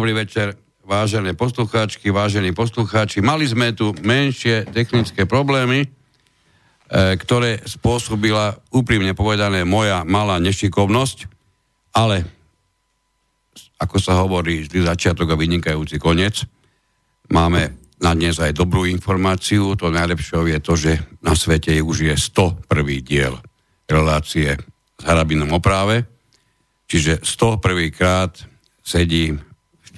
Dobrý 0.00 0.16
večer, 0.16 0.56
vážené 0.80 1.36
poslucháčky, 1.36 2.08
vážení 2.08 2.56
poslucháči. 2.56 3.20
Mali 3.20 3.44
sme 3.44 3.76
tu 3.76 3.92
menšie 4.00 4.64
technické 4.72 5.28
problémy, 5.28 5.84
e, 5.84 5.88
ktoré 7.20 7.60
spôsobila, 7.68 8.56
úprimne 8.72 9.12
povedané, 9.12 9.68
moja 9.68 10.00
malá 10.08 10.40
nešikovnosť, 10.40 11.28
ale 11.92 12.24
ako 13.76 14.00
sa 14.00 14.16
hovorí, 14.24 14.64
vždy 14.64 14.88
začiatok 14.88 15.36
a 15.36 15.36
vynikajúci 15.36 16.00
koniec. 16.00 16.48
Máme 17.28 17.76
na 18.00 18.16
dnes 18.16 18.40
aj 18.40 18.56
dobrú 18.56 18.88
informáciu. 18.88 19.76
To 19.76 19.92
najlepšie 19.92 20.56
je 20.56 20.60
to, 20.64 20.74
že 20.80 20.92
na 21.20 21.36
svete 21.36 21.76
už 21.76 22.08
je 22.08 22.14
101. 22.16 22.56
diel 23.04 23.36
relácie 23.84 24.56
s 24.96 25.02
Harabinom 25.04 25.52
o. 25.52 25.60
Čiže 26.88 27.20
101. 27.20 27.92
krát 27.92 28.32
sedí 28.80 29.36
v 29.36 29.49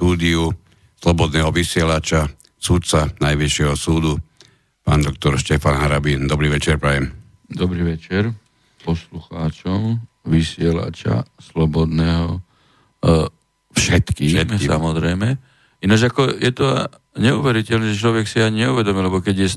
štúdiu 0.03 0.51
slobodného 0.99 1.55
vysielača, 1.55 2.27
sudca 2.59 3.07
Najvyššieho 3.23 3.79
súdu, 3.79 4.19
pán 4.83 4.99
doktor 4.99 5.39
Štefan 5.39 5.79
Harabín. 5.79 6.27
Dobrý 6.27 6.51
večer, 6.51 6.83
prajem. 6.83 7.15
Dobrý 7.47 7.87
večer 7.87 8.35
poslucháčom 8.83 10.03
vysielača 10.27 11.23
slobodného 11.39 12.35
uh, 12.35 13.31
všetkým, 13.79 14.43
všetkým, 14.43 14.75
samozrejme. 14.75 15.39
Ináč 15.87 16.11
ako 16.11 16.35
je 16.35 16.51
to 16.51 16.67
neuveriteľné, 17.23 17.95
že 17.95 18.03
človek 18.03 18.27
si 18.27 18.43
ani 18.43 18.67
neuvedomí, 18.67 19.07
lebo 19.07 19.23
keď 19.23 19.37
je 19.39 19.49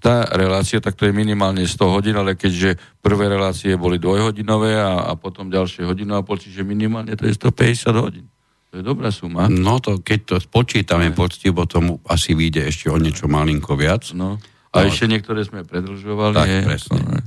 tá 0.00 0.24
relácia, 0.32 0.80
tak 0.80 0.96
to 0.96 1.04
je 1.04 1.12
minimálne 1.12 1.68
100 1.68 1.76
hodín, 1.92 2.16
ale 2.16 2.32
keďže 2.32 2.80
prvé 3.04 3.28
relácie 3.28 3.76
boli 3.76 4.00
dvojhodinové 4.00 4.72
a, 4.72 5.12
a 5.12 5.20
potom 5.20 5.52
ďalšie 5.52 5.84
hodinu 5.84 6.16
a 6.16 6.24
pol, 6.24 6.40
čiže 6.40 6.64
minimálne 6.64 7.12
to 7.12 7.28
je 7.28 7.36
150 7.36 7.92
hodín. 8.00 8.32
To 8.72 8.80
je 8.80 8.84
dobrá 8.88 9.12
suma. 9.12 9.52
No 9.52 9.84
to, 9.84 10.00
keď 10.00 10.20
to 10.24 10.36
spočítame 10.40 11.12
poctivo, 11.12 11.68
tomu 11.68 12.00
asi 12.08 12.32
vyjde 12.32 12.72
ešte 12.72 12.88
o 12.88 12.96
niečo 12.96 13.28
malinko 13.28 13.76
viac. 13.76 14.16
No. 14.16 14.40
A 14.72 14.76
no, 14.80 14.88
ešte 14.88 15.12
niektoré 15.12 15.44
sme 15.44 15.60
predlžovali. 15.60 16.32
Tak, 16.32 16.48
je, 16.48 16.60
presne. 16.64 16.96
To, 16.96 17.20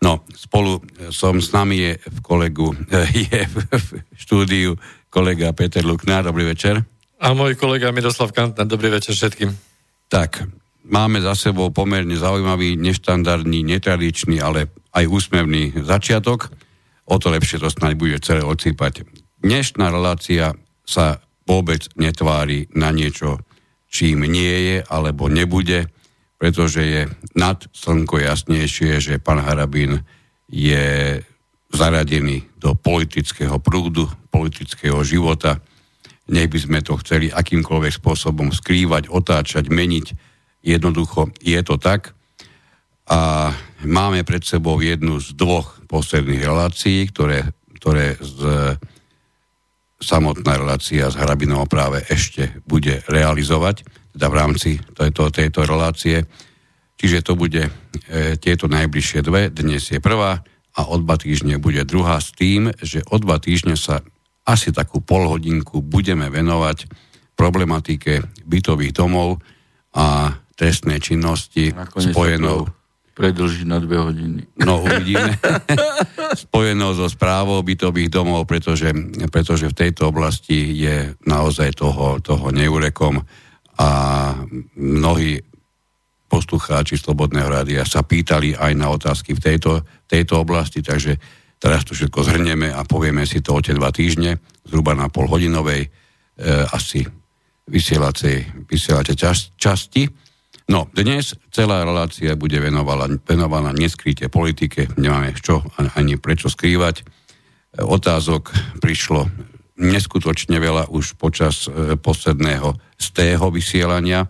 no, 0.00 0.12
spolu 0.32 0.80
som 1.12 1.44
s 1.44 1.52
nami 1.52 1.76
je 1.76 1.92
v 2.00 2.18
kolegu, 2.24 2.72
je 3.28 3.42
v 3.52 3.88
štúdiu 4.16 4.80
kolega 5.12 5.52
Peter 5.52 5.84
Luknár. 5.84 6.24
Dobrý 6.24 6.48
večer. 6.48 6.80
A 7.20 7.36
môj 7.36 7.60
kolega 7.60 7.92
Miroslav 7.92 8.32
Kantner. 8.32 8.64
Dobrý 8.64 8.88
večer 8.88 9.12
všetkým. 9.12 9.52
Tak, 10.08 10.48
máme 10.88 11.20
za 11.20 11.36
sebou 11.36 11.68
pomerne 11.68 12.16
zaujímavý, 12.16 12.80
neštandardný, 12.80 13.60
netradičný, 13.60 14.40
ale 14.40 14.72
aj 14.96 15.04
úsmevný 15.04 15.84
začiatok. 15.84 16.48
O 17.04 17.20
to 17.20 17.28
lepšie 17.28 17.60
to 17.60 17.68
snáď 17.68 17.92
bude 18.00 18.16
celé 18.24 18.40
odsýpať. 18.40 19.04
Dnešná 19.44 19.92
relácia 19.92 20.56
sa 20.88 21.20
vôbec 21.44 21.84
netvári 22.00 22.64
na 22.72 22.88
niečo, 22.88 23.44
čím 23.92 24.24
nie 24.24 24.56
je 24.72 24.76
alebo 24.88 25.28
nebude, 25.28 25.92
pretože 26.40 26.80
je 26.80 27.02
nad 27.36 27.60
slnko 27.76 28.24
jasnejšie, 28.24 28.96
že 29.04 29.20
pán 29.20 29.44
Harabín 29.44 30.00
je 30.48 31.20
zaradený 31.68 32.48
do 32.56 32.72
politického 32.72 33.60
prúdu, 33.60 34.08
politického 34.32 35.04
života. 35.04 35.60
Nech 36.32 36.48
by 36.48 36.58
sme 36.60 36.78
to 36.80 36.96
chceli 37.04 37.28
akýmkoľvek 37.28 37.92
spôsobom 38.00 38.48
skrývať, 38.52 39.12
otáčať, 39.12 39.68
meniť. 39.68 40.06
Jednoducho 40.64 41.32
je 41.44 41.60
to 41.60 41.76
tak. 41.76 42.16
A 43.08 43.52
máme 43.84 44.24
pred 44.24 44.44
sebou 44.44 44.80
jednu 44.80 45.20
z 45.20 45.32
dvoch 45.32 45.80
posledných 45.88 46.44
relácií, 46.44 47.08
ktoré, 47.08 47.52
ktoré 47.80 48.20
z 48.20 48.76
samotná 49.98 50.54
relácia 50.58 51.10
s 51.10 51.18
Hrabinou 51.18 51.66
práve 51.66 52.06
ešte 52.06 52.62
bude 52.64 53.02
realizovať, 53.10 53.82
teda 54.14 54.26
v 54.30 54.34
rámci 54.34 54.70
tejto, 54.94 55.30
tejto 55.34 55.66
relácie. 55.66 56.22
Čiže 56.98 57.22
to 57.22 57.38
bude 57.38 57.66
e, 57.66 57.70
tieto 58.38 58.66
najbližšie 58.70 59.20
dve. 59.22 59.50
Dnes 59.50 59.90
je 59.90 59.98
prvá 60.02 60.42
a 60.74 60.80
o 60.86 60.96
dva 61.02 61.18
týždne 61.18 61.58
bude 61.58 61.82
druhá 61.82 62.22
s 62.22 62.30
tým, 62.34 62.70
že 62.78 63.02
o 63.10 63.18
dva 63.18 63.42
týždne 63.42 63.74
sa 63.74 64.02
asi 64.46 64.70
takú 64.70 65.02
polhodinku 65.02 65.82
budeme 65.82 66.30
venovať 66.30 66.88
problematike 67.38 68.26
bytových 68.46 68.94
domov 68.94 69.42
a 69.94 70.34
trestnej 70.58 70.98
činnosti 70.98 71.70
spojenou 71.94 72.66
predlží 73.18 73.66
na 73.66 73.82
dve 73.82 73.98
hodiny. 73.98 74.46
No 74.62 74.86
uvidíme. 74.86 75.34
Spojeno 76.46 76.94
so 76.94 77.10
správou 77.10 77.58
bytových 77.66 78.14
domov, 78.14 78.46
pretože, 78.46 78.94
pretože 79.26 79.66
v 79.66 79.74
tejto 79.74 80.14
oblasti 80.14 80.78
je 80.78 81.18
naozaj 81.26 81.74
toho, 81.74 82.22
toho 82.22 82.54
neurekom 82.54 83.18
a 83.74 83.90
mnohí 84.78 85.42
poslucháči 86.30 86.94
Slobodného 86.94 87.50
rádia 87.50 87.82
sa 87.82 88.06
pýtali 88.06 88.54
aj 88.54 88.72
na 88.78 88.86
otázky 88.92 89.34
v 89.34 89.42
tejto, 89.42 89.82
tejto 90.06 90.44
oblasti, 90.44 90.84
takže 90.84 91.18
teraz 91.58 91.82
to 91.82 91.98
všetko 91.98 92.22
zhrnieme 92.22 92.70
a 92.70 92.86
povieme 92.86 93.26
si 93.26 93.42
to 93.42 93.58
o 93.58 93.64
tie 93.64 93.74
dva 93.74 93.90
týždne, 93.90 94.38
zhruba 94.62 94.94
na 94.94 95.10
pol 95.10 95.26
hodinovej 95.26 95.82
e, 95.82 95.88
asi 96.70 97.02
vysielacej, 97.68 98.68
vysielacej 98.68 99.16
čas, 99.16 99.50
časti. 99.56 100.27
No, 100.68 100.84
dnes 100.92 101.32
celá 101.48 101.80
relácia 101.80 102.36
bude 102.36 102.60
venovaná, 102.60 103.08
venovaná 103.24 103.72
neskryte 103.72 104.28
politike, 104.28 104.92
nemáme 105.00 105.32
čo 105.32 105.64
ani 105.96 106.20
prečo 106.20 106.52
skrývať. 106.52 107.00
E, 107.00 107.04
otázok 107.80 108.52
prišlo 108.76 109.32
neskutočne 109.80 110.60
veľa 110.60 110.92
už 110.92 111.16
počas 111.16 111.64
e, 111.64 111.96
posledného 111.96 112.76
z 113.00 113.06
tého 113.16 113.48
vysielania 113.48 114.28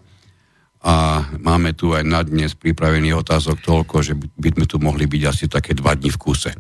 a 0.79 1.26
máme 1.43 1.75
tu 1.75 1.90
aj 1.90 2.06
na 2.06 2.23
dnes 2.23 2.55
pripravený 2.55 3.19
otázok 3.19 3.58
toľko, 3.58 3.96
že 4.06 4.14
by 4.14 4.55
sme 4.55 4.67
tu 4.70 4.79
mohli 4.79 5.11
byť 5.11 5.23
asi 5.26 5.50
také 5.50 5.75
dva 5.75 5.99
dní 5.99 6.14
v 6.14 6.23
kuse. 6.23 6.55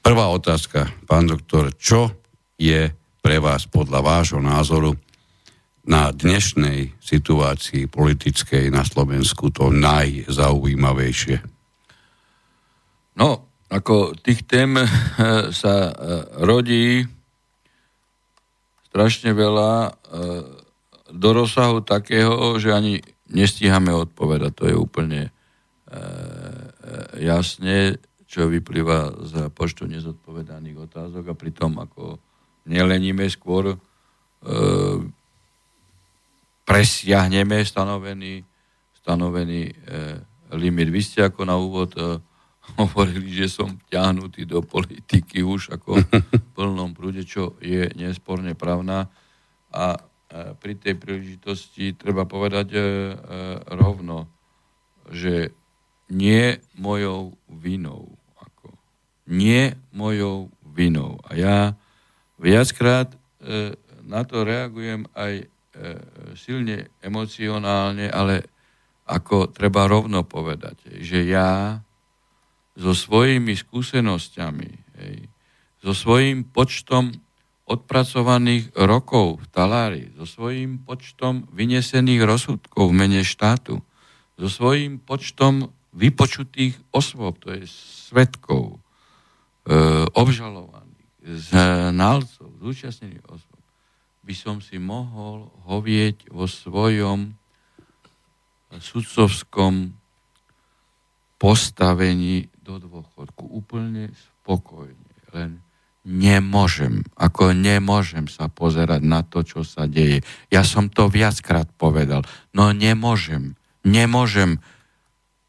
Prvá 0.00 0.32
otázka, 0.32 0.88
pán 1.04 1.28
doktor, 1.28 1.76
čo 1.76 2.08
je 2.56 2.88
pre 3.20 3.36
vás 3.36 3.68
podľa 3.68 4.00
vášho 4.00 4.40
názoru 4.40 4.96
na 5.90 6.14
dnešnej 6.14 6.94
situácii 7.02 7.90
politickej 7.90 8.70
na 8.70 8.86
Slovensku 8.86 9.50
to 9.50 9.74
najzaujímavejšie? 9.74 11.42
No, 13.18 13.50
ako 13.66 14.14
tých 14.14 14.46
tém 14.46 14.78
eh, 14.78 14.86
sa 15.50 15.90
eh, 15.90 15.94
rodí 16.46 17.02
strašne 18.86 19.34
veľa 19.34 19.70
eh, 19.82 19.92
do 21.10 21.30
rozsahu 21.34 21.82
takého, 21.82 22.54
že 22.62 22.70
ani 22.70 23.02
nestíhame 23.30 23.90
odpovedať. 23.90 24.50
To 24.62 24.64
je 24.70 24.76
úplne 24.78 25.22
jasne, 27.18 27.98
čo 28.30 28.46
vyplýva 28.46 29.26
z 29.26 29.50
počtu 29.50 29.90
nezodpovedaných 29.90 30.86
otázok 30.86 31.34
a 31.34 31.34
pritom 31.34 31.82
ako 31.82 32.22
neleníme 32.70 33.26
skôr 33.26 33.74
presiahneme 36.70 37.66
stanovený, 37.66 38.46
stanovený 39.02 39.62
e, 39.66 39.74
limit. 40.54 40.86
Vy 40.94 41.00
ste 41.02 41.26
ako 41.26 41.42
na 41.42 41.58
úvod 41.58 41.90
e, 41.98 42.22
hovorili, 42.78 43.34
že 43.34 43.50
som 43.50 43.74
ťahnutý 43.90 44.46
do 44.46 44.62
politiky 44.62 45.42
už 45.42 45.74
ako 45.74 45.98
v 45.98 46.06
plnom 46.54 46.94
prúde, 46.94 47.26
čo 47.26 47.58
je 47.58 47.90
nesporne 47.98 48.54
pravná. 48.54 49.10
A 49.74 49.98
e, 49.98 50.54
pri 50.54 50.78
tej 50.78 50.94
príležitosti 50.94 51.90
treba 51.98 52.22
povedať 52.22 52.68
e, 52.70 52.78
e, 52.78 52.84
rovno, 53.74 54.30
že 55.10 55.50
nie 56.06 56.54
mojou 56.78 57.34
vinou. 57.50 58.14
Ako, 58.38 58.78
nie 59.26 59.74
mojou 59.90 60.54
vinou. 60.62 61.18
A 61.26 61.34
ja 61.34 61.58
viackrát 62.38 63.10
e, 63.42 63.74
na 64.06 64.22
to 64.22 64.46
reagujem 64.46 65.10
aj 65.18 65.50
silne 66.36 66.92
emocionálne, 67.02 68.10
ale 68.10 68.46
ako 69.10 69.50
treba 69.50 69.90
rovno 69.90 70.22
povedať, 70.22 71.02
že 71.02 71.26
ja 71.26 71.82
so 72.78 72.94
svojimi 72.94 73.58
skúsenosťami, 73.58 74.70
hej, 75.02 75.16
so 75.82 75.92
svojím 75.96 76.46
počtom 76.46 77.10
odpracovaných 77.70 78.74
rokov 78.74 79.42
v 79.42 79.46
talári, 79.50 80.02
so 80.18 80.26
svojím 80.26 80.82
počtom 80.82 81.46
vynesených 81.54 82.22
rozsudkov 82.26 82.90
v 82.90 82.96
mene 82.96 83.22
štátu, 83.22 83.78
so 84.34 84.48
svojím 84.48 84.98
počtom 84.98 85.70
vypočutých 85.94 86.78
osôb, 86.90 87.38
to 87.42 87.54
je 87.54 87.66
svetkov, 87.66 88.78
e, 89.66 89.76
obžalovaných, 90.14 91.08
znalcov, 91.20 92.48
zúčastnených 92.58 93.22
osôb, 93.30 93.59
by 94.20 94.34
som 94.36 94.60
si 94.60 94.76
mohol 94.76 95.48
hovieť 95.64 96.28
vo 96.30 96.44
svojom 96.44 97.34
sudcovskom 98.70 99.96
postavení 101.40 102.52
do 102.60 102.76
dôchodku. 102.76 103.48
Úplne 103.48 104.12
spokojne. 104.12 105.08
Len 105.32 105.64
nemôžem, 106.04 107.00
ako 107.16 107.56
nemôžem 107.56 108.28
sa 108.28 108.46
pozerať 108.52 109.00
na 109.04 109.24
to, 109.24 109.40
čo 109.40 109.64
sa 109.64 109.88
deje. 109.88 110.20
Ja 110.52 110.62
som 110.62 110.92
to 110.92 111.08
viackrát 111.08 111.68
povedal. 111.80 112.24
No 112.52 112.72
nemôžem, 112.76 113.56
nemôžem, 113.82 114.60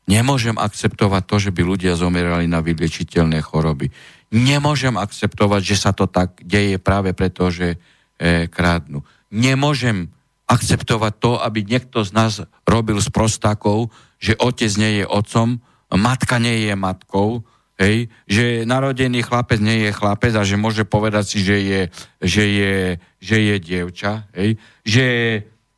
nemôžem 0.07 0.55
akceptovať 0.55 1.23
to, 1.27 1.35
že 1.43 1.51
by 1.51 1.61
ľudia 1.63 1.93
zomierali 1.99 2.47
na 2.47 2.63
vyliečiteľné 2.63 3.43
choroby. 3.43 3.91
Nemôžem 4.31 4.95
akceptovať, 4.95 5.61
že 5.61 5.75
sa 5.75 5.91
to 5.91 6.07
tak 6.07 6.39
deje 6.39 6.79
práve 6.79 7.11
preto, 7.11 7.51
že 7.51 7.75
e, 8.21 8.45
krádnu. 8.45 9.01
Nemôžem 9.33 10.13
akceptovať 10.45 11.13
to, 11.17 11.31
aby 11.41 11.65
niekto 11.65 12.05
z 12.05 12.11
nás 12.13 12.33
robil 12.69 13.01
s 13.01 13.09
prostákov, 13.09 13.89
že 14.21 14.37
otec 14.37 14.69
nie 14.77 15.01
je 15.01 15.05
otcom, 15.09 15.57
matka 15.89 16.37
nie 16.37 16.69
je 16.69 16.77
matkou, 16.77 17.41
hej, 17.81 18.13
že 18.29 18.67
narodený 18.69 19.25
chlapec 19.25 19.57
nie 19.57 19.89
je 19.89 19.91
chlapec 19.95 20.37
a 20.37 20.45
že 20.45 20.59
môže 20.61 20.85
povedať 20.85 21.25
si, 21.25 21.39
že 21.41 21.57
je, 21.57 21.81
že 22.21 22.43
je, 22.45 22.75
že 23.17 23.37
je 23.41 23.55
dievča, 23.57 24.29
hej, 24.37 24.61
že 24.85 25.05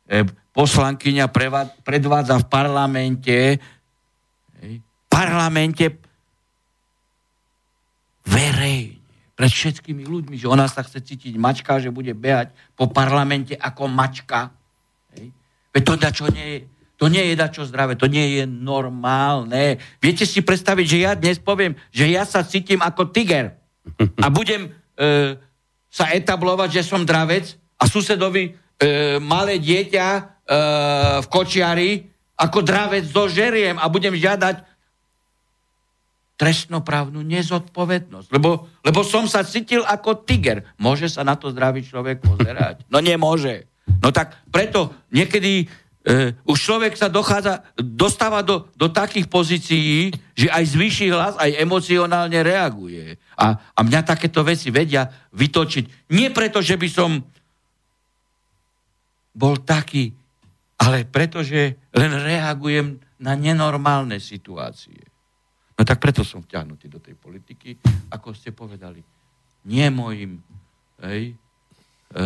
e, 0.04 0.16
poslankyňa 0.52 1.32
predvádza 1.80 2.36
v 2.44 2.46
parlamente 2.52 3.38
hej, 4.60 4.74
parlamente 5.08 5.96
verejne 8.28 8.93
pred 9.44 9.52
všetkými 9.52 10.08
ľuďmi, 10.08 10.40
že 10.40 10.48
ona 10.48 10.64
sa 10.64 10.80
chce 10.80 11.04
cítiť 11.04 11.36
mačka, 11.36 11.76
že 11.76 11.92
bude 11.92 12.16
behať 12.16 12.56
po 12.72 12.88
parlamente 12.88 13.52
ako 13.52 13.92
mačka. 13.92 14.48
Hej. 15.12 15.36
Veď 15.68 15.82
to 15.84 15.94
čo 16.16 16.26
nie 16.32 16.46
je, 16.48 16.58
to 16.96 17.12
nie 17.12 17.28
je 17.28 17.34
dačo 17.36 17.68
zdravé, 17.68 17.92
to 17.92 18.08
nie 18.08 18.40
je 18.40 18.48
normálne. 18.48 19.76
Viete 20.00 20.24
si 20.24 20.40
predstaviť, 20.40 20.86
že 20.88 20.98
ja 21.04 21.12
dnes 21.12 21.36
poviem, 21.36 21.76
že 21.92 22.08
ja 22.08 22.24
sa 22.24 22.40
cítim 22.40 22.80
ako 22.80 23.12
tiger 23.12 23.52
a 24.16 24.32
budem 24.32 24.72
e, 24.96 25.36
sa 25.92 26.08
etablovať, 26.16 26.80
že 26.80 26.88
som 26.88 27.04
dravec 27.04 27.44
a 27.76 27.84
susedovi 27.84 28.48
e, 28.48 28.52
malé 29.20 29.60
dieťa 29.60 30.06
e, 30.08 30.22
v 31.20 31.26
kočiari 31.28 31.90
ako 32.40 32.64
dravec 32.64 33.04
zožeriem 33.12 33.76
a 33.76 33.92
budem 33.92 34.16
žiadať 34.16 34.73
trestnoprávnu 36.34 37.22
nezodpovednosť. 37.22 38.28
Lebo, 38.34 38.66
lebo 38.82 39.00
som 39.06 39.30
sa 39.30 39.46
cítil 39.46 39.86
ako 39.86 40.26
tiger. 40.26 40.66
Môže 40.76 41.06
sa 41.06 41.22
na 41.22 41.38
to 41.38 41.54
zdravý 41.54 41.86
človek 41.86 42.22
pozerať? 42.22 42.82
No 42.92 43.02
nemôže. 43.02 43.66
No 44.02 44.14
tak 44.14 44.34
preto 44.50 44.94
niekedy 45.10 45.66
Uh, 46.04 46.36
už 46.44 46.60
človek 46.60 47.00
sa 47.00 47.08
dochádza, 47.08 47.64
dostáva 47.80 48.44
do, 48.44 48.68
do 48.76 48.92
takých 48.92 49.24
pozícií, 49.24 50.12
že 50.36 50.52
aj 50.52 50.76
zvýši 50.76 51.08
hlas, 51.08 51.32
aj 51.40 51.56
emocionálne 51.56 52.44
reaguje. 52.44 53.16
A, 53.40 53.56
a 53.56 53.80
mňa 53.80 54.04
takéto 54.04 54.44
veci 54.44 54.68
vedia 54.68 55.08
vytočiť. 55.32 56.12
Nie 56.12 56.28
preto, 56.28 56.60
že 56.60 56.76
by 56.76 56.88
som 56.92 57.24
bol 59.32 59.64
taký, 59.64 60.12
ale 60.76 61.08
preto, 61.08 61.40
že 61.40 61.80
len 61.96 62.12
reagujem 62.20 63.00
na 63.16 63.32
nenormálne 63.32 64.20
situácie. 64.20 65.13
No 65.74 65.82
tak 65.82 65.98
preto 65.98 66.22
som 66.22 66.42
vťahnutý 66.42 66.86
do 66.86 67.02
tej 67.02 67.18
politiky, 67.18 67.76
ako 68.14 68.30
ste 68.30 68.54
povedali. 68.54 69.02
Nie 69.66 69.90
môjim 69.90 70.38
hej, 71.02 71.34
e, 71.34 72.24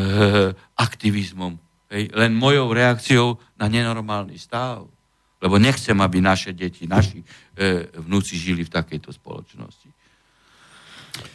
aktivizmom, 0.76 1.56
Hej, 1.88 2.12
len 2.12 2.36
mojou 2.36 2.68
reakciou 2.76 3.40
na 3.56 3.64
nenormálny 3.64 4.36
stav. 4.36 4.84
Lebo 5.40 5.56
nechcem, 5.56 5.96
aby 5.96 6.20
naše 6.20 6.52
deti, 6.52 6.84
naši 6.84 7.22
e, 7.22 7.88
vnúci 8.04 8.36
žili 8.36 8.66
v 8.66 8.74
takejto 8.74 9.08
spoločnosti. 9.14 9.88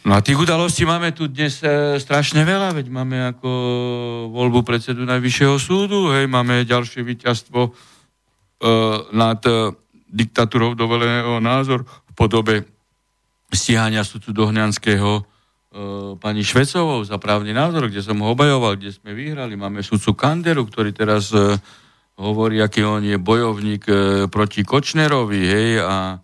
No 0.06 0.14
a 0.14 0.22
tých 0.22 0.38
udalostí 0.38 0.86
máme 0.86 1.10
tu 1.10 1.26
dnes 1.26 1.58
e, 1.64 1.98
strašne 1.98 2.46
veľa, 2.46 2.76
veď 2.76 2.86
máme 2.92 3.16
ako 3.34 3.50
voľbu 4.30 4.60
predsedu 4.62 5.02
Najvyššieho 5.08 5.56
súdu, 5.58 6.14
hej, 6.14 6.28
máme 6.30 6.68
ďalšie 6.68 7.02
víťazstvo 7.02 7.60
e, 7.64 7.70
nad 9.10 9.40
e, 9.48 9.74
diktatúrou 10.06 10.78
dovoleného 10.78 11.42
názor 11.42 11.82
podobe 12.14 12.64
stíhania 13.52 14.02
sudcu 14.02 14.32
Dohňanského 14.32 15.26
E, 15.74 16.14
pani 16.22 16.46
Švecovou 16.46 17.02
za 17.02 17.18
právny 17.18 17.50
názor, 17.50 17.90
kde 17.90 17.98
som 17.98 18.14
ho 18.22 18.30
obajoval, 18.30 18.78
kde 18.78 18.94
sme 18.94 19.10
vyhrali. 19.10 19.58
Máme 19.58 19.82
sudcu 19.82 20.14
Kanderu, 20.14 20.70
ktorý 20.70 20.94
teraz 20.94 21.34
e, 21.34 21.58
hovorí, 22.14 22.62
aký 22.62 22.86
on 22.86 23.02
je 23.02 23.18
bojovník 23.18 23.82
e, 23.90 23.94
proti 24.30 24.62
Kočnerovi, 24.62 25.42
hej, 25.42 25.70
a, 25.82 26.22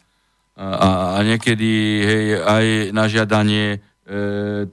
a, 0.55 0.89
a 1.19 1.19
niekedy, 1.27 1.71
hej, 2.07 2.25
aj 2.47 2.67
na 2.95 3.11
žiadanie 3.11 3.83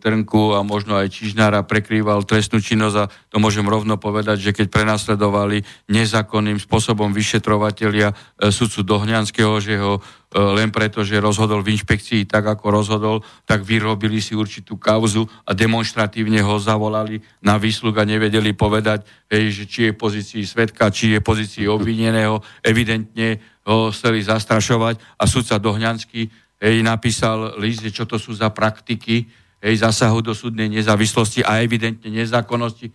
Trnku 0.01 0.57
a 0.57 0.65
možno 0.65 0.97
aj 0.97 1.13
Čižnára 1.13 1.61
prekrýval 1.61 2.25
trestnú 2.25 2.57
činnosť 2.57 2.95
a 2.97 3.09
to 3.29 3.37
môžem 3.37 3.69
rovno 3.69 3.93
povedať, 4.01 4.41
že 4.41 4.51
keď 4.57 4.73
prenasledovali 4.73 5.61
nezákonným 5.93 6.57
spôsobom 6.57 7.13
vyšetrovatelia 7.13 8.17
e, 8.17 8.49
sudcu 8.49 8.81
Dohňanského, 8.81 9.53
že 9.61 9.77
ho 9.77 10.01
e, 10.01 10.01
len 10.41 10.73
preto, 10.73 11.05
že 11.05 11.21
rozhodol 11.21 11.61
v 11.61 11.77
inšpekcii 11.77 12.25
tak, 12.25 12.49
ako 12.49 12.65
rozhodol, 12.73 13.21
tak 13.45 13.61
vyrobili 13.61 14.17
si 14.25 14.33
určitú 14.33 14.81
kauzu 14.81 15.29
a 15.45 15.53
demonstratívne 15.53 16.41
ho 16.41 16.57
zavolali 16.57 17.21
na 17.45 17.61
výsluh 17.61 17.93
a 17.93 18.09
nevedeli 18.09 18.57
povedať, 18.57 19.05
hej, 19.29 19.53
že 19.53 19.63
či 19.69 19.79
je 19.85 19.93
v 19.93 20.01
pozícii 20.01 20.43
svetka, 20.49 20.89
či 20.89 21.13
je 21.13 21.21
v 21.21 21.27
pozícii 21.29 21.69
obvineného. 21.69 22.41
Evidentne 22.65 23.37
ho 23.69 23.93
chceli 23.93 24.25
zastrašovať 24.25 24.97
a 25.21 25.29
sudca 25.29 25.61
Dohňanský 25.61 26.46
hej, 26.61 26.81
napísal 26.81 27.57
list, 27.61 27.85
čo 27.93 28.05
to 28.05 28.17
sú 28.17 28.33
za 28.33 28.49
praktiky, 28.49 29.25
hej, 29.61 29.75
zasahu 29.81 30.21
do 30.21 30.33
súdnej 30.33 30.69
nezávislosti 30.69 31.45
a 31.45 31.61
evidentne 31.61 32.09
nezákonnosti. 32.09 32.89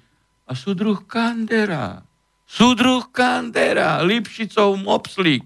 A 0.46 0.52
súdruh 0.54 1.06
Kandera, 1.06 2.02
súdruh 2.46 3.08
Kandera, 3.10 4.02
Lipšicov 4.02 4.74
mopslík, 4.78 5.42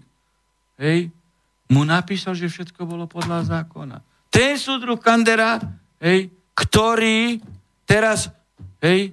hej, 0.80 1.12
mu 1.66 1.82
napísal, 1.82 2.38
že 2.38 2.46
všetko 2.46 2.86
bolo 2.86 3.10
podľa 3.10 3.42
zákona. 3.46 3.98
Ten 4.30 4.56
súdruh 4.56 5.00
Kandera, 5.00 5.58
hej, 6.00 6.30
ktorý 6.56 7.40
teraz, 7.84 8.32
hej, 8.80 9.12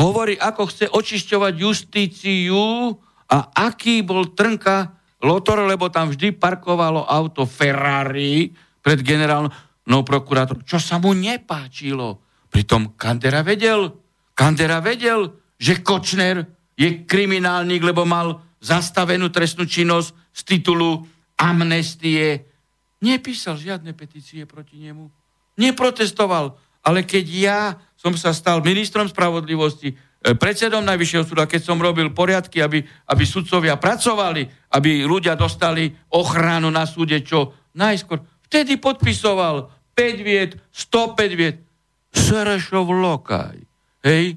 hovorí, 0.00 0.40
ako 0.40 0.68
chce 0.68 0.88
očišťovať 0.88 1.54
justíciu 1.60 2.96
a 3.28 3.38
aký 3.68 4.00
bol 4.00 4.32
Trnka 4.32 4.99
Lotor, 5.20 5.68
lebo 5.68 5.92
tam 5.92 6.08
vždy 6.08 6.32
parkovalo 6.36 7.04
auto 7.04 7.44
Ferrari 7.44 8.48
pred 8.80 9.04
generálnou 9.04 10.00
prokurátorom, 10.00 10.64
čo 10.64 10.80
sa 10.80 10.96
mu 10.96 11.12
nepáčilo. 11.12 12.24
Pritom 12.48 12.96
Kandera 12.96 13.44
vedel, 13.44 13.92
Kandera 14.32 14.80
vedel, 14.80 15.36
že 15.60 15.84
Kočner 15.84 16.48
je 16.72 17.04
kriminálnik, 17.04 17.84
lebo 17.84 18.08
mal 18.08 18.40
zastavenú 18.64 19.28
trestnú 19.28 19.68
činnosť 19.68 20.08
z 20.32 20.40
titulu 20.48 21.04
amnestie. 21.36 22.48
Nepísal 23.04 23.60
žiadne 23.60 23.92
petície 23.92 24.48
proti 24.48 24.80
nemu. 24.80 25.08
Neprotestoval. 25.60 26.56
Ale 26.80 27.04
keď 27.04 27.26
ja 27.28 27.60
som 28.00 28.16
sa 28.16 28.32
stal 28.32 28.64
ministrom 28.64 29.04
spravodlivosti, 29.04 29.92
predsedom 30.20 30.84
Najvyššieho 30.84 31.24
súdu, 31.24 31.48
keď 31.48 31.60
som 31.64 31.80
robil 31.80 32.12
poriadky, 32.12 32.60
aby, 32.60 32.84
aby 32.84 33.24
sudcovia 33.24 33.80
pracovali, 33.80 34.44
aby 34.76 35.08
ľudia 35.08 35.32
dostali 35.32 35.88
ochranu 36.12 36.68
na 36.68 36.84
súde, 36.84 37.24
čo 37.24 37.56
najskôr. 37.72 38.20
Vtedy 38.44 38.76
podpisoval 38.76 39.72
5 39.96 40.20
viet, 40.20 40.60
105 40.72 41.40
viet. 41.40 41.56
Serešov 42.10 42.90
Lokaj. 42.90 43.56
Hej? 44.04 44.36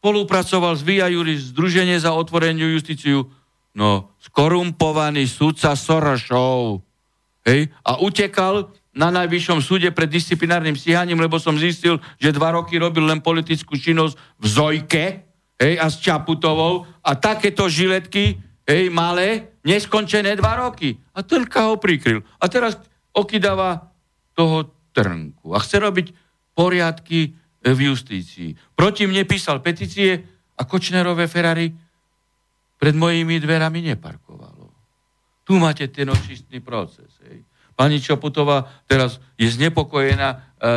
Spolupracoval 0.00 0.74
s 0.74 0.82
Via 0.82 1.06
Juris, 1.06 1.54
Združenie 1.54 2.00
za 2.00 2.10
otvoreniu 2.16 2.66
justíciu. 2.74 3.30
No, 3.72 4.12
skorumpovaný 4.18 5.30
sudca 5.30 5.78
Sorošov. 5.78 6.82
Hej? 7.46 7.70
A 7.86 8.02
utekal 8.02 8.72
na 8.92 9.08
najvyššom 9.08 9.64
súde 9.64 9.88
pred 9.88 10.08
disciplinárnym 10.08 10.76
stíhaním, 10.76 11.20
lebo 11.20 11.40
som 11.40 11.56
zistil, 11.56 11.96
že 12.20 12.36
dva 12.36 12.52
roky 12.52 12.76
robil 12.76 13.08
len 13.08 13.24
politickú 13.24 13.76
činnosť 13.80 14.14
v 14.36 14.44
Zojke 14.44 15.04
hej, 15.56 15.74
a 15.80 15.88
s 15.88 15.96
Čaputovou 16.04 16.84
a 17.00 17.10
takéto 17.16 17.72
žiletky 17.72 18.36
hej, 18.68 18.92
malé, 18.92 19.56
neskončené 19.64 20.36
dva 20.36 20.68
roky. 20.68 21.00
A 21.16 21.24
Trnka 21.24 21.72
ho 21.72 21.80
prikryl. 21.80 22.20
A 22.36 22.52
teraz 22.52 22.76
okydáva 23.16 23.92
toho 24.36 24.68
Trnku 24.92 25.56
a 25.56 25.58
chce 25.60 25.76
robiť 25.80 26.06
poriadky 26.52 27.32
v 27.64 27.78
justícii. 27.88 28.76
Proti 28.76 29.08
mne 29.08 29.24
písal 29.24 29.64
petície 29.64 30.20
a 30.52 30.62
Kočnerové 30.68 31.24
Ferrari 31.32 31.72
pred 32.76 32.92
mojimi 32.92 33.40
dverami 33.40 33.80
neparkovalo. 33.88 34.68
Tu 35.48 35.56
máte 35.56 35.88
ten 35.88 36.12
očistný 36.12 36.60
proces. 36.60 37.08
Hej. 37.24 37.40
Pani 37.82 37.98
Čoputová 37.98 38.70
teraz 38.86 39.18
je 39.34 39.50
znepokojená 39.50 40.28
e, 40.30 40.36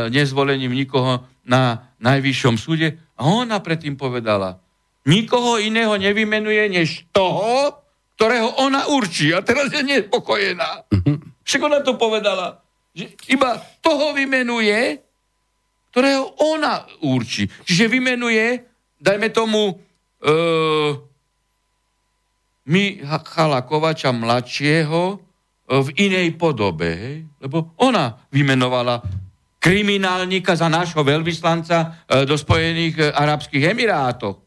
nezvolením 0.09 0.73
nikoho 0.73 1.21
na 1.45 1.93
najvyššom 2.01 2.57
súde 2.57 2.97
a 3.13 3.29
ona 3.29 3.61
predtým 3.61 3.93
povedala, 3.93 4.57
nikoho 5.05 5.61
iného 5.61 5.93
nevymenuje 6.01 6.65
než 6.65 7.05
toho, 7.13 7.77
ktorého 8.17 8.57
ona 8.57 8.89
určí. 8.89 9.29
A 9.37 9.45
teraz 9.45 9.69
je 9.69 9.85
nespokojená. 9.85 10.89
Však 11.45 11.61
ona 11.61 11.85
to 11.85 11.93
povedala, 11.93 12.65
že 12.97 13.13
iba 13.29 13.61
toho 13.85 14.17
vymenuje, 14.17 14.97
ktorého 15.93 16.33
ona 16.41 16.89
určí. 17.05 17.45
Čiže 17.69 17.85
vymenuje, 17.85 18.65
dajme 18.97 19.29
tomu, 19.29 19.77
e, 20.25 20.33
Michala 22.65 23.61
Kovača 23.61 24.09
mladšieho 24.09 25.24
v 25.65 25.89
inej 25.97 26.37
podobe. 26.37 26.89
Hej? 26.93 27.15
Lebo 27.41 27.73
ona 27.81 28.21
vymenovala 28.29 29.01
kriminálnika 29.57 30.53
za 30.53 30.69
nášho 30.69 31.01
veľvyslanca 31.01 31.77
e, 32.05 32.21
do 32.29 32.37
Spojených 32.37 32.95
e, 33.01 33.03
Arabských 33.09 33.73
Emirátov. 33.73 34.45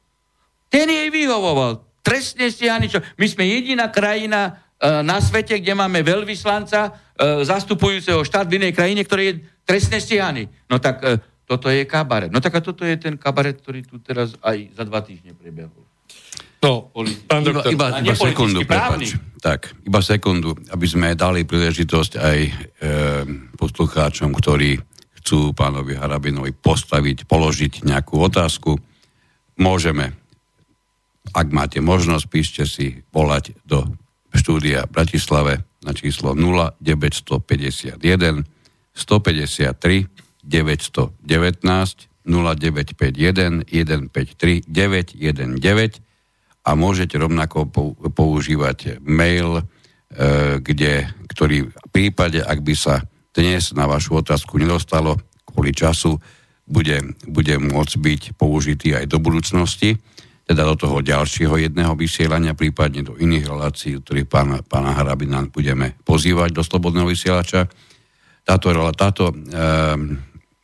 Ten 0.70 0.86
jej 0.86 1.10
vyhovoval. 1.10 1.82
Trestne 2.06 2.46
stiahny, 2.46 2.86
čo... 2.86 3.02
My 3.18 3.26
sme 3.26 3.50
jediná 3.50 3.90
krajina 3.90 4.62
e, 4.78 5.02
na 5.02 5.18
svete, 5.18 5.58
kde 5.58 5.74
máme 5.74 6.06
veľvyslanca 6.06 6.80
e, 6.86 6.90
zastupujúceho 7.42 8.22
štát 8.22 8.46
v 8.46 8.62
inej 8.62 8.78
krajine, 8.78 9.02
ktorý 9.02 9.22
je 9.26 9.34
trestne 9.66 9.98
stiahny. 9.98 10.46
No 10.70 10.78
tak 10.78 11.02
e, 11.02 11.18
toto 11.50 11.66
je 11.66 11.82
kabaret. 11.82 12.30
No 12.30 12.38
tak 12.38 12.54
a 12.54 12.62
toto 12.62 12.86
je 12.86 12.94
ten 12.94 13.18
kabaret, 13.18 13.58
ktorý 13.58 13.82
tu 13.82 13.98
teraz 13.98 14.38
aj 14.38 14.70
za 14.70 14.86
dva 14.86 15.02
týždne 15.02 15.34
prebehol. 15.34 15.82
No, 16.58 16.90
pán 17.30 17.46
doktor. 17.46 17.70
Iba, 17.70 18.02
iba, 18.02 18.10
iba 18.10 18.18
sekundu, 18.18 18.66
prepač. 18.66 19.14
Tak, 19.38 19.78
iba 19.86 20.02
sekundu, 20.02 20.58
aby 20.74 20.86
sme 20.90 21.14
dali 21.14 21.46
príležitosť 21.46 22.12
aj 22.18 22.38
e, 22.42 22.50
poslucháčom, 23.54 24.34
ktorí 24.34 24.74
chcú 25.22 25.54
pánovi 25.54 25.94
Harabinovi 25.94 26.50
postaviť, 26.50 27.30
položiť 27.30 27.86
nejakú 27.86 28.18
otázku. 28.18 28.74
Môžeme, 29.54 30.18
ak 31.30 31.46
máte 31.54 31.78
možnosť, 31.78 32.26
píšte 32.26 32.66
si 32.66 33.06
volať 33.14 33.54
do 33.62 33.86
štúdia 34.34 34.90
v 34.90 34.98
Bratislave 34.98 35.62
na 35.86 35.94
číslo 35.94 36.34
0951 36.34 38.02
153 38.02 40.10
919 40.42 41.22
0951 42.26 43.62
153 43.62 44.66
919 44.66 46.07
a 46.68 46.76
môžete 46.76 47.16
rovnako 47.16 47.72
používať 48.12 49.00
mail, 49.00 49.56
e, 49.56 49.62
kde, 50.60 51.08
ktorý 51.32 51.72
v 51.72 51.88
prípade, 51.88 52.44
ak 52.44 52.60
by 52.60 52.74
sa 52.76 53.00
dnes 53.32 53.72
na 53.72 53.88
vašu 53.88 54.20
otázku 54.20 54.60
nedostalo 54.60 55.16
kvôli 55.48 55.72
času, 55.72 56.20
bude, 56.68 57.16
bude 57.24 57.56
môcť 57.56 57.94
byť 57.96 58.22
použitý 58.36 58.92
aj 58.92 59.08
do 59.08 59.16
budúcnosti, 59.16 59.96
teda 60.44 60.68
do 60.68 60.76
toho 60.76 61.00
ďalšieho 61.00 61.56
jedného 61.56 61.96
vysielania, 61.96 62.52
prípadne 62.52 63.00
do 63.00 63.16
iných 63.16 63.48
relácií, 63.48 63.96
ktorých 64.04 64.28
pána, 64.28 64.60
pána 64.60 64.92
Harabina 64.92 65.48
budeme 65.48 65.96
pozývať 66.04 66.52
do 66.52 66.60
Slobodného 66.60 67.08
vysielača. 67.08 67.68
Táto, 68.44 68.72
táto 68.96 69.32
um, 69.32 69.36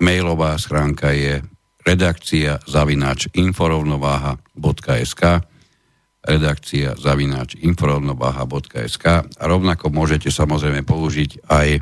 Mailová 0.00 0.56
schránka 0.56 1.12
je 1.12 1.44
redakcia 1.84 2.64
zavináč 2.64 3.28
inforovnováha.sk 3.37 5.23
redakcia 6.25 6.97
zavináč 6.97 7.61
inforovnováha.sk 7.61 9.04
a 9.28 9.45
rovnako 9.45 9.93
môžete 9.93 10.33
samozrejme 10.33 10.83
použiť 10.83 11.45
aj 11.47 11.69
e, 11.76 11.81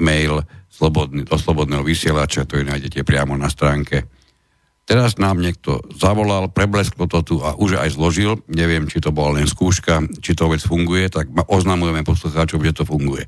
mail 0.00 0.40
slobodný, 0.72 1.22
do 1.28 1.36
slobodného 1.36 1.84
vysielača, 1.84 2.48
ktorý 2.48 2.66
nájdete 2.66 3.06
priamo 3.06 3.36
na 3.36 3.52
stránke. 3.52 4.08
Teraz 4.84 5.16
nám 5.16 5.40
niekto 5.40 5.80
zavolal, 5.96 6.52
preblesklo 6.52 7.08
to 7.08 7.20
tu 7.24 7.36
a 7.40 7.56
už 7.56 7.80
aj 7.80 7.96
zložil. 7.96 8.44
Neviem, 8.52 8.84
či 8.84 9.00
to 9.00 9.14
bola 9.16 9.40
len 9.40 9.48
skúška, 9.48 10.04
či 10.20 10.36
to 10.36 10.52
vec 10.52 10.60
funguje, 10.60 11.08
tak 11.08 11.32
oznamujeme 11.32 12.04
poslucháčom, 12.04 12.60
že 12.60 12.76
to 12.76 12.84
funguje. 12.84 13.24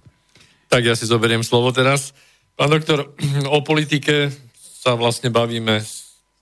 Tak 0.69 0.85
ja 0.85 0.93
si 0.93 1.09
zoberiem 1.09 1.47
slovo 1.47 1.73
teraz. 1.73 2.13
Pán 2.57 2.73
doktor, 2.73 3.17
o 3.57 3.61
politike 3.65 4.29
sa 4.57 4.97
vlastne 4.97 5.33
bavíme 5.33 5.81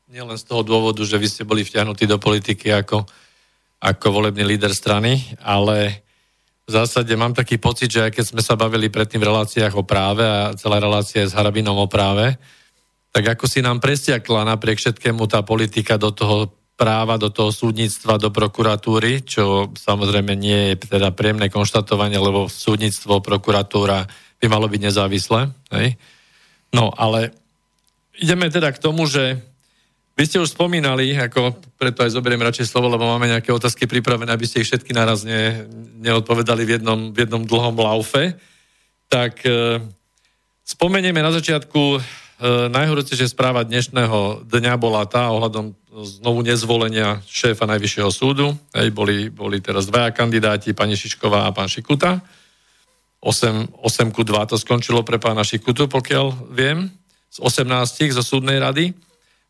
nielen 0.04 0.36
z 0.36 0.44
toho 0.44 0.60
dôvodu, 0.60 1.00
že 1.04 1.16
vy 1.16 1.28
ste 1.28 1.48
boli 1.48 1.64
vtiahnutí 1.64 2.04
do 2.04 2.20
politiky 2.20 2.68
ako, 2.68 3.08
ako 3.80 4.06
volebný 4.12 4.44
líder 4.44 4.76
strany, 4.76 5.16
ale 5.40 6.04
v 6.64 6.70
zásade 6.72 7.12
mám 7.16 7.32
taký 7.32 7.56
pocit, 7.56 7.92
že 7.92 8.08
aj 8.08 8.12
keď 8.12 8.24
sme 8.24 8.42
sa 8.44 8.56
bavili 8.56 8.88
predtým 8.92 9.20
v 9.20 9.28
reláciách 9.32 9.72
o 9.76 9.84
práve 9.84 10.24
a 10.24 10.52
celá 10.56 10.80
relácia 10.80 11.24
je 11.24 11.32
s 11.32 11.36
Harabinom 11.36 11.76
o 11.76 11.88
práve, 11.88 12.36
tak 13.12 13.36
ako 13.36 13.44
si 13.48 13.64
nám 13.64 13.80
prestiakla 13.80 14.44
napriek 14.44 14.80
všetkému 14.80 15.24
tá 15.28 15.40
politika 15.44 15.96
do 15.96 16.12
toho 16.12 16.52
práva, 16.74 17.20
do 17.20 17.30
toho 17.30 17.54
súdnictva, 17.54 18.18
do 18.18 18.34
prokuratúry, 18.34 19.22
čo 19.22 19.70
samozrejme 19.72 20.34
nie 20.34 20.74
je 20.74 20.90
teda 20.90 21.14
príjemné 21.14 21.46
konštatovanie, 21.48 22.18
lebo 22.18 22.50
súdnictvo, 22.50 23.22
prokuratúra 23.22 24.04
by 24.42 24.46
malo 24.50 24.66
byť 24.66 24.80
nezávislé. 24.82 25.54
Hej? 25.70 25.94
No, 26.74 26.90
ale 26.90 27.30
ideme 28.18 28.50
teda 28.50 28.74
k 28.74 28.82
tomu, 28.82 29.06
že 29.06 29.53
vy 30.14 30.22
ste 30.30 30.38
už 30.38 30.54
spomínali, 30.54 31.10
ako 31.18 31.58
preto 31.74 32.06
aj 32.06 32.14
zoberiem 32.14 32.38
radšej 32.38 32.70
slovo, 32.70 32.86
lebo 32.86 33.02
máme 33.02 33.26
nejaké 33.26 33.50
otázky 33.50 33.90
pripravené, 33.90 34.30
aby 34.30 34.46
ste 34.46 34.62
ich 34.62 34.70
všetky 34.70 34.94
naraz 34.94 35.26
ne, 35.26 35.66
neodpovedali 35.98 36.62
v 36.62 36.70
jednom, 36.78 37.10
v 37.10 37.26
jednom 37.26 37.42
dlhom 37.42 37.74
laufe. 37.82 38.38
Tak 39.10 39.42
e, 39.42 39.82
spomenieme 40.62 41.18
na 41.18 41.34
začiatku 41.34 41.98
e, 41.98 42.00
najhorúcejšia 42.70 43.34
správa 43.34 43.66
dnešného 43.66 44.46
dňa 44.46 44.74
bola 44.78 45.02
tá 45.10 45.34
ohľadom 45.34 45.74
znovu 46.06 46.46
nezvolenia 46.46 47.18
šéfa 47.26 47.66
Najvyššieho 47.66 48.10
súdu. 48.14 48.54
Hej, 48.70 48.94
boli, 48.94 49.34
boli 49.34 49.58
teraz 49.58 49.90
dvaja 49.90 50.14
kandidáti, 50.14 50.78
pani 50.78 50.94
Šišková 50.94 51.50
a 51.50 51.54
pán 51.54 51.66
Šikuta. 51.66 52.22
8, 53.18 53.82
8 53.82 54.14
ku 54.14 54.22
2 54.22 54.46
to 54.46 54.56
skončilo 54.62 55.02
pre 55.02 55.18
pána 55.18 55.42
Šikutu, 55.42 55.90
pokiaľ 55.90 56.54
viem, 56.54 56.86
z 57.34 57.42
18 57.42 58.14
zo 58.14 58.22
súdnej 58.22 58.62
rady. 58.62 58.94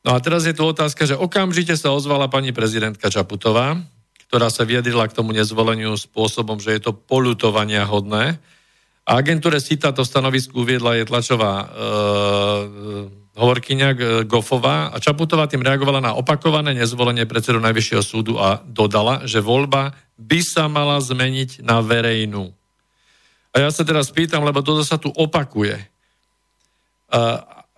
No 0.04 0.12
a 0.12 0.20
teraz 0.20 0.44
je 0.44 0.52
tu 0.52 0.60
otázka, 0.68 1.08
že 1.08 1.16
okamžite 1.16 1.72
sa 1.80 1.88
ozvala 1.96 2.28
pani 2.28 2.52
prezidentka 2.52 3.08
Čaputová, 3.08 3.80
ktorá 4.28 4.52
sa 4.52 4.68
vyjadrila 4.68 5.08
k 5.08 5.16
tomu 5.16 5.32
nezvoleniu 5.32 5.96
spôsobom, 5.96 6.60
že 6.60 6.76
je 6.76 6.80
to 6.84 6.92
polutovania 6.92 7.88
hodné. 7.88 8.36
A 9.08 9.20
agentúre 9.20 9.56
SITA 9.56 9.96
to 9.96 10.04
stanovisku 10.04 10.64
uviedla 10.64 11.00
je 11.00 11.08
tlačová 11.08 11.52
e, 11.56 11.66
hovorkyňa 13.36 13.88
Gofová 14.28 14.92
a 14.92 14.96
Čaputová 15.00 15.48
tým 15.48 15.64
reagovala 15.64 16.04
na 16.04 16.12
opakované 16.12 16.76
nezvolenie 16.76 17.24
predsedu 17.24 17.60
Najvyššieho 17.64 18.04
súdu 18.04 18.36
a 18.36 18.60
dodala, 18.64 19.24
že 19.24 19.40
voľba 19.40 19.96
by 20.20 20.40
sa 20.44 20.68
mala 20.68 21.00
zmeniť 21.00 21.64
na 21.64 21.80
verejnú. 21.80 22.52
A 23.54 23.62
ja 23.62 23.70
sa 23.72 23.86
teraz 23.86 24.12
pýtam, 24.12 24.44
lebo 24.44 24.60
toto 24.60 24.84
sa 24.84 25.00
tu 25.00 25.08
opakuje. 25.14 25.78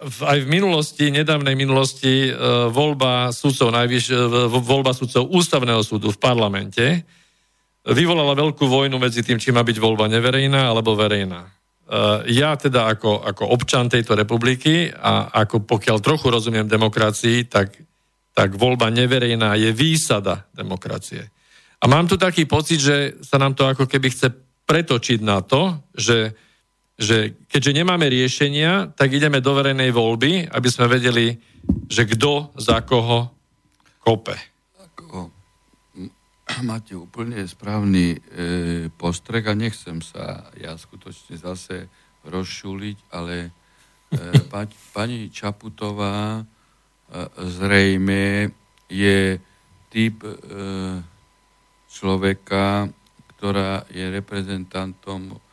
Aj 0.05 0.37
v 0.37 0.45
minulosti, 0.45 1.09
nedávnej 1.09 1.57
minulosti, 1.57 2.29
e, 2.29 2.31
voľba 2.69 3.33
súdcov, 3.33 3.73
najvyš, 3.73 4.05
e, 4.12 4.17
voľba 4.53 4.93
súdcov 4.93 5.33
ústavného 5.33 5.81
súdu 5.81 6.12
v 6.12 6.21
parlamente 6.21 7.00
vyvolala 7.81 8.37
veľkú 8.37 8.69
vojnu 8.69 9.00
medzi 9.00 9.25
tým, 9.25 9.41
či 9.41 9.57
má 9.57 9.65
byť 9.65 9.81
voľba 9.81 10.05
neverejná 10.12 10.69
alebo 10.69 10.93
verejná. 10.93 11.49
E, 11.49 11.50
ja 12.37 12.53
teda 12.61 12.93
ako, 12.93 13.25
ako 13.25 13.49
občan 13.49 13.88
tejto 13.88 14.12
republiky 14.12 14.93
a 14.93 15.33
ako 15.33 15.65
pokiaľ 15.65 15.97
trochu 16.05 16.29
rozumiem 16.29 16.69
demokracii, 16.69 17.49
tak, 17.49 17.73
tak 18.37 18.53
voľba 18.53 18.93
neverejná 18.93 19.57
je 19.57 19.73
výsada 19.73 20.45
demokracie. 20.53 21.25
A 21.81 21.88
mám 21.88 22.05
tu 22.05 22.21
taký 22.21 22.45
pocit, 22.45 22.85
že 22.85 23.17
sa 23.25 23.41
nám 23.41 23.57
to 23.57 23.65
ako 23.65 23.88
keby 23.88 24.12
chce 24.12 24.29
pretočiť 24.69 25.25
na 25.25 25.41
to, 25.41 25.81
že, 25.97 26.37
že 26.97 27.37
keďže 27.53 27.76
nemáme 27.76 28.09
riešenia, 28.09 28.88
tak 28.97 29.12
ideme 29.12 29.45
do 29.45 29.53
verejnej 29.53 29.93
voľby, 29.93 30.49
aby 30.49 30.69
sme 30.73 30.88
vedeli, 30.88 31.37
že 31.93 32.09
kto 32.09 32.57
za 32.57 32.81
koho 32.88 33.29
kope. 34.00 34.37
Ako, 34.81 35.29
máte 36.69 36.97
úplne 36.97 37.45
správny 37.45 38.17
e, 38.17 38.19
postrek 38.97 39.53
a 39.53 39.55
nechcem 39.55 40.00
sa 40.00 40.49
ja 40.57 40.73
skutočne 40.73 41.37
zase 41.37 41.93
rozšuliť, 42.25 43.12
ale 43.12 43.37
e, 43.45 43.50
pa, 44.50 44.65
pani 44.97 45.29
Čaputová 45.29 46.41
e, 46.41 46.45
zrejme 47.45 48.49
je 48.88 49.37
typ 49.93 50.25
e, 50.25 50.33
človeka, 51.93 52.88
ktorá 53.37 53.85
je 53.93 54.05
reprezentantom 54.09 55.45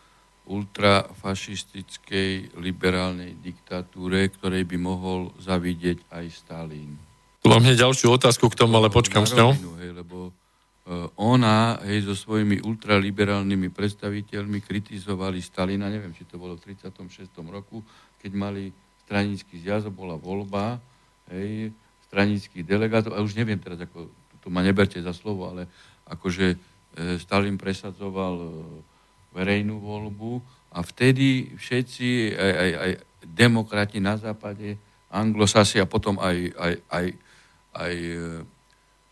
ultrafašistickej 0.43 2.59
liberálnej 2.59 3.35
diktatúre, 3.39 4.27
ktorej 4.33 4.65
by 4.67 4.77
mohol 4.77 5.31
zavidieť 5.39 6.03
aj 6.12 6.25
Stalin. 6.31 6.97
Tu 7.43 7.50
mám 7.51 7.63
hneď 7.63 7.77
ďalšiu 7.88 8.12
otázku 8.15 8.50
k 8.51 8.59
tomu, 8.59 8.77
ale 8.79 8.89
počkam 8.91 9.27
s 9.27 9.33
ňou. 9.35 9.51
Hej, 9.79 9.91
lebo 10.00 10.31
uh, 10.31 11.07
ona 11.19 11.79
hej, 11.88 12.03
so 12.07 12.15
svojimi 12.15 12.59
ultraliberálnymi 12.63 13.69
predstaviteľmi 13.71 14.59
kritizovali 14.63 15.41
Stalina, 15.43 15.89
neviem, 15.91 16.13
či 16.15 16.25
to 16.27 16.39
bolo 16.39 16.55
v 16.59 16.75
36. 16.75 17.27
roku, 17.47 17.83
keď 18.19 18.31
mali 18.35 18.71
stranický 19.03 19.59
zjazd, 19.59 19.91
bola 19.91 20.15
voľba 20.15 20.79
hej, 21.31 21.71
stranických 22.12 22.63
delegátov, 22.63 23.15
a 23.15 23.23
už 23.23 23.35
neviem 23.35 23.59
teraz, 23.59 23.79
ako, 23.83 24.07
to 24.39 24.47
ma 24.47 24.63
neberte 24.63 25.00
za 25.00 25.12
slovo, 25.15 25.51
ale 25.51 25.67
akože 26.07 26.55
E, 26.93 27.17
Stalin 27.17 27.57
presadzoval 27.57 28.35
e, 28.38 28.50
verejnú 29.33 29.81
voľbu 29.81 30.39
a 30.73 30.79
vtedy 30.81 31.53
všetci, 31.57 32.33
aj, 32.33 32.53
aj, 32.53 32.71
aj 32.77 32.91
demokrati 33.25 33.97
na 33.97 34.17
západe, 34.17 34.77
anglosasi 35.13 35.81
a 35.81 35.89
potom 35.89 36.17
aj, 36.17 36.37
aj, 36.57 36.73
aj, 36.89 37.05
aj 37.77 37.93
e, 37.93 38.17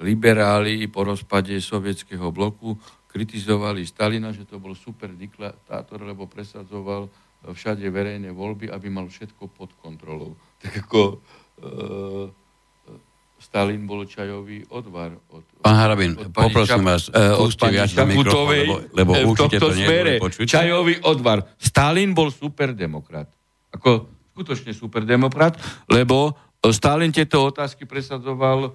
liberáli 0.01 0.89
po 0.89 1.05
rozpade 1.05 1.53
sovietského 1.61 2.33
bloku 2.33 2.73
kritizovali 3.11 3.85
Stalina, 3.85 4.33
že 4.33 4.47
to 4.47 4.57
bol 4.57 4.73
super 4.73 5.11
diktátor, 5.13 5.99
lebo 6.01 6.25
presadzoval 6.25 7.11
všade 7.45 7.85
verejné 7.89 8.31
voľby, 8.31 8.69
aby 8.69 8.87
mal 8.87 9.09
všetko 9.09 9.50
pod 9.51 9.74
kontrolou. 9.81 10.37
Tak 10.61 10.85
ako 10.87 11.01
e, 11.09 11.17
Stalin 13.41 13.89
bol 13.89 14.05
čajový 14.05 14.69
odvar. 14.69 15.17
Od, 15.33 15.41
Pán 15.65 15.73
Harabin, 15.73 16.13
od 16.13 16.29
poprosím 16.29 16.85
vás, 16.85 17.09
uh, 17.09 17.41
od 17.41 17.49
pani 17.57 17.81
Čaputovej, 17.81 18.93
lebo, 18.93 19.11
lebo 19.17 19.33
v 19.33 19.49
tomto 19.49 19.57
to 19.57 19.69
smere, 19.73 20.21
čajový 20.45 21.01
odvar. 21.01 21.49
Stalin 21.57 22.13
bol 22.13 22.29
superdemokrat. 22.29 23.25
Ako 23.73 24.05
skutočne 24.37 24.77
superdemokrat, 24.77 25.57
lebo 25.89 26.37
Stalin 26.69 27.09
tieto 27.09 27.41
otázky 27.49 27.89
presadzoval 27.89 28.69
uh, 28.69 28.73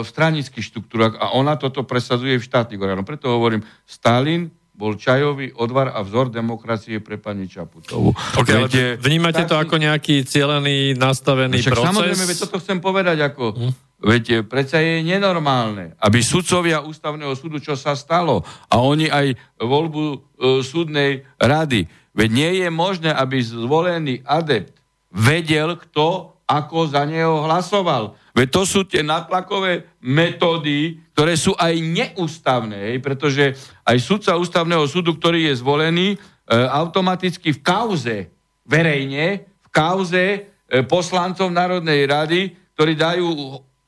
v 0.00 0.06
stranických 0.08 0.64
štruktúrach 0.64 1.20
a 1.20 1.36
ona 1.36 1.60
toto 1.60 1.84
presadzuje 1.84 2.40
v 2.40 2.46
štátnych 2.48 2.80
orgánoch. 2.80 3.04
Preto 3.04 3.28
hovorím, 3.28 3.60
Stalin 3.84 4.48
bol 4.72 4.96
čajový 4.96 5.52
odvar 5.52 5.92
a 5.92 6.00
vzor 6.00 6.32
demokracie 6.32 7.04
pre 7.04 7.20
pani 7.20 7.44
Čaputovú. 7.44 8.16
Okay, 8.40 8.56
Viete, 8.56 8.84
vnímate 8.96 9.44
to 9.44 9.60
ako 9.60 9.76
nejaký 9.76 10.24
cieľený, 10.24 10.96
nastavený 10.96 11.60
však 11.60 11.72
proces? 11.76 11.88
Samozrejme, 11.92 12.24
veď 12.24 12.38
toto 12.48 12.56
chcem 12.58 12.78
povedať 12.80 13.18
ako... 13.20 13.44
Hm? 13.52 13.72
Viete, 14.02 14.42
predsa 14.42 14.82
je 14.82 14.98
nenormálne, 15.06 15.94
aby 16.02 16.18
sudcovia 16.26 16.82
ústavného 16.82 17.38
súdu, 17.38 17.62
čo 17.62 17.78
sa 17.78 17.94
stalo, 17.94 18.42
a 18.66 18.82
oni 18.82 19.06
aj 19.06 19.38
voľbu 19.62 20.02
e, 20.02 20.16
súdnej 20.66 21.22
rady, 21.38 21.86
veď 22.10 22.28
nie 22.34 22.50
je 22.66 22.68
možné, 22.74 23.14
aby 23.14 23.38
zvolený 23.38 24.26
adept 24.26 24.74
vedel, 25.14 25.78
kto 25.78 26.34
ako 26.52 26.92
za 26.92 27.08
neho 27.08 27.48
hlasoval. 27.48 28.12
Veď 28.36 28.48
to 28.52 28.62
sú 28.68 28.80
tie 28.84 29.00
natlakové 29.00 29.88
metódy, 30.04 31.00
ktoré 31.16 31.32
sú 31.36 31.56
aj 31.56 31.72
neústavné, 31.80 33.00
pretože 33.00 33.56
aj 33.88 33.96
sudca 33.96 34.36
ústavného 34.36 34.84
súdu, 34.84 35.16
ktorý 35.16 35.48
je 35.48 35.60
zvolený, 35.64 36.08
e, 36.12 36.16
automaticky 36.52 37.56
v 37.56 37.60
kauze, 37.64 38.16
verejne, 38.68 39.48
v 39.48 39.68
kauze 39.72 40.24
e, 40.28 40.40
poslancov 40.84 41.48
Národnej 41.48 42.04
rady, 42.04 42.40
ktorí 42.76 42.92
dajú 43.00 43.28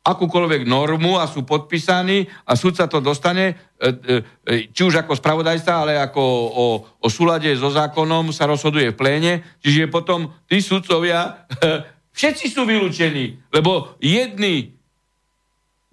akúkoľvek 0.05 0.69
normu 0.69 1.17
a 1.17 1.25
sú 1.25 1.49
podpísaní 1.49 2.29
a 2.45 2.53
sudca 2.61 2.85
to 2.85 3.01
dostane, 3.01 3.57
e, 3.81 4.65
či 4.69 4.81
už 4.85 5.01
ako 5.01 5.17
spravodajca, 5.17 5.81
ale 5.81 5.97
ako 5.97 6.21
o, 6.53 6.67
o 7.01 7.09
súlade 7.09 7.49
so 7.57 7.73
zákonom 7.73 8.29
sa 8.29 8.45
rozhoduje 8.45 8.93
v 8.93 8.99
pléne. 9.01 9.33
Čiže 9.65 9.89
potom 9.89 10.29
tí 10.45 10.61
sudcovia 10.61 11.49
Všetci 12.15 12.47
sú 12.47 12.63
vylúčení, 12.63 13.43
lebo 13.51 13.99
jedni 13.99 14.79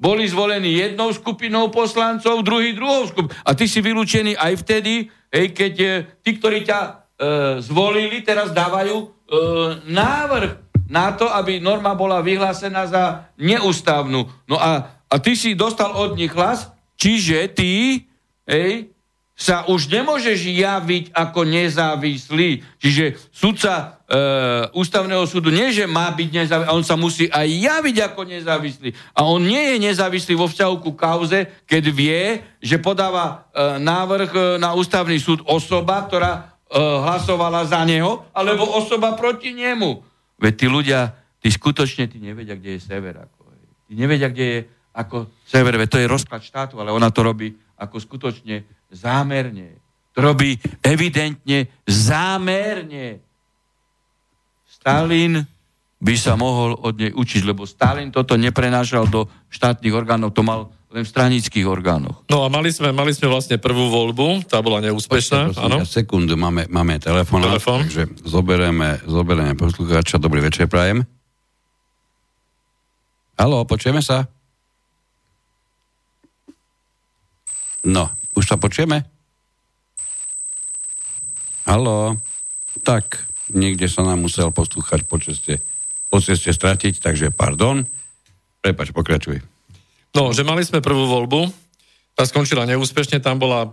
boli 0.02 0.26
zvolení 0.30 0.78
jednou 0.78 1.10
skupinou 1.14 1.74
poslancov, 1.74 2.46
druhý 2.46 2.78
druhou 2.78 3.10
skupinou. 3.10 3.34
A 3.46 3.58
ty 3.58 3.66
si 3.66 3.82
vylúčený 3.82 4.38
aj 4.38 4.54
vtedy, 4.62 5.10
hej, 5.34 5.46
keď 5.54 5.74
e, 5.82 5.90
tí, 6.22 6.38
ktorí 6.38 6.66
ťa 6.66 6.80
e, 6.82 6.92
zvolili, 7.62 8.22
teraz 8.22 8.54
dávajú 8.54 8.98
e, 8.98 9.08
návrh 9.90 10.52
na 10.90 11.14
to, 11.14 11.26
aby 11.30 11.58
norma 11.58 11.98
bola 11.98 12.22
vyhlásená 12.22 12.86
za 12.86 13.34
neústavnú. 13.38 14.30
No 14.46 14.58
a, 14.62 15.02
a 15.10 15.16
ty 15.18 15.34
si 15.34 15.58
dostal 15.58 15.94
od 15.94 16.14
nich 16.14 16.34
hlas, 16.34 16.70
čiže 16.98 17.50
ty 17.54 18.06
hej, 18.46 18.91
sa 19.42 19.66
už 19.66 19.90
nemôžeš 19.90 20.54
javiť 20.54 21.18
ako 21.18 21.50
nezávislý. 21.50 22.62
Čiže 22.78 23.18
sudca 23.34 23.74
e, 24.06 24.14
ústavného 24.78 25.26
súdu 25.26 25.50
nie, 25.50 25.74
že 25.74 25.90
má 25.90 26.14
byť 26.14 26.30
nezávislý, 26.30 26.70
on 26.70 26.86
sa 26.86 26.94
musí 26.94 27.26
aj 27.26 27.50
javiť 27.50 27.98
ako 28.06 28.22
nezávislý. 28.30 28.94
A 29.18 29.26
on 29.26 29.42
nie 29.42 29.74
je 29.74 29.78
nezávislý 29.82 30.38
vo 30.38 30.46
vzťahu 30.46 30.76
ku 30.86 30.94
kauze, 30.94 31.50
keď 31.66 31.84
vie, 31.90 32.22
že 32.62 32.78
podáva 32.78 33.50
e, 33.50 33.82
návrh 33.82 34.30
e, 34.30 34.42
na 34.62 34.78
ústavný 34.78 35.18
súd 35.18 35.42
osoba, 35.50 36.06
ktorá 36.06 36.62
e, 36.70 36.78
hlasovala 36.78 37.66
za 37.66 37.82
neho, 37.82 38.22
alebo 38.38 38.70
osoba 38.78 39.18
proti 39.18 39.58
nemu. 39.58 40.06
Veď 40.38 40.54
tí 40.54 40.68
ľudia, 40.70 41.18
tí 41.42 41.50
skutočne 41.50 42.06
tí 42.06 42.22
nevedia, 42.22 42.54
kde 42.54 42.78
je 42.78 42.82
sever. 42.86 43.26
Ako, 43.26 43.58
tí 43.90 43.98
nevedia, 43.98 44.30
kde 44.30 44.46
je 44.46 44.60
ako 44.94 45.34
sever. 45.50 45.82
Veď 45.82 45.98
to 45.98 45.98
je 45.98 46.06
rozklad 46.06 46.46
štátu, 46.46 46.78
ale 46.78 46.94
ona 46.94 47.10
to 47.10 47.26
robí 47.26 47.58
ako 47.82 47.98
skutočne 47.98 48.81
zámerne. 48.92 49.80
To 50.12 50.20
robí 50.20 50.60
evidentne 50.84 51.72
zámerne. 51.88 53.24
Stalin 54.68 55.40
by 56.02 56.16
sa 56.18 56.34
mohol 56.36 56.76
od 56.76 56.98
nej 56.98 57.14
učiť, 57.14 57.42
lebo 57.48 57.64
Stalin 57.64 58.12
toto 58.12 58.36
neprenášal 58.36 59.08
do 59.08 59.30
štátnych 59.54 59.94
orgánov, 59.94 60.34
to 60.36 60.42
mal 60.42 60.74
len 60.92 61.08
v 61.08 61.10
stranických 61.10 61.64
orgánoch. 61.64 62.28
No 62.28 62.44
a 62.44 62.52
mali 62.52 62.68
sme, 62.74 62.92
mali 62.92 63.16
sme 63.16 63.32
vlastne 63.32 63.56
prvú 63.56 63.88
voľbu, 63.88 64.44
tá 64.52 64.60
bola 64.60 64.84
neúspešná. 64.84 65.56
Áno. 65.56 65.88
Sekundu, 65.88 66.36
máme, 66.36 66.68
máme 66.68 67.00
telefon, 67.00 67.40
Telefón. 67.48 67.88
takže 67.88 68.12
zoberieme, 68.28 69.00
zoberieme 69.08 69.56
poslucháča. 69.56 70.20
Dobrý 70.20 70.44
večer, 70.44 70.68
prajem. 70.68 71.08
Haló, 73.40 73.64
počujeme 73.64 74.04
sa? 74.04 74.28
No, 77.88 78.12
už 78.36 78.44
sa 78.48 78.56
počujeme? 78.56 79.04
Halo? 81.67 82.17
Tak, 82.82 83.28
niekde 83.54 83.86
sa 83.91 84.02
nám 84.02 84.24
musel 84.24 84.50
poslúchať 84.50 85.06
po 85.06 85.22
ceste, 85.22 85.62
po 86.08 86.17
ceste 86.24 86.50
stratiť, 86.52 87.00
takže 87.00 87.30
pardon. 87.30 87.86
Prepač, 88.62 88.94
pokračuj. 88.94 89.41
No, 90.12 90.36
že 90.36 90.44
mali 90.44 90.63
sme 90.67 90.84
prvú 90.84 91.08
voľbu, 91.08 91.48
tá 92.15 92.28
skončila 92.28 92.67
neúspešne, 92.67 93.24
tam 93.24 93.39
bola 93.39 93.63
e, 93.63 93.70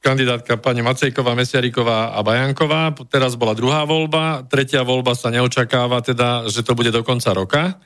kandidátka 0.00 0.56
pani 0.56 0.80
Macejková, 0.80 1.36
Mesiariková 1.36 2.16
a 2.16 2.18
Bajanková, 2.24 2.96
teraz 3.12 3.36
bola 3.36 3.52
druhá 3.52 3.84
voľba, 3.84 4.48
tretia 4.48 4.80
voľba 4.80 5.12
sa 5.12 5.28
neočakáva 5.28 6.00
teda, 6.00 6.48
že 6.48 6.64
to 6.64 6.72
bude 6.72 6.88
do 6.88 7.04
konca 7.04 7.30
roka, 7.36 7.76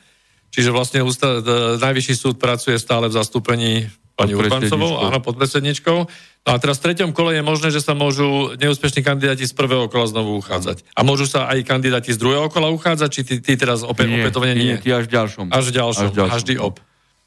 čiže 0.55 0.71
vlastne 0.71 1.03
ústa, 1.03 1.43
e, 1.43 1.83
najvyšší 1.83 2.15
súd 2.15 2.37
pracuje 2.39 2.79
stále 2.79 3.11
v 3.11 3.17
zastúpení 3.19 3.91
pani 4.13 4.37
Urbancovou, 4.37 5.01
áno, 5.01 5.19
podpredsedničkou. 5.25 5.99
No 6.43 6.51
a 6.51 6.59
teraz 6.59 6.83
v 6.83 6.91
treťom 6.91 7.15
kole 7.15 7.39
je 7.39 7.43
možné, 7.47 7.71
že 7.71 7.81
sa 7.81 7.95
môžu 7.95 8.53
neúspešní 8.59 9.07
kandidáti 9.07 9.47
z 9.47 9.55
prvého 9.55 9.87
kola 9.87 10.11
znovu 10.11 10.37
uchádzať. 10.43 10.85
A 10.93 11.07
môžu 11.07 11.31
sa 11.31 11.47
aj 11.49 11.63
kandidáti 11.63 12.11
z 12.13 12.19
druhého 12.19 12.51
kola 12.51 12.69
uchádzať, 12.75 13.09
či 13.09 13.23
ty, 13.23 13.35
ty 13.39 13.55
teraz 13.55 13.87
opäť, 13.87 14.11
nie, 14.11 14.21
opätovne 14.21 14.53
nie? 14.53 14.75
Nie, 14.75 14.77
ty 14.83 14.91
až 14.91 15.07
v 15.07 15.17
ďalšom. 15.17 15.47
Až 15.55 15.65
v 15.71 15.73
ďalšom, 15.79 16.09
až 16.11 16.17
ďalšom. 16.19 16.35
Každý 16.35 16.55
op. 16.59 16.77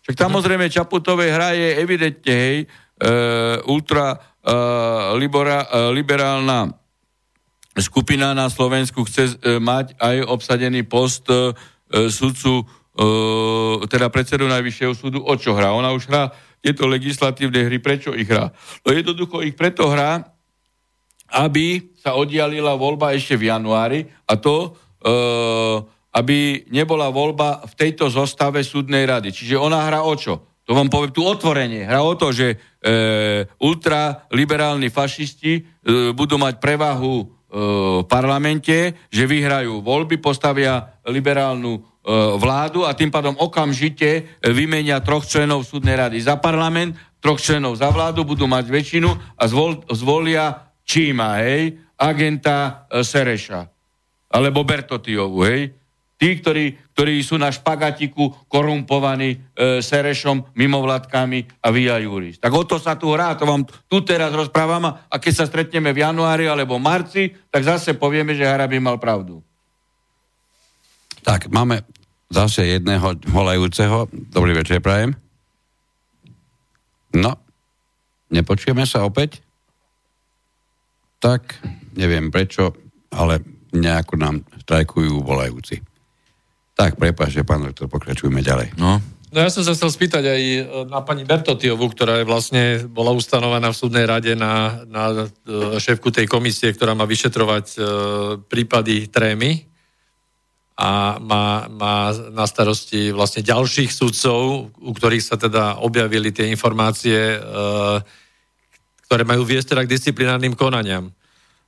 Však 0.05 0.15
samozrejme 0.21 0.69
Čaputovej 0.69 1.29
hra 1.33 1.57
je 1.57 1.69
evidentne, 1.81 2.35
hej, 2.37 2.57
e, 2.61 3.09
ultra 3.65 4.13
e, 4.13 4.17
libera, 5.17 5.65
e, 5.65 5.95
liberálna 5.97 6.69
skupina 7.81 8.31
na 8.37 8.47
Slovensku 8.47 9.01
chce 9.03 9.35
e, 9.41 9.57
mať 9.57 9.97
aj 9.97 10.15
obsadený 10.29 10.85
post 10.85 11.25
e, 11.27 11.51
sudcu, 12.13 12.61
e, 12.61 12.63
teda 13.89 14.07
predsedu 14.13 14.45
Najvyššieho 14.45 14.93
súdu, 14.93 15.19
o 15.25 15.33
čo 15.35 15.57
hrá? 15.57 15.73
Ona 15.73 15.91
už 15.91 16.07
hrá 16.07 16.31
tieto 16.65 16.89
legislatívne 16.89 17.69
hry, 17.69 17.77
prečo 17.77 18.17
ich 18.17 18.25
hrá? 18.25 18.49
No 18.81 18.89
jednoducho 18.89 19.45
ich 19.45 19.53
preto 19.53 19.85
hrá, 19.93 20.25
aby 21.29 21.93
sa 22.01 22.17
oddialila 22.17 22.73
voľba 22.73 23.13
ešte 23.13 23.37
v 23.37 23.53
januári 23.53 24.09
a 24.25 24.33
to, 24.33 24.73
e, 25.05 25.13
aby 26.17 26.65
nebola 26.73 27.13
voľba 27.13 27.69
v 27.69 27.73
tejto 27.77 28.09
zostave 28.09 28.65
súdnej 28.65 29.05
rady. 29.05 29.29
Čiže 29.29 29.61
ona 29.61 29.85
hrá 29.85 30.01
o 30.01 30.13
čo? 30.17 30.41
To 30.65 30.73
vám 30.73 30.89
poviem 30.89 31.13
tu 31.13 31.21
otvorenie. 31.21 31.85
Hrá 31.85 32.01
o 32.01 32.17
to, 32.17 32.33
že 32.33 32.57
e, 32.81 32.95
ultraliberálni 33.61 34.89
fašisti 34.89 35.61
e, 35.61 35.61
budú 36.09 36.41
mať 36.41 36.57
prevahu 36.57 37.15
e, 37.21 37.25
v 38.01 38.07
parlamente, 38.09 38.97
že 39.13 39.29
vyhrajú 39.29 39.85
voľby, 39.85 40.17
postavia 40.17 40.97
liberálnu 41.05 41.94
vládu 42.37 42.85
a 42.85 42.93
tým 42.93 43.09
pádom 43.09 43.33
okamžite 43.33 44.37
vymenia 44.45 45.01
troch 45.01 45.25
členov 45.25 45.65
súdnej 45.65 45.97
rady 45.97 46.21
za 46.21 46.37
parlament, 46.37 46.93
troch 47.17 47.41
členov 47.41 47.81
za 47.81 47.89
vládu, 47.89 48.21
budú 48.21 48.45
mať 48.45 48.69
väčšinu 48.69 49.09
a 49.33 49.43
zvol, 49.49 49.81
zvolia 49.89 50.69
Číma, 50.85 51.41
hej, 51.41 51.81
agenta 51.97 52.85
e, 52.85 53.01
Sereša, 53.01 53.65
alebo 54.29 54.61
Bertotiovu, 54.61 55.41
hej. 55.49 55.73
Tí, 56.15 56.39
ktorí, 56.39 56.93
ktorí 56.95 57.19
sú 57.25 57.35
na 57.35 57.49
špagatiku 57.49 58.47
korumpovaní 58.47 59.35
e, 59.35 59.37
Serešom, 59.81 60.53
mimovládkami 60.53 61.59
a 61.65 61.67
via 61.73 61.97
juris. 61.99 62.37
Tak 62.37 62.53
o 62.53 62.63
to 62.63 62.77
sa 62.77 62.95
tu 62.95 63.11
hrá, 63.11 63.33
to 63.33 63.49
vám 63.49 63.65
tu 63.65 64.05
teraz 64.05 64.29
rozprávam 64.29 64.93
a 64.93 65.15
keď 65.17 65.33
sa 65.33 65.49
stretneme 65.49 65.89
v 65.91 66.05
januári 66.05 66.45
alebo 66.45 66.77
marci, 66.77 67.33
tak 67.49 67.65
zase 67.65 67.97
povieme, 67.97 68.37
že 68.37 68.45
Harabi 68.45 68.77
mal 68.77 69.01
pravdu. 69.01 69.41
Tak, 71.25 71.49
máme 71.49 71.81
zase 72.29 72.65
jedného 72.79 73.15
volajúceho. 73.29 74.09
Dobrý 74.11 74.53
večer, 74.57 74.81
prajem. 74.81 75.13
No, 77.15 77.39
nepočujeme 78.33 78.83
sa 78.83 79.07
opäť? 79.07 79.39
Tak, 81.23 81.63
neviem 81.95 82.27
prečo, 82.29 82.75
ale 83.13 83.39
nejako 83.71 84.13
nám 84.19 84.35
strajkujú 84.67 85.23
volajúci. 85.23 85.79
Tak, 86.75 86.99
prepáč, 86.99 87.39
že 87.39 87.47
pán 87.47 87.63
doktor, 87.63 87.87
pokračujeme 87.87 88.43
ďalej. 88.43 88.75
No, 88.75 88.99
No 89.35 89.43
ja 89.43 89.51
som 89.51 89.67
sa 89.67 89.75
chcel 89.75 89.91
spýtať 89.91 90.23
aj 90.31 90.41
e, 90.47 90.61
na 90.87 91.03
pani 91.03 91.27
Bertotiovu, 91.27 91.91
ktorá 91.91 92.23
je 92.23 92.29
vlastne 92.29 92.87
bola 92.87 93.11
ustanovaná 93.11 93.67
v 93.67 93.79
súdnej 93.83 94.07
rade 94.07 94.31
na, 94.31 94.79
na 94.87 95.11
e, 95.11 95.75
šéfku 95.75 96.07
tej 96.07 96.23
komisie, 96.23 96.71
ktorá 96.71 96.95
má 96.95 97.03
vyšetrovať 97.03 97.65
e, 97.75 97.77
prípady 98.47 99.11
trémy 99.11 99.67
a 100.75 101.15
má, 101.23 101.71
má 101.71 102.11
na 102.35 102.43
starosti 102.43 103.15
vlastne 103.15 103.39
ďalších 103.39 103.95
sudcov, 103.95 104.71
u 104.75 104.91
ktorých 104.91 105.23
sa 105.23 105.39
teda 105.39 105.79
objavili 105.79 106.35
tie 106.35 106.51
informácie, 106.51 107.15
e, 107.15 107.39
ktoré 109.07 109.23
majú 109.23 109.47
viesť 109.47 109.71
teda 109.71 109.87
k 109.87 109.93
disciplinárnym 109.95 110.51
konaniam. 110.51 111.15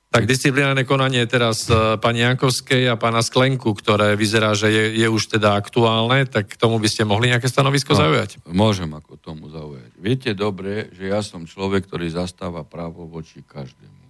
Tak 0.08 0.24
disciplinárne 0.24 0.88
konanie 0.88 1.28
je 1.28 1.36
teraz 1.36 1.68
uh, 1.68 2.00
pani 2.00 2.24
Jankovskej 2.24 2.88
a 2.88 2.96
pána 2.96 3.20
Sklenku, 3.20 3.76
ktoré 3.76 4.16
vyzerá, 4.16 4.56
že 4.56 4.72
je, 4.72 5.04
je 5.04 5.04
už 5.04 5.36
teda 5.36 5.52
aktuálne, 5.52 6.24
tak 6.24 6.48
k 6.48 6.56
tomu 6.56 6.80
by 6.80 6.88
ste 6.88 7.04
mohli 7.04 7.28
nejaké 7.28 7.44
stanovisko 7.44 7.92
no, 7.92 8.08
zaujať? 8.08 8.40
Môžem 8.48 8.88
ako 8.88 9.20
tomu 9.20 9.52
zaujať. 9.52 9.92
Viete 10.00 10.32
dobre, 10.32 10.88
že 10.96 11.12
ja 11.12 11.20
som 11.20 11.44
človek, 11.44 11.84
ktorý 11.84 12.08
zastáva 12.08 12.64
právo 12.64 13.04
voči 13.04 13.44
každému. 13.44 14.04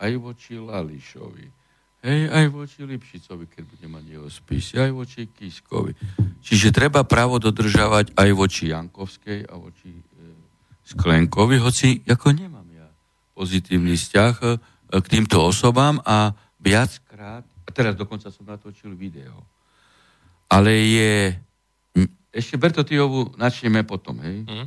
Aj 0.00 0.12
voči 0.16 0.56
Lališovi. 0.56 1.55
Hej, 2.06 2.30
aj 2.30 2.46
voči 2.54 2.86
Lipšicovi, 2.86 3.50
keď 3.50 3.62
bude 3.66 3.86
mať 3.90 4.04
jeho 4.06 4.28
spisy, 4.30 4.78
aj 4.78 4.94
voči 4.94 5.26
Kiskovi. 5.26 5.90
Čiže 6.38 6.70
treba 6.70 7.02
právo 7.02 7.42
dodržavať 7.42 8.14
aj 8.14 8.30
voči 8.30 8.70
Jankovskej 8.70 9.50
a 9.50 9.58
voči 9.58 9.90
e, 9.90 10.02
Sklenkovi, 10.86 11.58
hoci 11.58 12.06
ako 12.06 12.30
nemám 12.30 12.70
ja 12.70 12.86
pozitívny 13.34 13.98
vzťah, 13.98 14.34
e, 14.38 14.46
k 15.02 15.06
týmto 15.10 15.42
osobám 15.42 15.98
a 16.06 16.30
viackrát, 16.62 17.42
a 17.42 17.70
teraz 17.74 17.98
dokonca 17.98 18.30
som 18.30 18.46
natočil 18.46 18.94
video, 18.94 19.42
ale 20.46 20.78
je, 20.78 21.34
ešte 22.30 22.54
Bertotiovu 22.54 23.34
načneme 23.34 23.82
potom, 23.82 24.22
hej, 24.22 24.46
mm. 24.46 24.66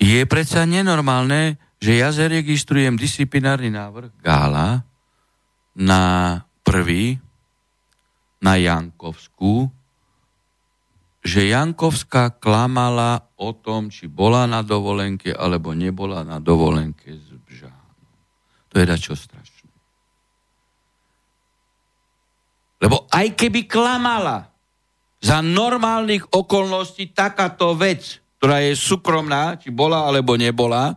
je 0.00 0.24
predsa 0.24 0.64
nenormálne, 0.64 1.60
že 1.76 2.00
ja 2.00 2.08
zaregistrujem 2.08 2.96
disciplinárny 2.96 3.68
návrh 3.68 4.24
Gála 4.24 4.95
na 5.76 6.40
prvý, 6.64 7.20
na 8.40 8.56
Jankovskú, 8.56 9.68
že 11.20 11.50
Jankovská 11.52 12.38
klamala 12.38 13.28
o 13.36 13.52
tom, 13.52 13.90
či 13.92 14.06
bola 14.06 14.46
na 14.46 14.62
dovolenke 14.62 15.34
alebo 15.34 15.74
nebola 15.74 16.22
na 16.22 16.38
dovolenke 16.38 17.10
s 17.12 17.36
to 18.76 18.84
je 18.84 18.92
dačo 18.92 19.16
strašné. 19.16 19.72
Lebo 22.76 23.08
aj 23.08 23.32
keby 23.32 23.64
klamala 23.64 24.52
za 25.16 25.40
normálnych 25.40 26.28
okolností 26.28 27.16
takáto 27.16 27.72
vec, 27.72 28.20
ktorá 28.36 28.60
je 28.60 28.76
súkromná, 28.76 29.56
či 29.56 29.72
bola 29.72 30.04
alebo 30.04 30.36
nebola, 30.36 30.92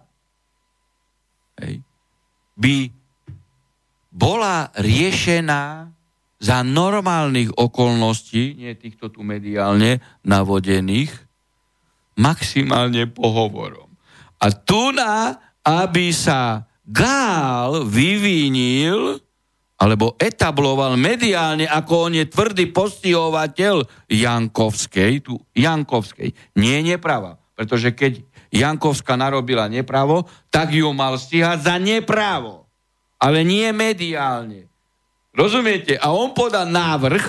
hej, 1.64 1.80
by 2.60 2.99
bola 4.10 4.74
riešená 4.74 5.90
za 6.40 6.58
normálnych 6.64 7.52
okolností, 7.54 8.56
nie 8.56 8.74
týchto 8.80 9.12
tu 9.12 9.22
mediálne 9.22 10.00
navodených, 10.24 11.12
maximálne 12.16 13.12
pohovorom. 13.12 13.92
A 14.40 14.52
tu 14.56 14.96
na, 14.96 15.36
aby 15.64 16.16
sa 16.16 16.64
Gál 16.90 17.86
vyvinil 17.86 19.22
alebo 19.80 20.20
etabloval 20.20 21.00
mediálne, 21.00 21.64
ako 21.64 22.12
on 22.12 22.14
je 22.20 22.26
tvrdý 22.28 22.68
postihovateľ 22.76 24.10
Jankovskej, 24.12 25.24
tu 25.24 25.40
Jankovskej, 25.56 26.36
nie 26.60 26.78
neprava. 26.84 27.40
Pretože 27.56 27.96
keď 27.96 28.20
Jankovská 28.52 29.16
narobila 29.16 29.72
nepravo, 29.72 30.28
tak 30.52 30.76
ju 30.76 30.90
mal 30.92 31.16
stíhať 31.16 31.64
za 31.64 31.76
nepravo. 31.80 32.69
Ale 33.20 33.44
nie 33.44 33.68
mediálne. 33.76 34.72
Rozumiete? 35.36 36.00
A 36.00 36.16
on 36.16 36.32
podá 36.32 36.64
návrh 36.64 37.24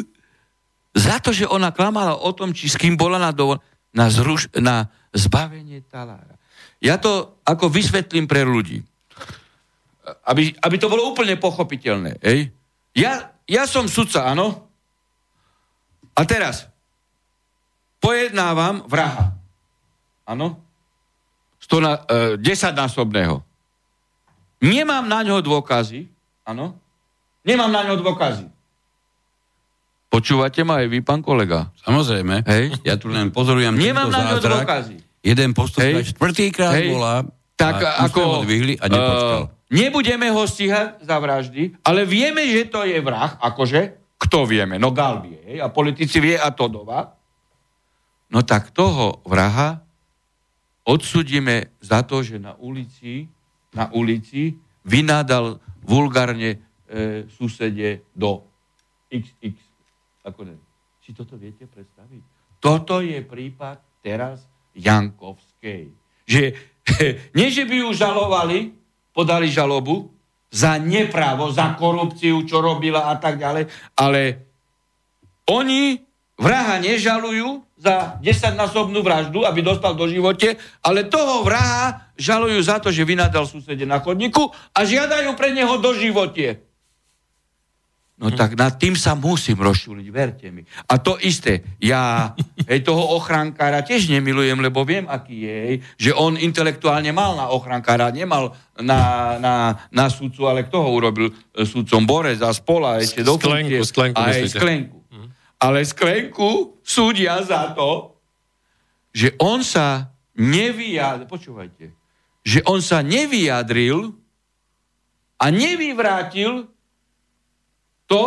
za 1.08 1.16
to, 1.18 1.32
že 1.32 1.48
ona 1.48 1.72
klamala 1.72 2.20
o 2.20 2.30
tom, 2.36 2.52
či 2.52 2.68
s 2.68 2.76
kým 2.76 2.94
bola 3.00 3.16
na, 3.16 3.32
dovol- 3.32 3.64
na, 3.96 4.12
zruš- 4.12 4.52
na 4.60 4.92
zbavenie 5.16 5.82
talára. 5.88 6.36
Ja 6.80 6.96
to 6.96 7.40
ako 7.44 7.68
vysvetlím 7.68 8.24
pre 8.24 8.44
ľudí. 8.44 8.80
Aby, 10.24 10.56
aby 10.60 10.76
to 10.80 10.88
bolo 10.88 11.12
úplne 11.12 11.36
pochopiteľné. 11.36 12.20
Ej? 12.24 12.50
Ja, 12.96 13.36
ja 13.44 13.68
som 13.68 13.86
sudca, 13.86 14.26
áno? 14.26 14.68
A 16.16 16.24
teraz 16.24 16.66
pojednávam 18.00 18.84
vraha. 18.88 19.36
Áno? 20.24 20.58
Na, 21.70 22.02
e, 22.02 22.40
desaťnásobného. 22.40 23.46
Nemám 24.60 25.08
na 25.08 25.24
ňo 25.24 25.40
dôkazy. 25.40 26.06
Áno? 26.44 26.76
Nemám 27.42 27.72
na 27.72 27.80
ňo 27.88 27.96
dôkazy. 28.00 28.46
Počúvate 30.10 30.60
ma 30.66 30.84
aj 30.84 30.86
vy, 30.90 30.98
pán 31.00 31.24
kolega? 31.24 31.72
Samozrejme. 31.80 32.44
Hej? 32.44 32.76
Ja 32.84 33.00
tu 33.00 33.08
len 33.08 33.32
pozorujem 33.32 33.72
Nemám 33.72 34.12
na 34.12 34.36
ňo 34.36 34.42
dôkazy. 34.42 35.00
Jeden 35.20 35.52
postup 35.52 35.84
hej, 35.84 36.16
štvrtýkrát 36.16 36.76
hej, 36.80 36.96
bola 36.96 37.28
tak 37.60 37.84
a 37.84 38.08
ako, 38.08 38.20
ho 38.24 38.36
dvihli 38.48 38.80
a 38.80 38.88
nepočkal. 38.88 39.42
Uh, 39.44 39.52
nebudeme 39.68 40.32
ho 40.32 40.42
stíhať 40.48 41.04
za 41.04 41.16
vraždy, 41.20 41.76
ale 41.84 42.08
vieme, 42.08 42.48
že 42.48 42.72
to 42.72 42.88
je 42.88 42.96
vrah, 43.04 43.36
akože, 43.36 44.00
kto 44.16 44.48
vieme? 44.48 44.80
No 44.80 44.96
Gal 44.96 45.20
vie, 45.20 45.60
a 45.60 45.68
politici 45.68 46.24
vie 46.24 46.40
a 46.40 46.48
Todova. 46.56 47.12
No 48.32 48.40
tak 48.40 48.72
toho 48.72 49.20
vraha 49.28 49.84
odsudíme 50.88 51.68
za 51.84 52.00
to, 52.00 52.24
že 52.24 52.40
na 52.40 52.56
ulici, 52.56 53.28
na 53.74 53.90
ulici 53.94 54.58
vynádal 54.82 55.60
vulgárne 55.84 56.56
e, 56.56 56.58
susede 57.30 58.04
do 58.14 58.44
XX. 59.10 59.54
Ako 60.26 60.44
ne? 60.46 60.56
Si 61.00 61.14
toto 61.16 61.34
viete 61.38 61.66
predstaviť? 61.66 62.22
Toto 62.60 63.00
je 63.00 63.18
prípad 63.24 63.80
teraz 64.04 64.44
Jankovskej. 64.76 65.90
Že, 66.28 66.42
nie, 67.36 67.48
že 67.48 67.64
by 67.64 67.76
ju 67.86 67.88
žalovali, 67.96 68.58
podali 69.10 69.48
žalobu 69.50 70.12
za 70.50 70.76
nepravo, 70.76 71.48
za 71.54 71.78
korupciu, 71.78 72.42
čo 72.42 72.58
robila 72.58 73.06
a 73.10 73.14
tak 73.16 73.38
ďalej, 73.38 73.70
ale 73.94 74.22
oni 75.46 75.98
vraha 76.34 76.82
nežalujú 76.82 77.69
za 77.80 78.20
desaťnásobnú 78.20 79.00
vraždu, 79.00 79.48
aby 79.48 79.64
dostal 79.64 79.96
do 79.96 80.04
živote, 80.04 80.60
ale 80.84 81.08
toho 81.08 81.40
vraha 81.40 82.12
žalujú 82.20 82.60
za 82.60 82.76
to, 82.76 82.92
že 82.92 83.08
vynadal 83.08 83.48
susede 83.48 83.88
na 83.88 84.04
chodníku 84.04 84.52
a 84.76 84.84
žiadajú 84.84 85.32
pre 85.32 85.56
neho 85.56 85.80
do 85.80 85.96
živote. 85.96 86.60
No 88.20 88.28
hm. 88.28 88.36
tak 88.36 88.52
nad 88.52 88.76
tým 88.76 89.00
sa 89.00 89.16
musím 89.16 89.64
rozšúliť, 89.64 90.06
verte 90.12 90.52
mi. 90.52 90.60
A 90.92 91.00
to 91.00 91.16
isté, 91.24 91.64
ja 91.80 92.36
hej, 92.68 92.84
toho 92.84 93.16
ochrankára 93.16 93.80
tiež 93.80 94.12
nemilujem, 94.12 94.60
lebo 94.60 94.84
viem, 94.84 95.08
aký 95.08 95.48
je, 95.48 95.56
hej, 95.64 95.76
že 95.96 96.10
on 96.12 96.36
intelektuálne 96.36 97.16
mal 97.16 97.32
na 97.32 97.48
ochrankára, 97.48 98.12
nemal 98.12 98.52
na, 98.76 99.00
na, 99.40 99.54
na 99.88 100.12
sudcu, 100.12 100.52
ale 100.52 100.68
kto 100.68 100.84
ho 100.84 100.92
urobil 100.92 101.32
e, 101.32 101.64
sudcom? 101.64 102.04
Borez 102.04 102.44
a 102.44 102.52
spola, 102.52 103.00
ešte 103.00 103.24
do 103.24 103.40
sklenku, 103.40 103.80
sklenku, 103.88 104.20
aj 104.20 104.52
sklenku. 104.52 104.99
Ale 105.60 105.84
sklenku 105.84 106.80
súdia 106.80 107.36
za 107.44 107.76
to, 107.76 108.16
že 109.12 109.36
on 109.36 109.60
sa 109.60 110.08
nevyjadril, 110.40 111.28
počúvajte, 111.28 111.92
že 112.40 112.64
on 112.64 112.80
sa 112.80 113.04
nevyjadril 113.04 114.16
a 115.36 115.46
nevyvrátil 115.52 116.68
to, 118.08 118.24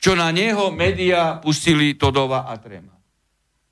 čo 0.00 0.16
na 0.16 0.32
neho 0.32 0.72
médiá 0.72 1.36
pustili 1.40 1.96
Todova 1.96 2.48
a 2.48 2.56
Trema. 2.56 2.96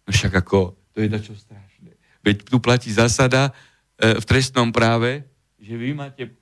No 0.04 0.10
však 0.12 0.40
ako, 0.44 0.76
to 0.92 1.04
je 1.04 1.08
dačo 1.08 1.32
strašné. 1.36 1.96
Veď 2.24 2.36
tu 2.48 2.60
platí 2.60 2.92
zásada 2.92 3.52
e, 3.96 4.16
v 4.20 4.24
trestnom 4.24 4.68
práve, 4.72 5.24
že 5.60 5.76
vy 5.76 5.92
máte, 5.96 6.32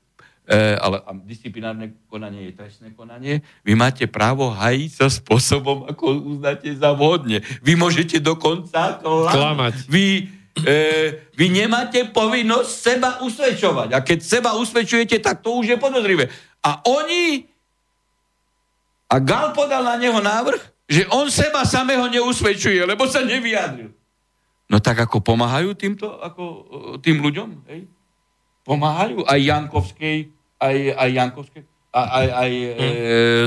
ale 0.54 1.02
a 1.02 1.10
disciplinárne 1.26 1.98
konanie 2.06 2.50
je 2.50 2.52
trestné 2.54 2.94
konanie, 2.94 3.42
vy 3.66 3.74
máte 3.74 4.06
právo 4.06 4.54
hajiť 4.54 4.90
sa 4.94 5.06
spôsobom, 5.10 5.90
ako 5.90 6.38
uznáte 6.38 6.70
za 6.70 6.94
vhodne. 6.94 7.42
Vy 7.66 7.74
môžete 7.74 8.22
dokonca 8.22 9.02
klamať. 9.02 9.34
klamať. 9.34 9.74
Vy, 9.90 10.30
e, 10.62 10.74
vy 11.34 11.46
nemáte 11.50 12.06
povinnosť 12.14 12.70
seba 12.70 13.10
usvedčovať. 13.26 13.88
A 13.90 13.98
keď 14.06 14.18
seba 14.22 14.54
usvedčujete, 14.54 15.18
tak 15.18 15.42
to 15.42 15.58
už 15.58 15.74
je 15.74 15.78
podozrivé. 15.82 16.30
A 16.62 16.78
oni 16.86 17.50
a 19.06 19.22
Gal 19.22 19.54
podal 19.54 19.86
na 19.86 19.94
neho 19.94 20.18
návrh, 20.18 20.58
že 20.90 21.06
on 21.14 21.30
seba 21.30 21.62
samého 21.62 22.06
neusvedčuje, 22.10 22.82
lebo 22.86 23.06
sa 23.06 23.22
nevyjadril. 23.22 23.94
No 24.66 24.82
tak 24.82 24.98
ako 24.98 25.22
pomáhajú 25.22 25.78
týmto, 25.78 26.10
ako 26.18 26.42
tým 26.98 27.22
ľuďom, 27.22 27.50
hej? 27.70 27.86
Pomáhajú 28.66 29.22
aj 29.22 29.38
Jankovskej, 29.46 30.35
aj, 30.60 30.76
aj 30.96 31.10
Jankovskej, 31.12 31.62
A, 31.92 32.00
aj 32.20 32.26
aj 32.32 32.50
e, 32.52 32.70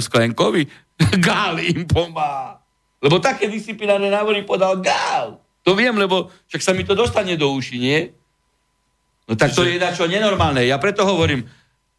Sklenkovi. 0.01 0.63
Gál 1.25 1.61
im 1.61 1.85
pomáha. 1.85 2.59
Lebo 2.99 3.23
také 3.23 3.47
disciplinárne 3.47 4.11
návory 4.11 4.43
podal 4.43 4.83
Gál. 4.83 5.39
To 5.63 5.75
viem, 5.75 5.95
lebo 5.95 6.27
však 6.51 6.61
sa 6.61 6.71
mi 6.75 6.83
to 6.83 6.95
dostane 6.95 7.35
do 7.39 7.51
uši, 7.55 7.77
nie? 7.79 7.99
No 9.29 9.37
tak 9.37 9.53
to 9.53 9.61
je 9.61 9.77
čo 9.93 10.09
nenormálne. 10.09 10.65
Ja 10.65 10.81
preto 10.81 11.05
hovorím, 11.05 11.45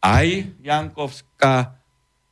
aj 0.03 0.51
Jankovská, 0.59 1.79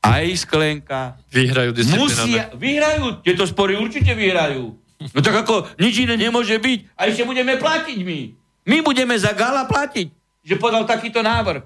aj 0.03 0.25
Sklenka 0.35 1.15
Vyhrajú 1.31 1.71
musia, 1.95 2.51
vyhrajú, 2.55 3.23
tieto 3.23 3.47
spory 3.47 3.79
určite 3.79 4.11
vyhrajú. 4.11 4.75
No 5.15 5.19
tak 5.23 5.47
ako 5.47 5.71
nič 5.79 6.03
iné 6.03 6.19
nemôže 6.19 6.59
byť. 6.59 6.99
A 6.99 7.07
ešte 7.07 7.23
budeme 7.23 7.55
platiť 7.55 7.99
my. 8.03 8.19
My 8.67 8.77
budeme 8.83 9.15
za 9.15 9.31
Gala 9.31 9.63
platiť, 9.63 10.11
že 10.43 10.55
podal 10.59 10.83
takýto 10.83 11.23
návrh. 11.23 11.63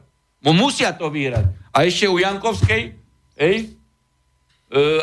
Musia 0.52 0.92
to 0.92 1.08
vyhrať. 1.08 1.72
A 1.72 1.88
ešte 1.88 2.12
u 2.12 2.20
Jankovskej, 2.20 2.92
hej, 3.40 3.56
e, 3.64 3.66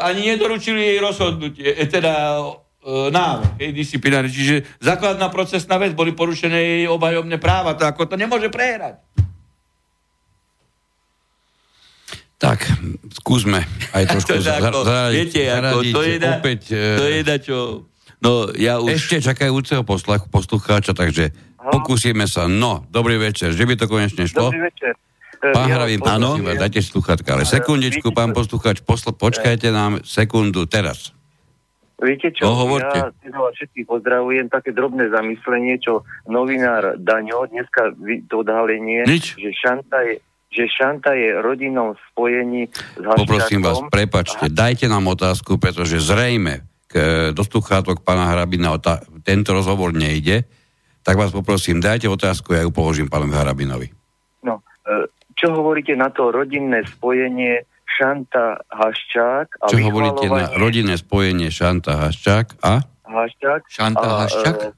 ani 0.04 0.36
nedoručili 0.36 0.76
jej 0.76 0.98
rozhodnutie, 1.00 1.72
e, 1.72 1.88
teda 1.88 2.44
e, 2.84 3.08
návrh, 3.08 3.56
hej, 3.56 3.72
disciplinárny. 3.72 4.28
Čiže 4.28 4.84
základná 4.84 5.32
procesná 5.32 5.80
vec, 5.80 5.96
boli 5.96 6.12
porušené 6.12 6.60
jej 6.60 6.84
obhajobné 6.92 7.40
práva, 7.40 7.72
to 7.72 7.88
ako 7.88 8.04
to 8.04 8.20
nemôže 8.20 8.52
prehrať. 8.52 9.00
Tak, 12.36 12.60
skúsme 13.24 13.64
aj 13.96 14.04
trošku 14.12 14.36
to 14.36 14.44
ako, 14.44 14.84
zaradiť, 14.84 15.16
viete, 15.16 15.42
ako, 15.48 15.78
to 15.88 16.02
je 16.04 16.16
da, 16.20 16.30
opäť, 16.36 16.60
to 16.76 17.04
je 17.08 17.20
da, 17.24 17.36
čo... 17.40 17.56
No, 18.20 18.52
ja 18.52 18.76
už... 18.76 19.00
Ešte 19.00 19.24
čakajúceho 19.24 19.80
poslucháča, 20.28 20.92
takže 20.92 21.32
pokúsime 21.56 22.28
sa. 22.28 22.44
No, 22.52 22.84
dobrý 22.92 23.16
večer, 23.16 23.56
že 23.56 23.64
by 23.64 23.80
to 23.80 23.88
konečne 23.88 24.28
šlo. 24.28 24.52
Dobrý 24.52 24.68
večer. 24.68 24.92
Hravin, 25.40 26.00
prosím 26.04 26.44
vás, 26.44 26.60
dajte 26.60 26.80
sluchatka, 26.84 27.28
ale 27.32 27.48
sekundičku, 27.48 28.12
pán 28.12 28.36
poslucháč, 28.36 28.84
posl- 28.84 29.16
počkajte 29.16 29.72
nám 29.72 30.04
sekundu 30.04 30.68
teraz. 30.68 31.16
Viete 32.00 32.32
čo, 32.32 32.48
no, 32.48 32.56
hovorte. 32.64 32.96
ja 32.96 33.12
všetkých 33.28 33.84
pozdravujem, 33.84 34.48
také 34.48 34.72
drobné 34.72 35.12
zamyslenie, 35.12 35.76
čo 35.84 36.08
novinár 36.28 36.96
Daňo, 36.96 37.44
dneska 37.52 37.92
to 38.24 38.40
odhalenie, 38.40 39.04
Nič. 39.04 39.36
že 39.36 39.52
Šanta 39.52 40.00
je 40.04 40.20
že 40.50 40.66
Šanta 40.66 41.14
je 41.14 41.30
rodinou 41.38 41.94
spojení 42.10 42.66
s 42.74 42.98
Haščákom. 42.98 43.22
Poprosím 43.22 43.60
vás, 43.62 43.78
prepačte, 43.86 44.50
dajte 44.50 44.90
nám 44.90 45.06
otázku, 45.06 45.62
pretože 45.62 46.02
zrejme 46.02 46.66
k, 46.90 46.94
do 47.30 47.46
pána 48.02 48.34
Hrabina 48.34 48.74
ta, 48.82 48.98
tento 49.22 49.54
rozhovor 49.54 49.94
nejde, 49.94 50.42
tak 51.06 51.14
vás 51.14 51.30
poprosím, 51.30 51.78
dajte 51.78 52.10
otázku, 52.10 52.50
ja 52.50 52.66
ju 52.66 52.74
položím 52.74 53.06
pánovi 53.06 53.30
Harabinovi. 53.30 53.88
No, 54.42 54.58
e, 54.82 55.06
čo 55.40 55.56
hovoríte 55.56 55.96
na 55.96 56.12
to 56.12 56.28
rodinné 56.28 56.84
spojenie 56.84 57.64
Šanta 57.88 58.60
Haščák? 58.68 59.64
A 59.64 59.66
čo 59.72 59.80
hovoríte 59.88 60.28
na 60.28 60.52
rodinné 60.60 61.00
spojenie 61.00 61.48
Šanta 61.48 61.96
Haščák 61.96 62.60
a? 62.60 62.84
Haščák. 63.08 63.60
Šanta 63.72 64.04
a, 64.06 64.16
Haščák? 64.24 64.56
E, 64.60 64.68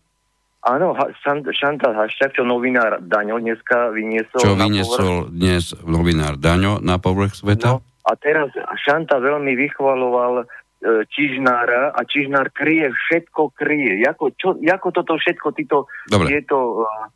áno, 0.70 0.94
ha, 0.94 1.10
Šanta 1.50 1.90
Haščák, 1.90 2.38
čo 2.38 2.46
novinár 2.46 3.02
Daňo 3.02 3.42
dneska 3.42 3.90
vyniesol. 3.90 4.38
Čo 4.38 4.54
vyniesol 4.54 5.26
povrch. 5.26 5.34
dnes 5.34 5.74
novinár 5.82 6.38
Daňo 6.38 6.78
na 6.78 7.02
povrch 7.02 7.34
sveta? 7.34 7.76
No, 7.76 7.84
a 8.06 8.14
teraz 8.14 8.54
Šanta 8.86 9.18
veľmi 9.18 9.58
vychvaloval 9.58 10.46
E, 10.82 11.06
Čižnára 11.06 11.94
a 11.94 12.00
Čižnár 12.02 12.50
kryje, 12.50 12.90
všetko 12.90 13.54
kryje. 13.54 14.02
Jako, 14.02 14.34
čo, 14.34 14.58
ako 14.58 14.88
toto 14.90 15.14
všetko, 15.14 15.54
títo, 15.54 15.86
tieto 16.10 16.82
uh, 16.82 17.06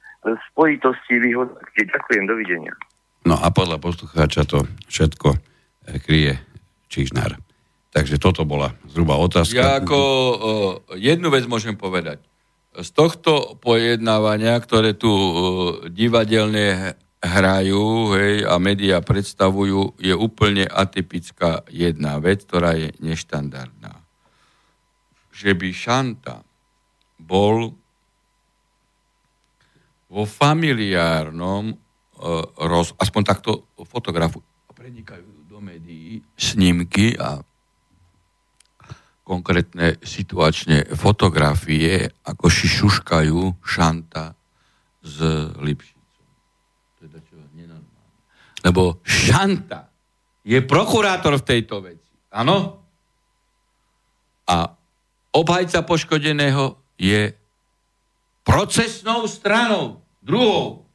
spojitosti 0.55 1.19
vyhodnotí. 1.19 1.83
Ďakujem, 1.91 2.25
dovidenia. 2.31 2.71
No 3.27 3.35
a 3.35 3.51
podľa 3.51 3.83
poslucháča 3.83 4.47
to 4.47 4.63
všetko 4.87 5.35
e, 5.35 5.39
kryje 5.99 6.39
Čižnár. 6.87 7.43
Takže 7.91 8.23
toto 8.23 8.47
bola 8.47 8.71
zhruba 8.87 9.19
otázka. 9.19 9.57
Ja 9.57 9.81
ako 9.81 9.99
uh, 9.99 10.37
jednu 11.01 11.33
vec 11.33 11.49
môžem 11.49 11.81
povedať. 11.81 12.21
Z 12.77 12.93
tohto 12.93 13.57
pojednávania, 13.57 14.53
ktoré 14.61 14.93
tu 14.93 15.09
uh, 15.09 15.33
divadelne 15.89 16.93
hrajú 17.25 18.13
hej, 18.13 18.45
a 18.45 18.61
médiá 18.61 19.01
predstavujú, 19.01 19.97
je 19.97 20.13
úplne 20.13 20.69
atypická 20.69 21.65
jedna 21.73 22.21
vec, 22.21 22.45
ktorá 22.45 22.77
je 22.77 22.93
neštandardná. 23.01 23.97
Že 25.33 25.57
by 25.57 25.69
Šanta 25.73 26.37
bol 27.17 27.73
vo 30.13 30.25
familiárnom 30.29 31.86
roz, 32.57 32.93
aspoň 32.99 33.23
takto 33.25 33.51
fotografu 33.87 34.43
prenikajú 34.77 35.49
do 35.49 35.59
médií 35.59 36.21
snímky 36.37 37.17
a 37.17 37.41
konkrétne 39.27 39.99
situačne 40.05 40.87
fotografie, 40.95 42.13
ako 42.23 42.47
šišuškajú 42.47 43.65
Šanta 43.65 44.37
z 45.03 45.19
Lipši 45.59 45.97
lebo 48.67 48.99
Šanta 49.07 49.87
je 50.43 50.59
prokurátor 50.59 51.39
v 51.39 51.47
tejto 51.47 51.79
veci. 51.79 52.11
Áno? 52.35 52.83
A 54.51 54.67
obhajca 55.31 55.87
poškodeného 55.87 56.75
je 56.99 57.31
procesnou 58.43 59.31
stranou, 59.31 60.03
druhou 60.19 60.87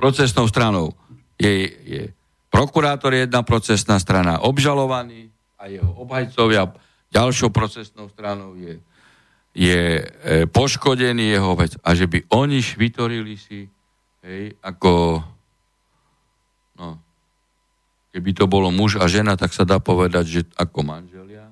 procesnou 0.00 0.48
stranou 0.48 0.96
je, 1.36 1.68
je 1.84 2.02
prokurátor 2.48 3.12
jedna 3.12 3.44
procesná 3.44 4.00
strana, 4.00 4.40
obžalovaný 4.40 5.28
a 5.60 5.68
jeho 5.68 5.92
obhajcovia 6.00 6.72
ďalšou 7.12 7.52
procesnou 7.52 8.08
stranou 8.08 8.56
je, 8.56 8.80
je 9.52 10.00
e, 10.00 10.04
poškodený 10.48 11.36
jeho 11.36 11.52
vec. 11.52 11.76
A 11.84 11.92
že 11.92 12.08
by 12.08 12.24
oni 12.32 12.64
švitorili 12.64 13.36
si 13.36 13.68
hej, 14.24 14.56
ako 14.64 15.20
No. 16.80 16.96
Keby 18.10 18.30
to 18.32 18.48
bolo 18.48 18.72
muž 18.72 18.96
a 18.96 19.06
žena, 19.06 19.36
tak 19.36 19.52
sa 19.52 19.68
dá 19.68 19.78
povedať, 19.78 20.24
že 20.26 20.40
ako 20.56 20.80
manželia. 20.82 21.46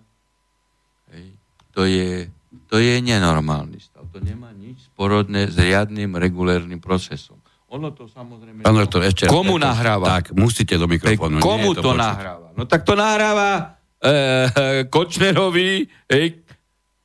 Hej. 1.13 1.37
To, 1.77 1.85
je, 1.85 2.33
to 2.67 2.81
je 2.81 2.99
nenormálny 3.05 3.79
stav. 3.79 4.09
To 4.11 4.19
nemá 4.19 4.51
nič 4.57 4.89
sporodné 4.91 5.53
s 5.53 5.55
riadnym, 5.55 6.17
regulérnym 6.19 6.83
procesom. 6.83 7.38
Ono 7.69 7.93
to 7.93 8.09
samozrejme... 8.09 8.65
Pán 8.65 8.77
doktor, 8.81 9.05
ešte 9.05 9.29
komu 9.29 9.61
ešte, 9.61 9.69
nahráva? 9.69 10.07
Tak, 10.21 10.33
musíte 10.33 10.81
do 10.81 10.89
mikrofónu. 10.89 11.37
Hej, 11.37 11.45
komu 11.45 11.77
to, 11.77 11.85
to 11.85 11.93
nahráva? 11.93 12.49
No 12.57 12.65
tak 12.65 12.81
to 12.89 12.97
nahráva 12.97 13.77
e, 14.01 14.13
Kočnerovi, 14.93 15.85
hej, 16.09 16.27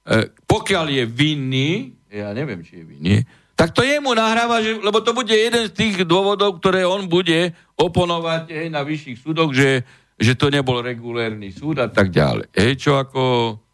e, 0.08 0.15
pokiaľ 0.47 0.86
je 0.88 1.04
vinný, 1.04 1.91
ja 2.08 2.32
neviem, 2.32 2.63
či 2.63 2.80
je 2.80 2.86
vinný, 2.88 3.15
tak 3.60 3.76
to 3.76 3.84
jemu 3.84 4.15
nahráva, 4.15 4.63
že, 4.63 4.80
lebo 4.80 5.04
to 5.04 5.12
bude 5.12 5.36
jeden 5.36 5.67
z 5.67 5.76
tých 5.76 5.95
dôvodov, 6.08 6.58
ktoré 6.63 6.88
on 6.88 7.12
bude 7.12 7.52
oponovať 7.76 8.49
hej, 8.49 8.67
na 8.71 8.88
vyšších 8.88 9.19
súdoch, 9.19 9.52
že, 9.52 9.84
že 10.15 10.34
to 10.39 10.47
nebol 10.47 10.80
regulérny 10.80 11.52
súd 11.52 11.84
a 11.84 11.91
tak 11.91 12.08
ďalej. 12.08 12.49
Hej, 12.56 12.88
čo 12.88 12.95
ako 12.95 13.21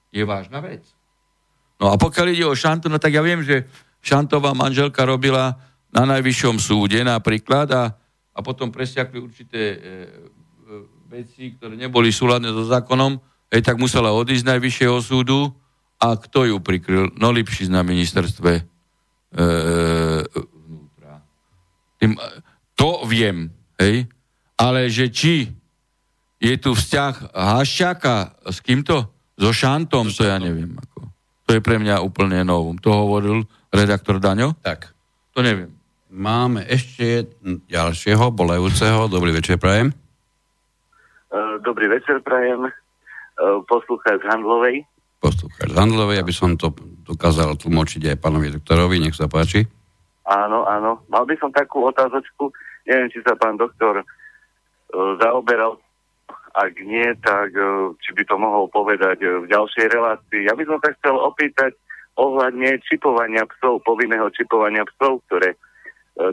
je 0.10 0.25
vážna 0.25 0.60
vec. 0.60 0.84
No 1.80 1.93
a 1.93 1.95
pokiaľ 1.95 2.25
ide 2.34 2.45
o 2.49 2.58
Šantu, 2.58 2.89
no 2.91 2.97
tak 2.97 3.13
ja 3.13 3.23
viem, 3.23 3.45
že 3.45 3.69
Šantová 4.02 4.52
manželka 4.52 5.06
robila 5.06 5.68
na 5.89 6.04
najvyššom 6.06 6.62
súde 6.62 7.02
napríklad 7.02 7.67
a, 7.73 7.84
a 8.34 8.39
potom 8.45 8.69
presiakli 8.69 9.17
určité 9.17 9.62
e, 9.62 9.78
e, 9.78 9.86
veci, 11.10 11.58
ktoré 11.58 11.73
neboli 11.73 12.13
súladné 12.13 12.54
so 12.54 12.65
zákonom, 12.69 13.17
hej, 13.49 13.62
tak 13.65 13.82
musela 13.82 14.13
odísť 14.13 14.45
z 14.45 14.49
najvyššieho 14.54 14.97
súdu 15.02 15.49
a 15.99 16.15
kto 16.15 16.45
ju 16.45 16.58
prikryl? 16.62 17.10
No 17.17 17.34
Lipšic 17.34 17.67
na 17.73 17.82
ministerstve 17.82 18.52
e, 18.54 18.62
vnútra. 20.30 21.25
Tým, 21.97 22.15
to 22.78 23.04
viem, 23.10 23.49
hej? 23.82 24.06
Ale 24.60 24.88
že 24.88 25.10
či 25.10 25.49
je 26.39 26.56
tu 26.56 26.71
vzťah 26.71 27.36
Haščáka 27.36 28.39
s 28.47 28.63
kýmto? 28.63 29.12
So 29.39 29.56
Šantom, 29.56 30.12
to 30.12 30.28
ja 30.28 30.36
neviem. 30.36 30.75
Ako. 30.75 31.08
To 31.47 31.49
je 31.56 31.63
pre 31.63 31.80
mňa 31.80 32.04
úplne 32.04 32.43
novum. 32.43 32.75
To 32.84 32.91
hovoril 32.91 33.47
redaktor 33.71 34.19
Daňo? 34.19 34.54
Tak. 34.60 34.91
To 35.34 35.39
neviem. 35.39 35.78
Máme 36.09 36.65
ešte 36.65 37.29
ďalšieho, 37.69 38.33
bolajúceho. 38.33 39.05
Dobrý 39.05 39.29
večer, 39.29 39.61
Prajem. 39.61 39.93
Dobrý 41.61 41.85
večer, 41.85 42.25
Prajem. 42.25 42.65
Poslúchaj 43.69 44.17
z 44.17 44.25
Handlovej 44.25 44.89
poslucháč 45.19 45.69
Handlovej, 45.75 46.23
aby 46.23 46.33
som 46.33 46.55
to 46.55 46.71
dokázal 47.03 47.59
tlmočiť 47.59 48.15
aj 48.15 48.21
pánovi 48.23 48.55
doktorovi, 48.55 49.03
nech 49.03 49.15
sa 49.15 49.27
páči. 49.27 49.67
Áno, 50.25 50.63
áno. 50.63 51.03
Mal 51.11 51.27
by 51.27 51.35
som 51.37 51.51
takú 51.51 51.83
otázočku, 51.83 52.49
neviem, 52.87 53.11
či 53.11 53.19
sa 53.27 53.35
pán 53.35 53.59
doktor 53.59 54.01
uh, 54.01 54.05
zaoberal, 55.19 55.77
ak 56.49 56.73
nie, 56.81 57.05
tak 57.21 57.53
či 58.01 58.09
by 58.17 58.23
to 58.25 58.35
mohol 58.35 58.65
povedať 58.73 59.21
v 59.21 59.45
ďalšej 59.47 59.85
relácii. 59.93 60.49
Ja 60.49 60.57
by 60.57 60.63
som 60.65 60.77
sa 60.81 60.89
chcel 60.97 61.15
opýtať 61.15 61.71
ohľadne 62.17 62.81
čipovania 62.89 63.45
psov, 63.45 63.85
povinného 63.85 64.27
čipovania 64.33 64.83
psov, 64.97 65.21
ktoré 65.29 65.55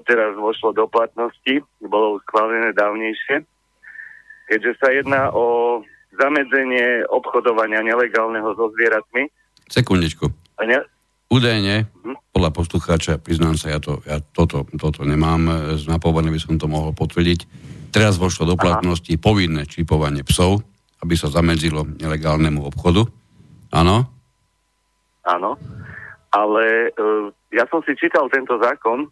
teraz 0.03 0.35
vošlo 0.35 0.75
do 0.75 0.91
platnosti, 0.91 1.63
bolo 1.81 2.19
schválené 2.27 2.75
dávnejšie. 2.75 3.47
keďže 4.47 4.73
sa 4.79 4.95
jedná 4.95 5.35
o 5.35 5.83
zamedzenie 6.15 7.03
obchodovania 7.11 7.83
nelegálneho 7.83 8.55
so 8.55 8.71
zvieratmi. 8.79 9.27
Sekundičku. 9.67 10.31
Ne, 10.63 10.87
Údajne, 11.27 11.91
Mhm. 12.07 12.15
podľa 12.31 12.51
poslucháča, 12.55 13.19
priznám 13.19 13.59
sa, 13.59 13.75
ja, 13.75 13.83
to, 13.83 13.99
ja 14.07 14.23
toto, 14.23 14.63
toto 14.79 15.03
nemám 15.03 15.43
e, 15.51 15.55
z 15.75 15.91
napované, 15.91 16.31
by 16.31 16.39
som 16.39 16.55
to 16.55 16.71
mohol 16.71 16.95
potvrdiť. 16.95 17.43
Teraz 17.91 18.15
vošlo 18.15 18.47
do 18.47 18.55
platnosti 18.55 19.11
povinné 19.19 19.67
čipovanie 19.67 20.23
psov, 20.23 20.63
aby 21.03 21.19
sa 21.19 21.27
zamedzilo 21.27 21.83
nelegálnemu 21.83 22.63
obchodu. 22.63 23.03
Áno? 23.75 24.07
áno. 25.27 25.59
Ale 26.31 26.95
e, 26.95 26.99
ja 27.51 27.67
som 27.67 27.83
si 27.83 27.99
čítal 27.99 28.31
tento 28.31 28.55
zákon, 28.63 29.11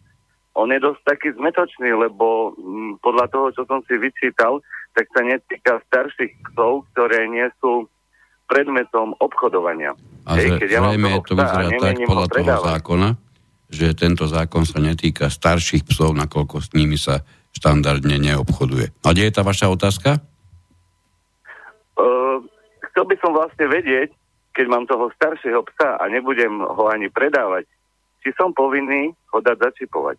on 0.55 0.71
je 0.71 0.79
dosť 0.79 1.01
taký 1.03 1.27
zmetočný, 1.35 1.91
lebo 1.91 2.55
m, 2.55 2.95
podľa 3.03 3.27
toho, 3.27 3.47
čo 3.51 3.63
som 3.67 3.83
si 3.83 3.99
vyčítal, 3.99 4.63
tak 4.95 5.11
sa 5.11 5.21
netýka 5.27 5.83
starších 5.91 6.31
psov, 6.51 6.87
ktoré 6.95 7.27
nie 7.27 7.43
sú 7.59 7.91
predmetom 8.47 9.11
obchodovania. 9.19 9.91
A 10.23 10.39
Hej, 10.39 10.63
keď 10.63 10.69
ja 10.71 10.81
mám 10.81 10.95
to 11.27 11.35
vyzerá 11.35 11.67
tak 11.75 11.95
podľa 12.07 12.27
toho 12.31 12.55
zákona, 12.71 13.09
že 13.67 13.97
tento 13.97 14.25
zákon 14.31 14.63
sa 14.63 14.79
netýka 14.79 15.27
starších 15.27 15.83
psov, 15.91 16.15
nakoľko 16.15 16.63
s 16.63 16.69
nimi 16.71 16.95
sa 16.95 17.19
štandardne 17.51 18.15
neobchoduje. 18.15 18.95
A 19.03 19.11
kde 19.11 19.27
je 19.27 19.35
tá 19.35 19.43
vaša 19.43 19.67
otázka? 19.67 20.23
Uh, 21.99 22.39
chcel 22.91 23.03
by 23.03 23.15
som 23.19 23.35
vlastne 23.35 23.65
vedieť, 23.67 24.15
keď 24.55 24.65
mám 24.71 24.87
toho 24.87 25.11
staršieho 25.19 25.67
psa 25.73 25.99
a 25.99 26.03
nebudem 26.07 26.63
ho 26.63 26.83
ani 26.87 27.11
predávať, 27.11 27.67
či 28.23 28.31
som 28.39 28.55
povinný 28.55 29.11
ho 29.35 29.39
dať 29.43 29.57
začipovať. 29.59 30.15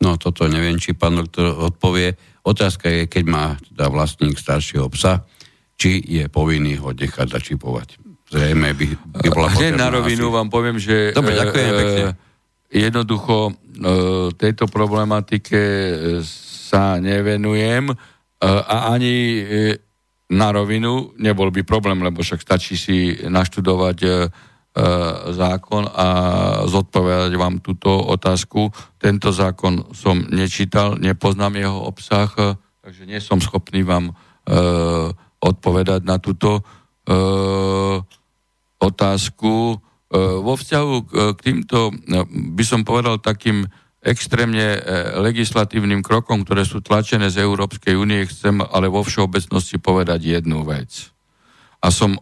No 0.00 0.16
toto 0.16 0.44
neviem, 0.46 0.76
či 0.76 0.92
pán 0.92 1.14
doktor 1.14 1.52
odpovie. 1.52 2.16
Otázka 2.40 2.88
je, 2.88 3.04
keď 3.04 3.24
má 3.24 3.44
teda 3.60 3.86
vlastník 3.86 4.34
staršieho 4.34 4.88
psa, 4.88 5.28
či 5.74 6.00
je 6.00 6.24
povinný 6.26 6.76
ho 6.76 6.90
nechať 6.90 7.28
začipovať. 7.30 8.00
Zrejme 8.26 8.72
by, 8.72 8.86
by 9.16 9.28
bola 9.28 9.48
Hneď 9.50 9.74
na 9.74 9.88
rovinu 9.90 10.26
asi- 10.26 10.34
vám 10.34 10.48
poviem, 10.48 10.76
že 10.76 11.10
Dobre, 11.10 11.34
ďakujem 11.34 11.66
e, 11.66 11.74
pekne. 11.74 12.04
jednoducho 12.70 13.36
e, 13.44 13.52
tejto 14.34 14.64
problematike 14.66 15.58
e, 15.58 15.92
sa 16.22 16.96
nevenujem 16.96 17.90
e, 17.90 17.94
a 18.40 18.94
ani 18.94 19.14
e, 19.36 19.42
na 20.30 20.48
rovinu 20.48 21.10
nebol 21.18 21.50
by 21.50 21.60
problém, 21.60 21.98
lebo 21.98 22.22
však 22.22 22.38
stačí 22.38 22.78
si 22.78 22.96
naštudovať 23.20 23.98
e, 23.98 24.08
e, 24.08 24.12
zákon 25.34 25.82
a 25.82 26.06
zodpovedať 26.64 27.34
vám 27.34 27.58
túto 27.58 27.90
otázku. 27.90 28.70
Tento 28.96 29.34
zákon 29.34 29.90
som 29.90 30.22
nečítal, 30.30 30.94
nepoznám 30.94 31.58
jeho 31.58 31.78
obsah, 31.84 32.30
e, 32.38 32.54
takže 32.80 33.02
nie 33.02 33.18
som 33.18 33.42
schopný 33.42 33.82
vám 33.82 34.10
e, 34.10 34.14
odpovedať 35.42 36.06
na 36.06 36.22
túto 36.22 36.62
e, 36.62 36.62
otázku. 38.78 39.74
E, 39.74 39.76
Vo 40.40 40.54
vzťahu 40.54 40.94
k- 41.02 41.34
týmto, 41.42 41.90
e, 41.90 42.24
by 42.54 42.64
som 42.64 42.86
povedal, 42.86 43.18
takým 43.18 43.66
extrémne 44.00 44.78
e, 44.78 44.80
legislatívnym 45.20 46.00
krokom, 46.00 46.46
ktoré 46.46 46.64
sú 46.64 46.80
tlačené 46.80 47.28
z 47.28 47.44
Európskej 47.44 47.98
únie, 47.98 48.24
chcem 48.24 48.62
ale 48.64 48.88
vo 48.88 49.04
všeobecnosti 49.04 49.76
povedať 49.76 50.40
jednu 50.40 50.64
vec. 50.64 51.12
A 51.80 51.88
som 51.88 52.20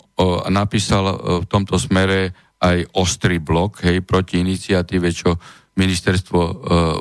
napísal 0.49 1.19
v 1.43 1.47
tomto 1.51 1.83
smere 1.83 2.31
aj 2.63 2.95
ostrý 2.95 3.43
blok 3.43 3.83
hej, 3.83 4.03
proti 4.07 4.39
iniciatíve, 4.43 5.11
čo 5.11 5.39
ministerstvo 5.79 6.41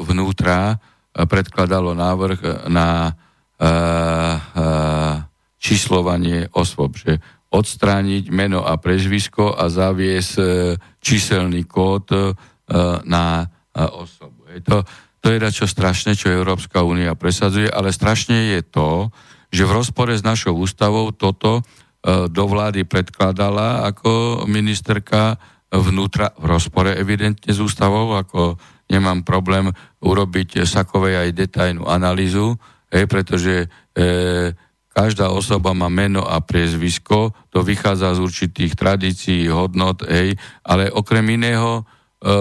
vnútra 0.06 0.60
e, 0.70 0.76
predkladalo 1.26 1.98
návrh 1.98 2.70
na 2.70 3.10
e, 3.10 3.12
e, 3.12 3.70
číslovanie 5.58 6.46
osôb, 6.54 7.02
že 7.02 7.17
odstrániť 7.50 8.30
meno 8.30 8.62
a 8.62 8.78
prežvisko 8.78 9.56
a 9.56 9.72
zaviesť 9.72 10.36
číselný 11.00 11.63
kód 11.63 12.36
na 13.08 13.48
osobu. 13.72 14.52
Je 14.52 14.60
to, 14.60 14.84
to 15.24 15.32
je 15.32 15.56
čo 15.56 15.63
strašné, 15.63 16.20
čo 16.20 16.28
Európska 16.28 16.84
únia 16.84 17.15
presadzuje, 17.15 17.72
ale 17.72 17.96
strašne 17.96 18.60
je 18.60 18.62
to, 18.67 19.15
že 19.48 19.63
v 19.63 19.76
rozpore 19.80 20.12
s 20.12 20.28
našou 20.28 20.60
ústavou 20.60 21.15
toto 21.15 21.63
do 22.08 22.43
vlády 22.48 22.88
predkladala 22.88 23.84
ako 23.91 24.43
ministerka 24.48 25.36
vnútra 25.67 26.32
v 26.39 26.46
rozpore 26.48 26.96
evidentne 26.96 27.52
s 27.52 27.60
ústavou, 27.60 28.15
ako 28.15 28.55
nemám 28.88 29.28
problém 29.28 29.68
urobiť 29.99 30.64
Sakovej 30.64 31.28
aj 31.28 31.30
detajnú 31.36 31.84
analýzu, 31.84 32.55
hej, 32.88 33.05
pretože 33.12 33.68
e, 33.91 34.55
každá 34.95 35.28
osoba 35.30 35.76
má 35.76 35.91
meno 35.91 36.24
a 36.24 36.39
priezvisko, 36.39 37.36
to 37.51 37.60
vychádza 37.62 38.16
z 38.16 38.24
určitých 38.24 38.74
tradícií, 38.80 39.51
hodnot, 39.51 40.08
hej, 40.08 40.39
ale 40.64 40.88
okrem 40.88 41.28
iného 41.36 41.84
e, 41.84 42.32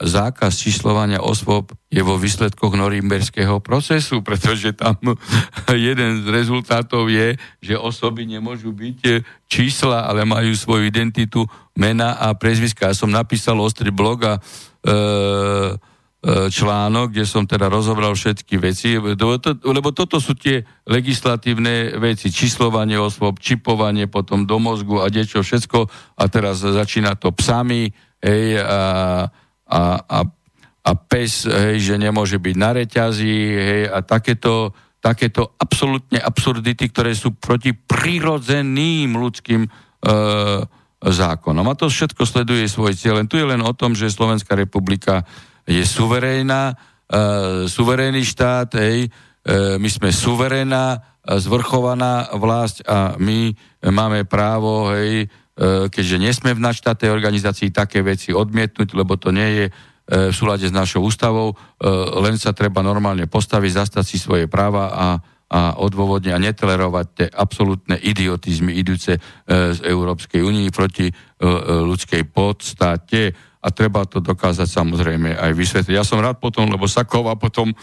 zákaz 0.00 0.56
číslovania 0.56 1.20
osôb 1.20 1.76
je 1.92 2.00
vo 2.00 2.16
výsledkoch 2.16 2.72
norimberského 2.72 3.60
procesu, 3.60 4.24
pretože 4.24 4.72
tam 4.72 4.96
jeden 5.68 6.24
z 6.24 6.26
rezultátov 6.32 7.12
je, 7.12 7.36
že 7.60 7.76
osoby 7.76 8.24
nemôžu 8.24 8.72
byť 8.72 8.98
e, 9.04 9.10
čísla, 9.44 10.08
ale 10.08 10.24
majú 10.24 10.56
svoju 10.56 10.88
identitu, 10.88 11.44
mena 11.76 12.16
a 12.16 12.32
prezviska. 12.32 12.88
Ja 12.88 12.96
som 12.96 13.12
napísal 13.12 13.60
ostrý 13.60 13.92
blog 13.92 14.24
a 14.24 14.34
e, 14.36 14.40
článok, 16.52 17.16
kde 17.16 17.24
som 17.24 17.48
teda 17.48 17.72
rozobral 17.72 18.12
všetky 18.12 18.60
veci, 18.60 19.00
lebo 19.00 19.88
toto 19.96 20.20
sú 20.20 20.36
tie 20.36 20.68
legislatívne 20.84 21.96
veci, 21.96 22.28
číslovanie 22.28 23.00
osôb, 23.00 23.40
čipovanie 23.40 24.04
potom 24.04 24.44
do 24.44 24.60
mozgu 24.60 25.00
a 25.00 25.08
niečo 25.08 25.40
všetko 25.40 25.88
a 26.20 26.22
teraz 26.28 26.60
začína 26.60 27.16
to 27.16 27.32
psami, 27.32 27.88
hej, 28.20 28.60
a, 28.60 29.32
a, 29.70 30.02
a, 30.02 30.18
a 30.82 30.90
pes, 30.98 31.46
hej, 31.46 31.78
že 31.78 31.94
nemôže 31.94 32.42
byť 32.42 32.54
na 32.58 32.70
reťazi, 32.74 33.34
hej, 33.54 33.82
a 33.86 34.02
takéto, 34.02 34.74
takéto 34.98 35.54
absolútne 35.56 36.18
absurdity, 36.18 36.90
ktoré 36.90 37.14
sú 37.14 37.38
proti 37.38 37.70
prirodzeným 37.72 39.14
ľudským 39.14 39.62
e, 39.64 39.68
zákonom. 41.00 41.64
A 41.64 41.78
to 41.78 41.88
všetko 41.88 42.28
sleduje 42.28 42.68
svoj 42.68 42.92
cieľ. 42.92 43.24
Len 43.24 43.30
tu 43.30 43.40
je 43.40 43.46
len 43.48 43.64
o 43.64 43.72
tom, 43.72 43.96
že 43.96 44.12
Slovenská 44.12 44.52
republika 44.52 45.24
je 45.64 45.80
suverénna, 45.86 46.74
uh, 46.74 47.64
suverénny 47.70 48.26
štát, 48.26 48.74
hej, 48.80 49.06
uh, 49.08 49.78
my 49.78 49.88
sme 49.88 50.10
suverénna, 50.10 50.98
uh, 50.98 51.38
zvrchovaná 51.38 52.34
vlast 52.36 52.82
a 52.84 53.16
my 53.16 53.54
máme 53.86 54.26
právo, 54.26 54.90
hej, 54.92 55.30
keďže 55.92 56.16
nie 56.16 56.32
sme 56.32 56.56
v 56.56 56.64
nadštátnej 56.64 57.12
organizácii, 57.12 57.68
také 57.68 58.00
veci 58.00 58.32
odmietnúť, 58.32 58.96
lebo 58.96 59.20
to 59.20 59.28
nie 59.28 59.48
je 59.60 59.64
uh, 59.68 60.32
v 60.32 60.34
súlade 60.34 60.64
s 60.64 60.72
našou 60.72 61.04
ústavou, 61.04 61.52
uh, 61.52 61.58
len 62.24 62.40
sa 62.40 62.56
treba 62.56 62.80
normálne 62.80 63.28
postaviť, 63.28 63.70
zastať 63.84 64.04
si 64.08 64.16
svoje 64.16 64.48
práva 64.48 64.88
a 64.90 65.06
a 65.50 65.74
odôvodne 65.82 66.30
a 66.30 66.38
netolerovať 66.38 67.06
tie 67.10 67.26
absolútne 67.26 67.98
idiotizmy 67.98 68.70
idúce 68.70 69.18
e, 69.18 69.20
z 69.74 69.82
Európskej 69.82 70.46
únii 70.46 70.70
proti 70.70 71.10
e, 71.10 71.12
e, 71.12 71.50
ľudskej 71.90 72.30
podstate 72.30 73.34
a 73.58 73.68
treba 73.74 74.06
to 74.06 74.22
dokázať 74.22 74.70
samozrejme 74.70 75.34
aj 75.34 75.50
vysvetliť. 75.50 75.98
Ja 75.98 76.06
som 76.06 76.22
rád 76.22 76.38
potom, 76.38 76.70
lebo 76.70 76.86
Sakova 76.86 77.34
potom 77.34 77.74
e, 77.74 77.76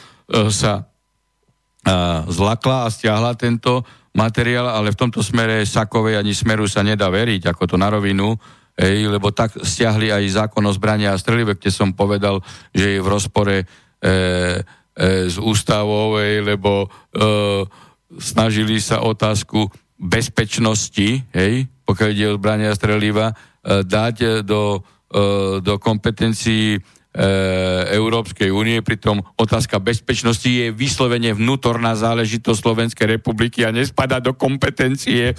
sa 0.48 0.80
e, 0.80 1.92
zlakla 2.32 2.88
a 2.88 2.92
stiahla 2.92 3.36
tento 3.36 3.84
materiál, 4.18 4.74
ale 4.74 4.92
v 4.92 5.00
tomto 5.00 5.22
smere 5.22 5.62
Sakovej 5.62 6.18
ani 6.18 6.34
smeru 6.34 6.66
sa 6.66 6.82
nedá 6.82 7.06
veriť, 7.08 7.54
ako 7.54 7.64
to 7.70 7.76
na 7.78 7.94
rovinu, 7.94 8.34
ej, 8.74 9.06
lebo 9.06 9.30
tak 9.30 9.54
stiahli 9.54 10.10
aj 10.10 10.46
zákon 10.46 10.66
o 10.66 10.74
zbrania 10.74 11.14
a 11.14 11.22
strelive, 11.22 11.54
kde 11.54 11.70
som 11.70 11.94
povedal, 11.94 12.42
že 12.74 12.98
je 12.98 13.00
v 13.00 13.08
rozpore 13.08 13.56
e, 13.62 13.66
e, 13.66 14.14
s 15.30 15.38
ústavou, 15.38 16.18
ej, 16.18 16.42
lebo 16.42 16.86
e, 16.86 16.88
snažili 18.18 18.82
sa 18.82 19.06
otázku 19.06 19.70
bezpečnosti, 19.98 21.26
hej, 21.34 21.54
pokiaľ 21.86 22.10
ide 22.14 22.26
o 22.30 22.38
zbrania 22.38 22.74
a 22.74 22.78
streliva, 22.78 23.34
e, 23.34 23.36
dať 23.86 24.42
do, 24.42 24.82
e, 25.10 25.62
do 25.62 25.74
kompetencií 25.78 26.82
Európskej 27.98 28.54
únie, 28.54 28.78
pritom 28.86 29.26
otázka 29.34 29.82
bezpečnosti 29.82 30.46
je 30.46 30.70
vyslovene 30.70 31.34
vnútorná 31.34 31.98
záležitosť 31.98 32.62
Slovenskej 32.62 33.18
republiky 33.18 33.66
a 33.66 33.74
nespada 33.74 34.22
do 34.22 34.38
kompetencie 34.38 35.34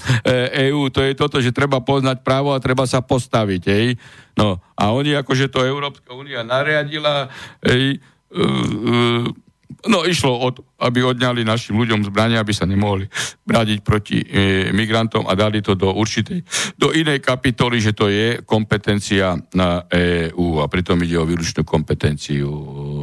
EÚ. 0.53 0.91
To 0.91 1.01
je 1.07 1.14
toto, 1.14 1.39
že 1.39 1.55
treba 1.55 1.79
poznať 1.79 2.26
právo 2.26 2.51
a 2.51 2.59
treba 2.59 2.83
sa 2.83 2.99
postaviť. 2.99 3.62
Hej. 3.70 3.87
No 4.35 4.59
a 4.74 4.91
oni 4.91 5.14
akože 5.18 5.51
to 5.51 5.62
Európska 5.62 6.14
únia 6.14 6.47
nariadila, 6.47 7.31
hej, 7.62 7.99
e, 7.99 8.39
e, 8.39 9.47
No 9.87 10.03
išlo 10.03 10.35
o 10.35 10.49
to, 10.51 10.66
aby 10.83 11.07
odňali 11.07 11.47
našim 11.47 11.79
ľuďom 11.79 12.03
zbrania, 12.11 12.43
aby 12.43 12.51
sa 12.51 12.66
nemohli 12.66 13.07
brádiť 13.47 13.79
proti 13.87 14.18
e, 14.18 14.74
migrantom 14.74 15.22
a 15.31 15.39
dali 15.39 15.62
to 15.62 15.79
do 15.79 15.95
určitej, 15.95 16.43
do 16.74 16.91
inej 16.91 17.22
kapitoly, 17.22 17.79
že 17.79 17.95
to 17.95 18.11
je 18.11 18.43
kompetencia 18.43 19.39
na 19.55 19.87
EÚ 19.87 20.59
a 20.59 20.66
pritom 20.66 20.99
ide 21.07 21.14
o 21.14 21.29
výlučnú 21.29 21.62
kompetenciu 21.62 22.51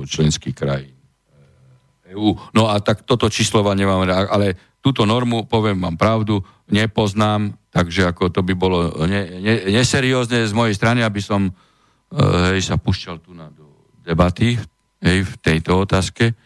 členských 0.04 0.52
krajín. 0.52 0.96
EU. 2.12 2.36
No 2.52 2.68
a 2.68 2.84
tak 2.84 3.08
toto 3.08 3.32
číslovanie 3.32 3.88
máme, 3.88 4.12
ale 4.12 4.60
túto 4.84 5.08
normu, 5.08 5.48
poviem 5.48 5.80
vám 5.80 5.96
pravdu, 5.96 6.44
nepoznám, 6.70 7.56
takže 7.72 8.12
ako 8.12 8.30
to 8.30 8.44
by 8.44 8.54
bolo 8.54 8.92
ne, 9.08 9.42
ne, 9.42 9.56
neseriózne 9.72 10.44
z 10.44 10.54
mojej 10.54 10.76
strany, 10.76 11.02
aby 11.02 11.24
som 11.24 11.50
hej, 12.52 12.62
sa 12.62 12.78
pušťal 12.78 13.18
tu 13.24 13.34
na 13.34 13.50
do 13.50 13.66
debaty 14.06 14.56
hej, 15.02 15.18
v 15.26 15.34
tejto 15.42 15.84
otázke. 15.84 16.45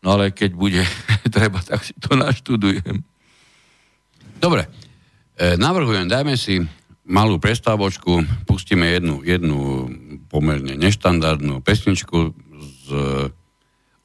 No 0.00 0.16
ale 0.16 0.32
keď 0.32 0.50
bude 0.56 0.82
treba, 1.34 1.60
tak 1.60 1.84
si 1.84 1.92
to 1.96 2.16
naštudujem. 2.16 3.04
Dobre, 4.40 4.64
e, 5.36 5.60
navrhujem, 5.60 6.08
dajme 6.08 6.34
si 6.40 6.64
malú 7.10 7.36
prestávočku, 7.42 8.24
pustíme 8.46 8.86
jednu, 8.88 9.20
jednu 9.26 9.58
pomerne 10.30 10.78
neštandardnú 10.78 11.60
pesničku 11.60 12.32
z, 12.86 12.86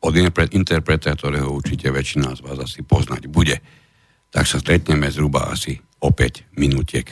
od 0.01 0.13
interpreta, 0.51 1.13
ktorého 1.13 1.53
určite 1.53 1.93
väčšina 1.93 2.33
z 2.33 2.41
vás 2.41 2.57
asi 2.59 2.81
poznať 2.81 3.29
bude. 3.29 3.61
Tak 4.33 4.49
sa 4.49 4.57
stretneme 4.59 5.07
zhruba 5.13 5.53
asi 5.53 5.77
o 6.01 6.11
5 6.11 6.57
minútiek. 6.59 7.07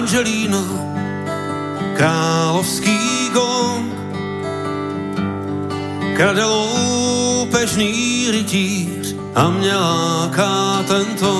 Angelíno, 0.00 0.64
královský 1.92 3.28
gong. 3.36 3.92
Krade 6.16 6.44
loupežný 6.44 8.24
rytíř 8.32 9.16
a 9.34 9.50
mě 9.50 9.76
láká 9.76 10.84
tento. 10.88 11.32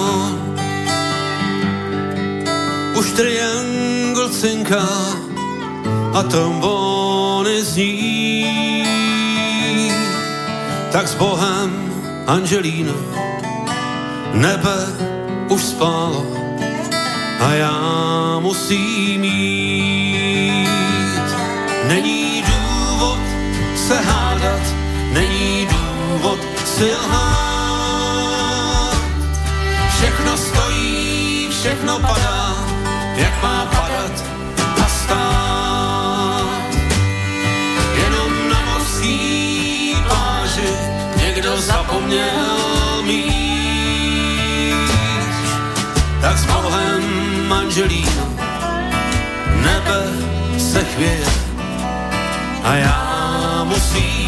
Už 3.00 3.06
triangl 3.16 4.28
cinká 4.28 4.88
a 6.12 6.22
trombony 6.22 7.64
zní. 7.64 8.84
Tak 10.92 11.08
s 11.08 11.14
Bohem, 11.14 11.72
Angelíno, 12.26 12.96
nebe 14.36 14.76
už 15.48 15.64
spálo 15.64 16.26
a 17.40 17.52
já 17.52 18.09
musím 18.40 19.24
jít. 19.24 20.68
Není 21.88 22.42
důvod 22.42 23.18
se 23.76 24.00
hádat, 24.00 24.60
není 25.12 25.66
důvod 25.66 26.38
si 26.64 26.94
lhát. 26.94 27.50
Všechno 29.96 30.36
stojí, 30.36 31.48
všechno 31.50 31.98
padá, 31.98 32.56
jak 33.16 33.42
má 33.42 33.66
padat 33.66 34.24
a 34.84 34.88
stát. 34.88 36.70
Jenom 37.94 38.48
na 38.50 38.60
mořský 38.72 39.96
pláži 40.08 40.72
někdo 41.16 41.60
zapomněl 41.60 43.02
mít. 43.02 43.40
Tak 46.20 46.38
s 46.38 46.44
Bohem 46.44 47.20
manželíno, 47.48 48.10
nebe 48.10 48.29
chvěje 50.94 51.26
a 52.64 52.74
já 52.74 53.64
musím 53.64 54.19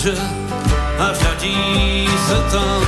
stráže 0.00 0.16
a 0.98 1.14
řadí 1.14 2.08
se 2.26 2.34
tam, 2.34 2.82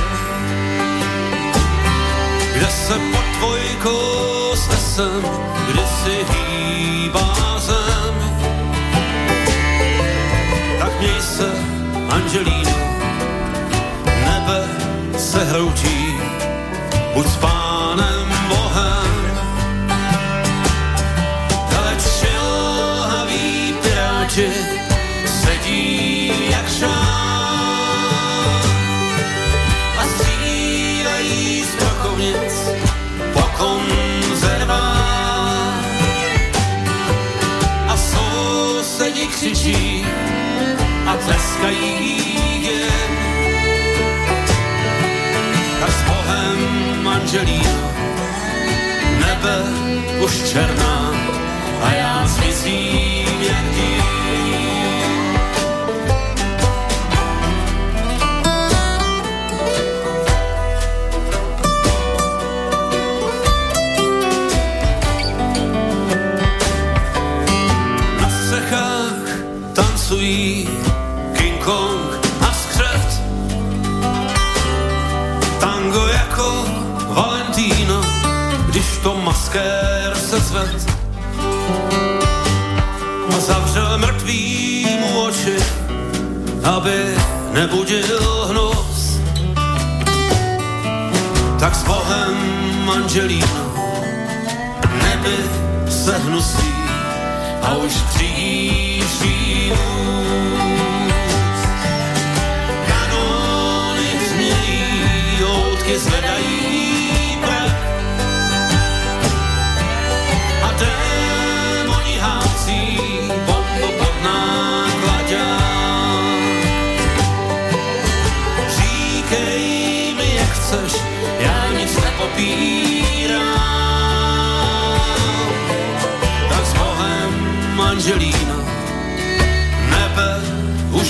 kde 2.53 2.67
se 2.67 2.93
pod 2.93 3.25
dvojkou 3.37 4.55
snesem, 4.55 5.21
kdy 5.69 5.81
si 6.03 6.25
hýbá 6.33 7.59
zem. 7.59 8.15
Tak 10.79 10.99
měj 10.99 11.21
se, 11.21 11.51
Angelíno, 12.09 12.77
nebe 14.05 14.67
se 15.17 15.43
hroutí, 15.43 16.13
buď 17.13 17.27
s 17.27 17.37
pánem 17.37 18.27
Bohem, 18.49 19.13
oči 24.23 24.49
sedí 24.53 24.82
jen 41.69 43.11
tak 45.79 45.91
s 45.91 46.01
Bohem 46.07 46.59
manželíno 47.03 47.91
nebe 49.19 49.57
už 50.23 50.33
černá. 50.51 51.13
A 51.81 51.93
já 51.93 52.27
zmizím 52.27 53.02
zavřel 83.47 83.97
mrtvý 83.97 84.87
mu 84.99 85.23
oči, 85.23 85.57
aby 86.63 87.15
nebudil 87.53 88.45
hnus. 88.49 89.19
Tak 91.59 91.75
s 91.75 91.83
Bohem 91.83 92.89
Angelino, 92.93 93.65
neby 95.03 95.37
se 95.89 96.17
hnusí 96.17 96.73
a 97.61 97.75
už 97.75 97.93
kříží 97.93 99.71
Kanony 102.87 104.09
hřmějí, 104.19 105.43
loutky 105.43 105.97
zvedají 105.99 106.92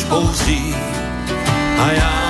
bouří. 0.09 0.75
A 1.79 1.91
já 1.91 2.22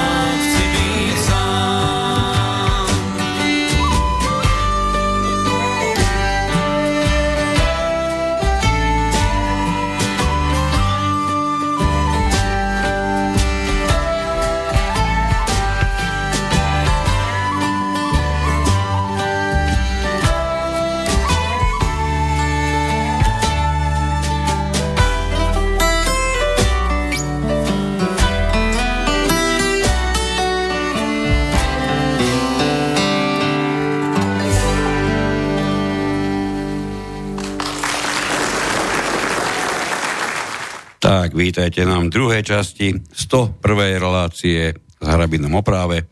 Tak, 41.33 41.41
vítajte 41.41 41.81
nám 41.81 42.13
v 42.13 42.13
druhej 42.13 42.45
časti 42.45 42.93
101. 43.09 43.57
relácie 43.97 44.69
s 44.77 45.01
Hrabinom 45.01 45.57
opráve. 45.57 46.05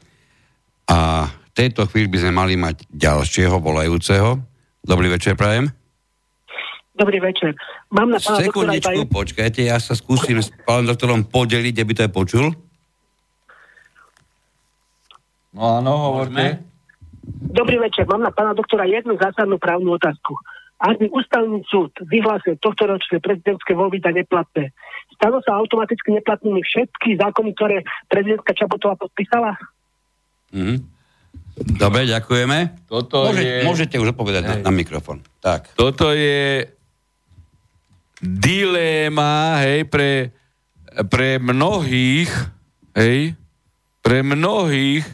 A 0.90 1.30
v 1.30 1.50
tejto 1.54 1.86
chvíli 1.86 2.10
by 2.10 2.26
sme 2.26 2.34
mali 2.34 2.58
mať 2.58 2.90
ďalšieho 2.90 3.62
volajúceho. 3.62 4.42
Dobrý 4.82 5.14
večer, 5.14 5.38
prajem. 5.38 5.70
Dobrý 6.98 7.22
večer. 7.22 7.54
Mám 7.94 8.18
na 8.18 8.18
pána 8.18 8.50
doktora 8.50 8.74
Sekundičku, 8.74 9.02
počkajte, 9.14 9.62
ja 9.62 9.78
sa 9.78 9.94
skúsim 9.94 10.42
s 10.42 10.50
pánom 10.66 10.90
doktorom 10.90 11.22
podeliť, 11.30 11.76
aby 11.78 11.92
to 11.94 12.02
aj 12.02 12.12
počul. 12.18 12.46
No 15.54 15.86
áno, 15.86 16.18
hovorte. 16.18 16.66
Dobrý 17.46 17.78
večer. 17.78 18.10
Mám 18.10 18.26
na 18.26 18.34
pána 18.34 18.58
doktora 18.58 18.90
jednu 18.90 19.22
zásadnú 19.22 19.62
právnu 19.62 20.02
otázku. 20.02 20.34
Ak 20.82 20.98
by 20.98 21.14
ústavný 21.14 21.62
súd 21.70 21.94
vyhlásil 22.10 22.58
tohto 22.58 22.90
ročné 22.90 23.22
prezidentské 23.22 23.78
voľby 23.78 24.02
za 24.02 24.10
neplatné, 24.10 24.74
stalo 25.22 25.38
sa 25.46 25.62
automaticky 25.62 26.18
neplatnými 26.18 26.66
všetky 26.66 27.22
zákony, 27.22 27.54
ktoré 27.54 27.86
prezidentka 28.10 28.58
Čabotová 28.58 28.98
podpísala? 28.98 29.54
Mhm. 30.50 30.82
Dobre, 31.78 32.10
ďakujeme. 32.10 32.90
Toto 32.90 33.30
Môže, 33.30 33.46
je... 33.46 33.56
Môžete 33.62 33.96
už 34.02 34.18
odpovedať 34.18 34.44
na, 34.50 34.56
na 34.66 34.72
mikrofón. 34.74 35.22
Tak. 35.46 35.78
Toto 35.78 36.10
je 36.10 36.66
dilema, 38.18 39.62
hej, 39.62 39.86
pre, 39.86 40.34
pre 41.06 41.38
mnohých, 41.38 42.30
hej, 42.98 43.38
pre 44.02 44.26
mnohých, 44.26 45.06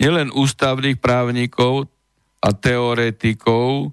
nielen 0.00 0.32
ústavných 0.32 0.96
právnikov 0.96 1.92
a 2.40 2.52
teoretikov, 2.56 3.92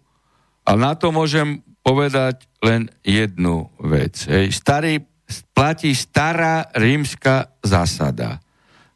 a 0.63 0.71
na 0.79 0.95
to 0.95 1.11
môžem 1.11 1.59
povedať 1.83 2.47
len 2.63 2.87
jednu 3.03 3.67
vec. 3.83 4.15
Hej. 4.31 4.55
Starý, 4.55 5.03
platí 5.53 5.93
stará 5.95 6.69
rímska 6.73 7.53
zásada. 7.63 8.41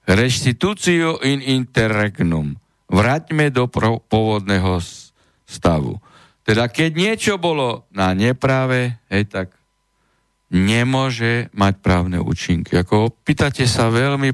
Restitutio 0.07 1.19
in 1.23 1.43
interregnum. 1.43 2.55
Vráťme 2.87 3.51
do 3.51 3.67
pôvodného 4.07 4.79
stavu. 5.43 5.99
Teda 6.47 6.71
keď 6.71 6.91
niečo 6.95 7.33
bolo 7.35 7.83
na 7.91 8.15
neprave, 8.15 9.03
hej, 9.11 9.27
tak 9.27 9.51
nemôže 10.47 11.51
mať 11.51 11.73
právne 11.83 12.23
účinky. 12.23 12.79
Ako 12.79 13.11
pýtate 13.11 13.67
sa 13.67 13.91
veľmi, 13.91 14.31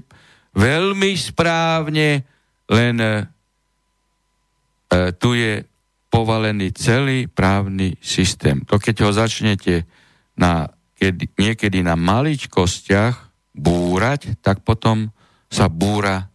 veľmi 0.54 1.12
správne, 1.18 2.22
len 2.70 2.96
e, 3.02 3.14
tu 5.18 5.34
je 5.34 5.66
povalený 6.14 6.70
celý 6.78 7.26
právny 7.26 7.98
systém. 7.98 8.62
To 8.70 8.78
keď 8.78 9.10
ho 9.10 9.12
začnete 9.18 9.90
na, 10.38 10.70
kedy, 11.04 11.36
niekedy 11.36 11.84
na 11.84 12.00
maličkostiach 12.00 13.16
búrať, 13.52 14.40
tak 14.40 14.64
potom 14.64 15.12
sa 15.52 15.68
búra 15.68 16.32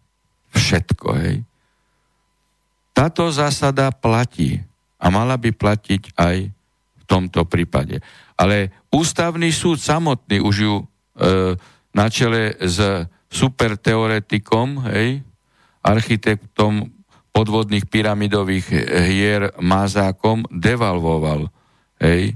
všetko. 0.53 1.09
Hej. 1.25 1.37
Táto 2.93 3.33
zásada 3.33 3.89
platí 3.89 4.61
a 5.01 5.09
mala 5.09 5.41
by 5.41 5.51
platiť 5.57 6.13
aj 6.21 6.37
v 6.53 7.03
tomto 7.09 7.49
prípade. 7.49 8.05
Ale 8.37 8.69
ústavný 8.93 9.49
súd 9.49 9.81
samotný 9.81 10.45
už 10.45 10.55
ju 10.61 10.75
e, 10.77 10.85
na 11.97 12.07
čele 12.13 12.53
s 12.61 13.09
superteoretikom, 13.33 14.85
hej, 14.93 15.25
architektom 15.81 16.93
podvodných 17.33 17.87
pyramidových 17.89 18.67
hier 19.09 19.55
Mazákom 19.63 20.45
devalvoval 20.51 21.49
hej, 22.03 22.35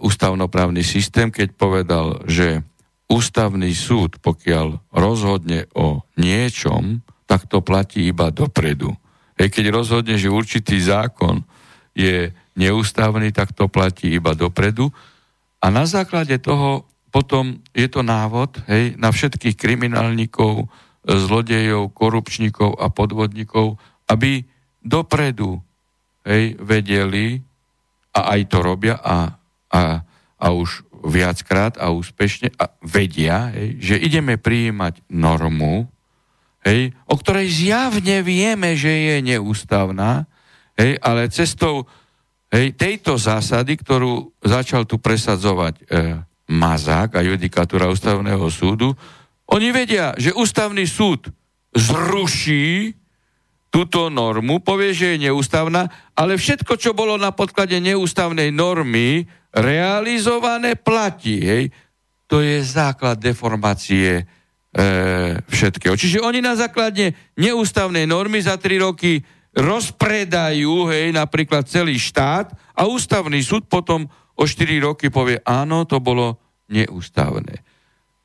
ústavnoprávny 0.00 0.80
systém, 0.80 1.28
keď 1.28 1.48
povedal, 1.52 2.24
že 2.24 2.64
ústavný 3.06 3.70
súd, 3.76 4.18
pokiaľ 4.18 4.96
rozhodne 4.96 5.68
o 5.76 6.02
niečom, 6.18 7.04
tak 7.28 7.46
to 7.46 7.62
platí 7.62 8.10
iba 8.10 8.32
dopredu. 8.34 8.96
Hej, 9.36 9.52
keď 9.52 9.64
rozhodne, 9.70 10.16
že 10.16 10.32
určitý 10.32 10.80
zákon 10.80 11.44
je 11.92 12.32
neústavný, 12.56 13.30
tak 13.30 13.52
to 13.52 13.68
platí 13.68 14.16
iba 14.16 14.32
dopredu. 14.32 14.88
A 15.62 15.68
na 15.68 15.84
základe 15.84 16.40
toho 16.40 16.88
potom 17.14 17.62
je 17.72 17.88
to 17.88 18.04
návod 18.04 18.60
hej, 18.68 18.98
na 19.00 19.08
všetkých 19.08 19.56
kriminálnikov, 19.56 20.68
zlodejov, 21.06 21.94
korupčníkov 21.94 22.76
a 22.76 22.90
podvodníkov, 22.90 23.78
aby 24.10 24.42
dopredu 24.82 25.62
hej, 26.26 26.58
vedeli, 26.58 27.45
a 28.16 28.32
aj 28.32 28.40
to 28.48 28.58
robia, 28.64 28.96
a, 28.96 29.36
a, 29.68 29.80
a 30.40 30.46
už 30.56 30.88
viackrát 31.04 31.76
a 31.76 31.92
úspešne 31.92 32.56
a 32.56 32.72
vedia, 32.80 33.52
hej, 33.52 33.76
že 33.78 33.96
ideme 34.00 34.40
prijímať 34.40 35.04
normu, 35.12 35.84
hej, 36.64 36.96
o 37.04 37.14
ktorej 37.14 37.52
zjavne 37.52 38.24
vieme, 38.24 38.72
že 38.74 38.88
je 38.88 39.16
neústavná, 39.20 40.24
hej, 40.80 40.96
ale 41.04 41.28
cestou 41.28 41.84
hej, 42.50 42.72
tejto 42.74 43.20
zásady, 43.20 43.76
ktorú 43.76 44.32
začal 44.40 44.88
tu 44.88 44.96
presadzovať 44.96 45.74
e, 45.76 45.82
Mazák 46.46 47.18
a 47.18 47.26
judikatúra 47.26 47.90
ústavného 47.90 48.46
súdu, 48.48 48.94
oni 49.46 49.70
vedia, 49.70 50.14
že 50.18 50.34
ústavný 50.34 50.82
súd 50.86 51.30
zruší 51.70 52.94
túto 53.76 54.08
normu, 54.08 54.64
povie, 54.64 54.96
že 54.96 55.06
je 55.12 55.28
neústavná, 55.28 55.92
ale 56.16 56.40
všetko, 56.40 56.80
čo 56.80 56.96
bolo 56.96 57.20
na 57.20 57.36
podklade 57.36 57.76
neústavnej 57.76 58.48
normy 58.48 59.28
realizované, 59.52 60.80
platí. 60.80 61.44
Hej. 61.44 61.76
To 62.24 62.40
je 62.40 62.64
základ 62.64 63.20
deformácie 63.20 64.24
e, 64.24 64.24
všetkého. 65.44 65.92
Čiže 65.92 66.24
oni 66.24 66.40
na 66.40 66.56
základe 66.56 67.12
neústavnej 67.36 68.08
normy 68.08 68.40
za 68.40 68.56
tri 68.56 68.80
roky 68.80 69.20
rozpredajú, 69.52 70.88
hej, 70.88 71.12
napríklad 71.12 71.68
celý 71.68 72.00
štát 72.00 72.56
a 72.72 72.88
ústavný 72.88 73.44
súd 73.44 73.68
potom 73.68 74.08
o 74.40 74.44
4 74.48 74.88
roky 74.88 75.12
povie, 75.12 75.36
áno, 75.44 75.84
to 75.84 76.00
bolo 76.00 76.40
neústavné. 76.72 77.60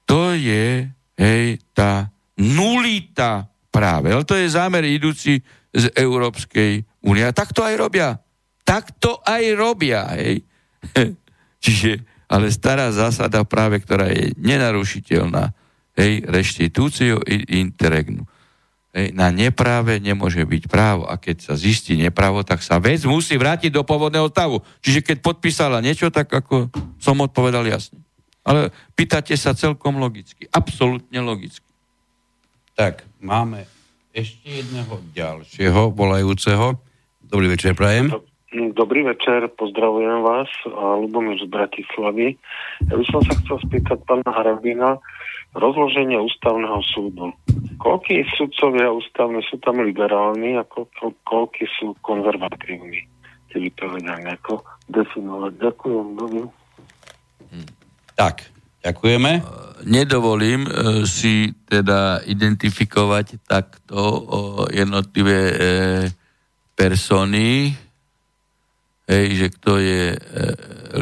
To 0.08 0.32
je, 0.32 0.88
hej, 1.20 1.60
tá 1.76 2.08
nulita 2.40 3.51
práve. 3.72 4.12
Ale 4.12 4.28
to 4.28 4.36
je 4.36 4.52
zámer 4.52 4.84
idúci 4.84 5.40
z 5.72 5.86
Európskej 5.96 6.84
únie. 7.08 7.24
A 7.24 7.32
tak 7.32 7.56
to 7.56 7.64
aj 7.64 7.76
robia. 7.80 8.20
Tak 8.68 9.00
to 9.00 9.18
aj 9.24 9.44
robia, 9.56 10.06
hej. 10.20 10.44
Čiže, 11.64 12.04
ale 12.28 12.52
stará 12.52 12.92
zásada 12.92 13.42
práve, 13.48 13.80
ktorá 13.80 14.12
je 14.12 14.36
nenarušiteľná, 14.38 15.56
hej, 15.98 16.28
reštitúciu 16.28 17.24
i 17.24 17.64
interregnu. 17.64 18.28
Hej, 18.92 19.16
na 19.16 19.32
nepráve 19.32 20.04
nemôže 20.04 20.44
byť 20.44 20.68
právo. 20.68 21.08
A 21.08 21.16
keď 21.16 21.48
sa 21.48 21.54
zistí 21.56 21.96
neprávo, 21.96 22.44
tak 22.44 22.60
sa 22.60 22.76
vec 22.76 23.08
musí 23.08 23.40
vrátiť 23.40 23.72
do 23.72 23.88
pôvodného 23.88 24.28
stavu. 24.28 24.60
Čiže 24.84 25.00
keď 25.00 25.18
podpísala 25.24 25.80
niečo, 25.80 26.12
tak 26.12 26.28
ako 26.28 26.68
som 27.00 27.16
odpovedal 27.24 27.64
jasne. 27.72 28.04
Ale 28.44 28.74
pýtate 28.98 29.32
sa 29.40 29.56
celkom 29.56 29.96
logicky. 29.96 30.44
Absolútne 30.52 31.24
logicky. 31.24 31.71
Tak, 32.72 33.04
máme 33.20 33.68
ešte 34.16 34.48
jedného 34.48 35.00
ďalšieho 35.12 35.92
volajúceho. 35.92 36.80
Dobrý 37.20 37.52
večer, 37.52 37.76
prajem. 37.76 38.12
Dobrý 38.52 39.08
večer, 39.08 39.48
pozdravujem 39.56 40.28
vás, 40.28 40.52
a 40.68 41.00
Lubomír 41.00 41.40
z 41.40 41.48
Bratislavy. 41.48 42.36
Ja 42.84 42.96
by 43.00 43.06
som 43.08 43.24
sa 43.24 43.40
chcel 43.40 43.64
spýtať 43.64 44.04
pána 44.04 44.28
Harabina, 44.28 45.00
rozloženie 45.56 46.20
ústavného 46.20 46.84
súdu. 46.92 47.32
Koľký 47.80 48.28
sudcovia 48.36 48.92
ústavní 48.92 49.40
sú 49.48 49.56
tam 49.64 49.80
liberálni 49.80 50.60
a 50.60 50.68
koľko, 50.68 51.16
koľký 51.24 51.64
sú 51.80 51.96
konzervatívni? 52.04 53.08
Keby 53.52 53.68
to 53.80 53.84
vedel 53.88 54.20
nejako 54.20 54.54
definovať. 54.92 55.52
Ďakujem. 55.60 56.06
Dobrý. 56.20 56.44
Tak, 58.20 58.48
ďakujeme. 58.84 59.32
Nedovolím 59.86 60.68
e, 60.68 60.72
si 61.10 61.54
teda 61.66 62.22
identifikovať 62.26 63.38
takto 63.48 63.98
o, 63.98 64.66
jednotlivé 64.70 65.52
e, 65.52 65.56
persony, 66.76 67.78
hej, 69.12 69.36
že 69.36 69.50
kto 69.54 69.78
je 69.78 70.16
e, 70.16 70.20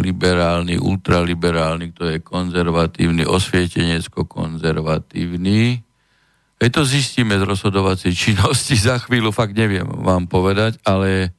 liberálny, 0.01 0.79
ultraliberálny, 0.81 1.91
kto 1.93 2.05
je 2.09 2.19
konzervatívny, 2.19 3.25
osvietenecko-konzervatívny. 3.25 5.83
Hej, 6.59 6.69
to 6.75 6.83
zistíme 6.83 7.39
z 7.39 7.47
rozhodovacej 7.47 8.11
činnosti 8.11 8.75
za 8.75 8.99
chvíľu, 8.99 9.31
fakt 9.31 9.55
neviem 9.55 9.87
vám 9.87 10.27
povedať, 10.27 10.75
ale 10.83 11.31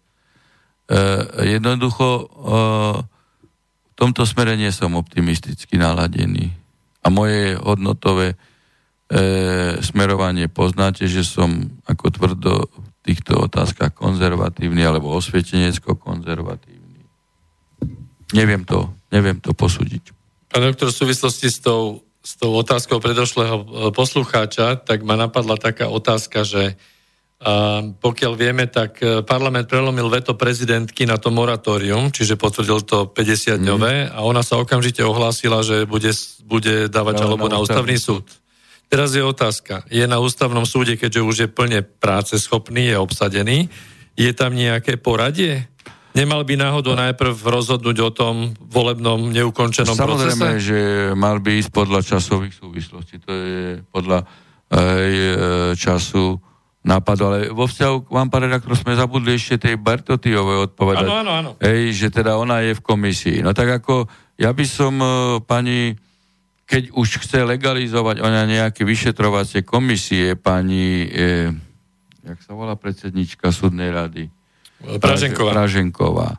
e, 0.88 0.97
jednoducho 1.59 2.07
e, 2.09 2.24
v 3.91 3.95
tomto 3.99 4.24
smere 4.24 4.57
nie 4.57 4.72
som 4.72 4.97
optimisticky 4.97 5.76
naladený. 5.76 6.57
A 7.01 7.09
moje 7.09 7.57
hodnotové 7.57 8.34
e, 8.34 8.36
smerovanie 9.80 10.46
poznáte, 10.53 11.09
že 11.09 11.24
som 11.24 11.72
ako 11.88 12.07
tvrdo 12.12 12.53
v 12.68 12.88
týchto 13.01 13.40
otázkach 13.40 13.96
konzervatívny 13.96 14.84
alebo 14.84 15.16
osvietenecko-konzervatívny. 15.16 17.01
Neviem 18.36 18.62
to, 18.62 18.92
neviem 19.11 19.40
to 19.40 19.57
posúdiť. 19.57 20.12
Pán 20.51 20.66
doktor, 20.66 20.90
v 20.90 21.01
súvislosti 21.07 21.48
s 21.48 21.62
tou, 21.62 22.05
s 22.20 22.36
tou 22.36 22.53
otázkou 22.53 23.01
predošlého 23.01 23.57
e, 23.57 23.66
poslucháča, 23.96 24.76
tak 24.82 25.01
ma 25.07 25.16
napadla 25.16 25.57
taká 25.57 25.88
otázka, 25.88 26.44
že 26.44 26.76
pokiaľ 28.05 28.32
vieme, 28.36 28.68
tak 28.68 29.01
e, 29.01 29.24
parlament 29.24 29.64
prelomil 29.64 30.12
veto 30.12 30.36
prezidentky 30.36 31.09
na 31.09 31.16
to 31.16 31.32
moratórium, 31.32 32.12
čiže 32.12 32.36
potvrdil 32.36 32.84
to 32.84 33.09
50-dňové 33.09 34.12
mm. 34.12 34.12
a 34.12 34.20
ona 34.28 34.45
sa 34.45 34.61
okamžite 34.61 35.01
ohlásila, 35.01 35.64
že 35.64 35.88
bude, 35.88 36.12
bude 36.45 36.93
dávať 36.93 37.24
žalobu 37.24 37.49
na, 37.49 37.57
na 37.57 37.64
ústavný 37.64 37.97
súd. 37.97 38.28
Teraz 38.93 39.16
je 39.16 39.24
otázka. 39.24 39.88
Je 39.88 40.05
na 40.05 40.20
ústavnom 40.20 40.68
súde, 40.68 41.01
keďže 41.01 41.20
už 41.24 41.36
je 41.41 41.49
plne 41.49 41.80
práce 41.80 42.36
schopný, 42.36 42.93
je 42.93 43.01
obsadený, 43.01 43.72
je 44.20 44.30
tam 44.36 44.53
nejaké 44.53 45.01
poradie? 45.01 45.64
Nemal 46.12 46.45
by 46.45 46.61
náhodou 46.61 46.93
najprv 46.93 47.32
rozhodnúť 47.41 47.97
o 48.05 48.11
tom 48.12 48.53
volebnom 48.68 49.32
neukončenom 49.32 49.97
Samozrejme, 49.97 50.61
procese? 50.61 50.61
že 50.61 50.80
mal 51.16 51.41
by 51.41 51.57
ísť 51.57 51.70
podľa 51.72 52.05
časových 52.05 52.53
súvislostí. 52.53 53.16
To 53.24 53.30
je 53.32 53.64
podľa 53.88 54.18
e, 54.20 55.72
času 55.78 56.49
nápadu, 56.81 57.22
ale 57.28 57.39
vo 57.53 57.68
vzťahu 57.68 58.09
k 58.09 58.09
vám, 58.09 58.28
pán 58.33 58.49
redaktor, 58.49 58.72
sme 58.72 58.97
zabudli 58.97 59.37
ešte 59.37 59.68
tej 59.68 59.76
Bartotiovej 59.76 60.72
odpovedať. 60.72 61.05
Áno, 61.05 61.16
áno, 61.20 61.33
áno. 61.33 61.51
Ej, 61.61 61.93
že 61.93 62.09
teda 62.09 62.41
ona 62.41 62.64
je 62.64 62.72
v 62.72 62.85
komisii. 62.85 63.45
No 63.45 63.53
tak 63.53 63.85
ako, 63.85 64.09
ja 64.41 64.49
by 64.57 64.64
som 64.64 64.97
e, 64.97 65.09
pani, 65.45 65.93
keď 66.64 66.97
už 66.97 67.20
chce 67.20 67.45
legalizovať 67.45 68.24
ona 68.24 68.49
nejaké 68.49 68.89
vyšetrovacie 68.89 69.61
komisie, 69.61 70.41
pani, 70.41 71.05
e, 71.05 71.53
jak 72.24 72.41
sa 72.41 72.57
volá 72.57 72.72
predsednička 72.81 73.53
súdnej 73.53 73.93
rady? 73.93 74.33
Praženková. 74.81 75.53
Praženková. 75.53 76.31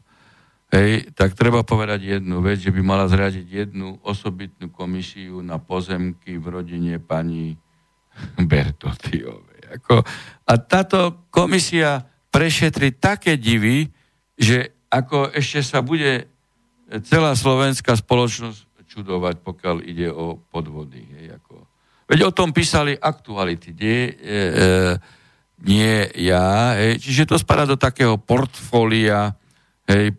Hej, 0.72 1.12
tak 1.14 1.36
treba 1.36 1.68
povedať 1.68 2.18
jednu 2.18 2.40
vec, 2.40 2.64
že 2.64 2.72
by 2.72 2.82
mala 2.82 3.06
zriadiť 3.06 3.46
jednu 3.46 4.00
osobitnú 4.08 4.72
komisiu 4.72 5.44
na 5.44 5.60
pozemky 5.60 6.40
v 6.40 6.46
rodine 6.48 6.96
pani 6.98 7.54
Bertotiovej. 8.50 9.51
Ako, 9.72 10.04
a 10.48 10.54
táto 10.60 11.28
komisia 11.32 12.04
prešetri 12.32 12.96
také 12.96 13.40
divy, 13.40 13.88
že 14.36 14.76
ako 14.92 15.32
ešte 15.32 15.64
sa 15.64 15.80
bude 15.80 16.28
celá 17.08 17.32
slovenská 17.36 17.96
spoločnosť 17.96 18.72
čudovať, 18.92 19.40
pokiaľ 19.40 19.78
ide 19.88 20.12
o 20.12 20.36
podvody. 20.36 21.08
Hej, 21.16 21.40
ako. 21.40 21.64
Veď 22.12 22.28
o 22.28 22.36
tom 22.36 22.52
písali 22.52 22.92
aktuality, 23.00 23.72
nie, 23.72 24.12
e, 24.12 24.36
e, 24.36 24.40
nie 25.64 26.12
ja. 26.28 26.76
Hej. 26.76 27.00
Čiže 27.00 27.32
to 27.32 27.36
spadá 27.40 27.64
do 27.64 27.80
takého 27.80 28.20
portfólia 28.20 29.32
hej, 29.88 30.12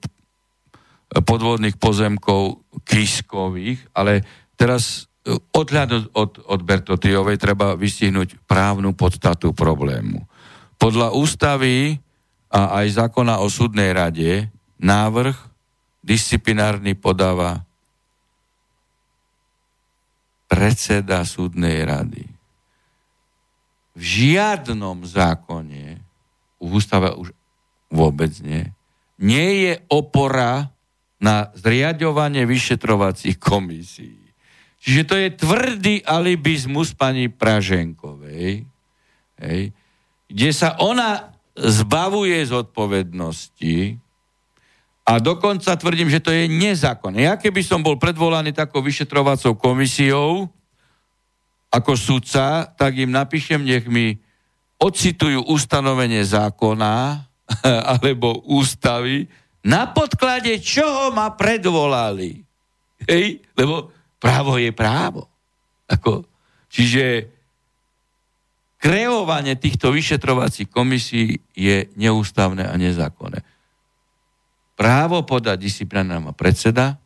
podvodných 1.13 1.77
pozemkov 1.77 2.65
kiskových, 2.89 3.85
ale 3.93 4.25
teraz 4.57 5.12
odhľadnúť 5.31 6.05
od, 6.19 6.31
od 6.51 6.61
Bertotiovej 6.67 7.39
treba 7.39 7.79
vystihnúť 7.79 8.43
právnu 8.47 8.91
podstatu 8.99 9.55
problému. 9.55 10.27
Podľa 10.83 11.15
ústavy 11.15 12.03
a 12.51 12.83
aj 12.83 13.07
zákona 13.07 13.39
o 13.39 13.47
súdnej 13.47 13.95
rade 13.95 14.51
návrh 14.83 15.39
disciplinárny 16.03 16.99
podáva 16.99 17.63
predseda 20.51 21.23
súdnej 21.23 21.87
rady. 21.87 22.27
V 23.95 24.03
žiadnom 24.03 25.07
zákone, 25.07 26.03
v 26.59 26.69
ústave 26.69 27.15
už 27.15 27.31
vôbec 27.89 28.35
nie, 28.43 28.69
nie 29.23 29.71
je 29.71 29.73
opora 29.87 30.75
na 31.23 31.55
zriadovanie 31.55 32.43
vyšetrovacích 32.43 33.39
komisí. 33.39 34.22
Čiže 34.83 35.03
to 35.07 35.15
je 35.15 35.29
tvrdý 35.31 35.95
alibizmus 36.03 36.91
pani 36.91 37.31
Praženkovej, 37.31 38.67
hej, 39.39 39.63
kde 40.27 40.51
sa 40.51 40.75
ona 40.83 41.31
zbavuje 41.55 42.43
zodpovednosti 42.43 44.03
a 45.07 45.13
dokonca 45.23 45.79
tvrdím, 45.79 46.11
že 46.11 46.23
to 46.23 46.35
je 46.35 46.51
nezákonné. 46.51 47.31
Ja 47.31 47.39
keby 47.39 47.63
som 47.63 47.83
bol 47.83 47.95
predvolaný 47.95 48.51
takou 48.51 48.83
vyšetrovacou 48.83 49.55
komisiou 49.55 50.51
ako 51.71 51.93
sudca, 51.95 52.67
tak 52.75 52.99
im 52.99 53.15
napíšem, 53.15 53.63
nech 53.63 53.87
mi 53.87 54.19
ocitujú 54.83 55.47
ustanovenie 55.47 56.27
zákona 56.27 57.23
alebo 57.95 58.43
ústavy, 58.51 59.31
na 59.63 59.87
podklade 59.95 60.59
čoho 60.59 61.15
ma 61.15 61.31
predvolali. 61.39 62.43
Hej? 63.07 63.47
Lebo 63.55 63.95
Právo 64.23 64.55
je 64.55 64.71
právo. 64.71 65.27
Ako, 65.91 66.23
čiže 66.71 67.27
kreovanie 68.79 69.59
týchto 69.59 69.91
vyšetrovacích 69.91 70.71
komisí 70.71 71.43
je 71.59 71.91
neústavné 71.99 72.71
a 72.71 72.75
nezákonné. 72.79 73.43
Právo 74.79 75.27
podať 75.27 75.67
disciplinárna 75.67 76.31
má 76.31 76.33
predseda 76.33 77.03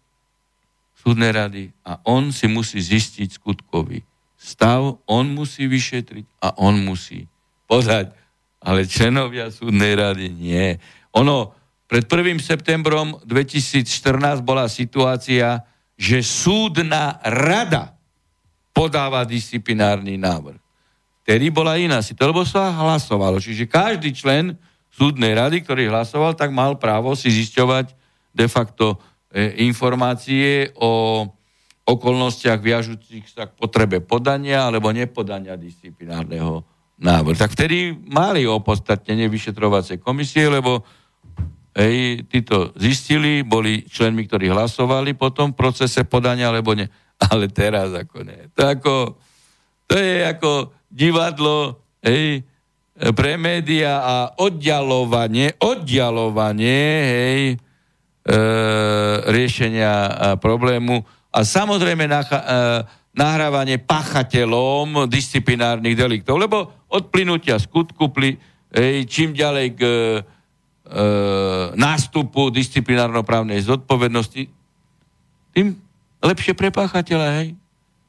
súdnej 0.93 1.33
rady 1.33 1.65
a 1.89 2.05
on 2.05 2.37
si 2.37 2.53
musí 2.53 2.85
zistiť 2.85 3.41
skutkový 3.41 4.05
stav, 4.37 5.01
on 5.09 5.33
musí 5.33 5.65
vyšetriť 5.67 6.25
a 6.45 6.61
on 6.61 6.85
musí 6.85 7.27
podať. 7.65 8.13
Ale 8.61 8.85
členovia 8.85 9.49
súdnej 9.49 9.97
rady 9.97 10.27
nie. 10.33 10.77
Ono, 11.17 11.55
pred 11.87 12.05
1. 12.05 12.39
septembrom 12.43 13.19
2014 13.25 14.43
bola 14.43 14.67
situácia, 14.67 15.63
že 15.97 16.21
súdna 16.21 17.19
rada 17.25 17.97
podáva 18.77 19.25
disciplinárny 19.25 20.21
návrh. 20.21 20.61
Vtedy 21.25 21.51
bola 21.51 21.81
iná 21.81 22.05
situácia, 22.05 22.31
lebo 22.31 22.45
sa 22.47 22.71
hlasovalo. 22.71 23.41
Čiže 23.43 23.67
každý 23.67 24.15
člen 24.15 24.55
súdnej 24.93 25.35
rady, 25.35 25.65
ktorý 25.65 25.89
hlasoval, 25.91 26.37
tak 26.37 26.53
mal 26.53 26.77
právo 26.77 27.17
si 27.17 27.33
zisťovať 27.33 27.97
de 28.37 28.47
facto 28.47 29.01
e, 29.33 29.65
informácie 29.65 30.71
o 30.77 31.25
okolnostiach 31.87 32.61
viažúcich 32.61 33.25
sa 33.31 33.49
k 33.49 33.57
potrebe 33.57 34.05
podania 34.05 34.69
alebo 34.69 34.93
nepodania 34.93 35.57
disciplinárneho 35.57 36.67
návrhu. 36.99 37.37
Tak 37.39 37.55
vtedy 37.55 37.95
mali 37.95 38.45
opodstatnenie 38.45 39.31
vyšetrovacie 39.31 40.03
komisie, 40.03 40.51
lebo 40.51 40.83
Hej, 41.77 42.25
títo 42.33 42.73
zistili, 42.81 43.45
boli 43.45 43.85
členmi, 43.85 44.25
ktorí 44.25 44.49
hlasovali 44.49 45.13
potom 45.13 45.53
v 45.53 45.61
procese 45.61 46.09
podania, 46.09 46.49
alebo 46.49 46.73
nie. 46.73 46.89
Ale 47.29 47.53
teraz 47.53 47.93
ako 47.93 48.25
nie. 48.25 48.49
To, 48.57 48.61
ako, 48.65 48.95
to 49.85 49.95
je 50.01 50.25
ako 50.25 50.73
divadlo 50.89 51.85
hej, 52.01 52.41
pre 53.13 53.37
média 53.37 54.01
a 54.01 54.17
oddialovanie, 54.41 55.53
oddialovanie 55.61 56.81
hej, 57.05 57.43
e, 57.53 57.57
riešenia 59.29 59.93
problému 60.41 61.05
a 61.29 61.45
samozrejme 61.45 62.09
nacha, 62.09 62.41
e, 62.41 62.47
nahrávanie 63.13 63.85
pachateľom 63.85 65.05
disciplinárnych 65.13 65.93
deliktov, 65.93 66.41
lebo 66.41 66.89
od 66.89 67.13
plynutia 67.13 67.61
skutku, 67.61 68.09
pli, 68.09 68.41
hej, 68.73 69.05
čím 69.05 69.37
ďalej 69.37 69.67
k 69.77 69.81
e, 69.85 70.36
nástupu 71.75 72.55
disciplinárno-právnej 72.55 73.59
zodpovednosti, 73.63 74.47
tým 75.57 75.67
lepšie 76.23 76.55
pre 76.55 76.71
páchateľa, 76.71 77.43
hej. 77.43 77.49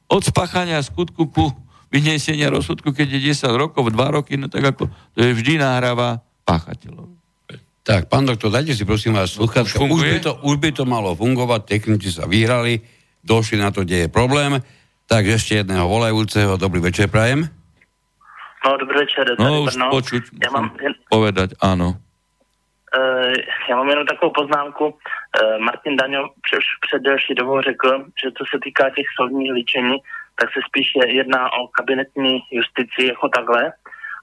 Od 0.08 0.22
spáchania 0.24 0.80
skutku 0.80 1.28
ku 1.28 1.52
vyniesenia 1.92 2.48
rozsudku, 2.52 2.92
keď 2.92 3.18
je 3.18 3.32
10 3.32 3.48
rokov, 3.56 3.92
2 3.92 4.16
roky, 4.16 4.36
no 4.36 4.48
tak 4.48 4.76
ako 4.76 4.88
to 4.88 5.18
je 5.20 5.32
vždy 5.36 5.60
nahráva 5.60 6.20
páchateľov. 6.44 7.18
Tak, 7.88 8.12
pán 8.12 8.28
doktor, 8.28 8.52
dajte 8.52 8.76
si 8.76 8.84
prosím 8.84 9.16
vás 9.16 9.32
sluchátka. 9.32 9.80
Už 9.80 10.04
by, 10.04 10.20
to, 10.20 10.36
už 10.44 10.56
by 10.60 10.70
to 10.76 10.84
malo 10.84 11.16
fungovať, 11.16 11.64
technici 11.64 12.12
sa 12.12 12.28
vyhrali, 12.28 12.84
došli 13.24 13.56
na 13.56 13.72
to, 13.72 13.80
kde 13.80 14.04
je 14.04 14.08
problém. 14.12 14.60
Tak 15.08 15.24
ešte 15.24 15.64
jedného 15.64 15.88
volajúceho, 15.88 16.60
dobrý 16.60 16.84
večer, 16.84 17.08
prajem. 17.08 17.48
No, 18.60 18.76
dobrý 18.76 19.08
večer. 19.08 19.24
No, 19.40 19.64
už 19.64 19.80
počuť, 19.88 20.36
ja 20.36 20.52
mám... 20.52 20.76
povedať, 21.08 21.56
áno. 21.64 21.96
Uh, 22.96 23.32
já 23.70 23.76
mám 23.76 23.88
jenom 23.88 24.06
takovou 24.06 24.32
poznámku. 24.32 24.86
Uh, 24.86 25.58
Martin 25.58 25.96
Daňo 25.96 26.28
před 26.86 27.02
delší 27.02 27.34
dobou 27.34 27.60
řekl, 27.60 27.88
že 28.22 28.32
co 28.38 28.44
se 28.50 28.56
týká 28.64 28.90
těch 28.90 29.06
soudních 29.16 29.52
líčení, 29.52 29.96
tak 30.40 30.48
se 30.52 30.60
spíš 30.68 30.86
jedná 31.06 31.52
o 31.52 31.68
kabinetní 31.68 32.40
justici 32.52 33.06
jako 33.12 33.28
takhle. 33.28 33.72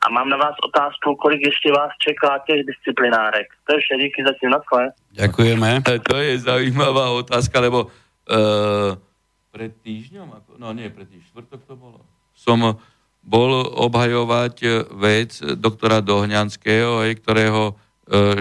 A 0.06 0.10
mám 0.10 0.30
na 0.30 0.38
vás 0.38 0.56
otázku, 0.66 1.16
kolik 1.16 1.42
ještě 1.46 1.72
vás 1.72 1.92
čeká 2.08 2.40
těch 2.48 2.66
disciplinárek. 2.66 3.48
To 3.66 3.74
je 3.74 3.80
vše, 3.80 3.96
díky 3.98 4.24
zatím, 4.28 4.50
na 4.50 4.60
chle. 4.68 4.92
Ďakujeme. 5.12 5.82
To 6.10 6.18
je 6.18 6.40
zaujímavá 6.40 7.10
otázka, 7.10 7.60
lebo 7.60 7.86
uh, 7.86 8.94
pred 9.56 9.72
týždňom, 9.82 10.28
ako, 10.36 10.52
no 10.60 10.76
nie, 10.76 10.92
pred 10.92 11.08
týždňom, 11.08 11.32
štvrtok 11.32 11.62
to 11.64 11.76
bolo, 11.80 12.00
som 12.36 12.60
bol 13.24 13.66
obhajovať 13.88 14.86
vec 15.00 15.40
doktora 15.58 16.04
Dohňanského, 16.04 17.02
ktorého 17.24 17.80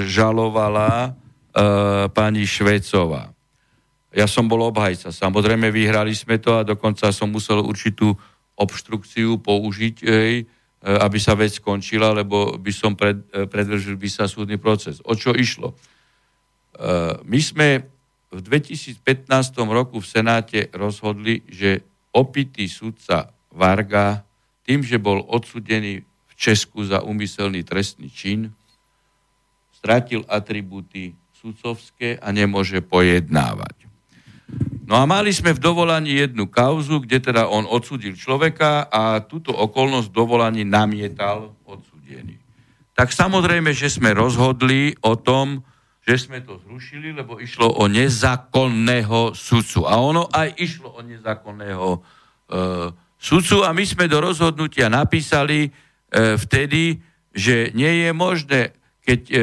žalovala 0.04 1.08
e, 1.08 1.10
pani 2.12 2.44
Švecová. 2.44 3.32
Ja 4.14 4.30
som 4.30 4.46
bol 4.46 4.62
obhajca. 4.62 5.10
Samozrejme, 5.10 5.74
vyhrali 5.74 6.14
sme 6.14 6.38
to 6.38 6.54
a 6.54 6.66
dokonca 6.66 7.10
som 7.10 7.34
musel 7.34 7.58
určitú 7.58 8.14
obštrukciu 8.54 9.42
použiť, 9.42 9.96
hej, 10.06 10.34
e, 10.40 10.44
aby 10.86 11.18
sa 11.18 11.34
vec 11.34 11.58
skončila, 11.58 12.14
lebo 12.14 12.54
by 12.54 12.72
som 12.72 12.94
pred, 12.94 13.18
e, 13.34 13.50
predržil 13.50 13.98
by 13.98 14.08
sa 14.08 14.30
súdny 14.30 14.60
proces. 14.60 15.02
O 15.02 15.18
čo 15.18 15.34
išlo? 15.34 15.74
E, 15.74 15.76
my 17.26 17.40
sme 17.42 17.68
v 18.30 18.40
2015 18.42 19.70
roku 19.70 19.98
v 19.98 20.06
Senáte 20.06 20.70
rozhodli, 20.74 21.42
že 21.50 21.82
opitý 22.14 22.70
sudca 22.70 23.34
Varga 23.50 24.22
tým, 24.62 24.82
že 24.82 25.02
bol 25.02 25.22
odsudený 25.26 26.02
v 26.02 26.32
Česku 26.34 26.86
za 26.86 27.02
úmyselný 27.02 27.62
trestný 27.62 28.10
čin, 28.10 28.54
stratil 29.84 30.24
atribúty 30.32 31.12
sudcovské 31.36 32.16
a 32.16 32.32
nemôže 32.32 32.80
pojednávať. 32.80 33.84
No 34.88 34.96
a 34.96 35.04
mali 35.04 35.28
sme 35.28 35.52
v 35.52 35.60
dovolaní 35.60 36.24
jednu 36.24 36.48
kauzu, 36.48 37.04
kde 37.04 37.20
teda 37.20 37.52
on 37.52 37.68
odsudil 37.68 38.16
človeka 38.16 38.88
a 38.88 39.20
túto 39.20 39.52
okolnosť 39.52 40.08
dovolaní 40.08 40.64
namietal 40.64 41.52
odsudený. 41.68 42.40
Tak 42.96 43.12
samozrejme, 43.12 43.76
že 43.76 43.92
sme 43.92 44.16
rozhodli 44.16 44.96
o 45.04 45.20
tom, 45.20 45.60
že 46.00 46.16
sme 46.16 46.40
to 46.40 46.56
zrušili, 46.64 47.12
lebo 47.12 47.36
išlo 47.36 47.68
o 47.76 47.84
nezákonného 47.84 49.36
sudcu. 49.36 49.84
A 49.84 50.00
ono 50.00 50.32
aj 50.32 50.48
išlo 50.56 50.96
o 50.96 51.00
nezákonného 51.04 51.88
e, 51.92 51.98
sudcu 53.20 53.64
a 53.64 53.72
my 53.76 53.84
sme 53.84 54.08
do 54.08 54.20
rozhodnutia 54.20 54.88
napísali 54.88 55.68
e, 55.68 55.70
vtedy, 56.40 57.00
že 57.32 57.72
nie 57.72 58.04
je 58.04 58.10
možné, 58.12 58.60
keď 59.00 59.20
e, 59.28 59.36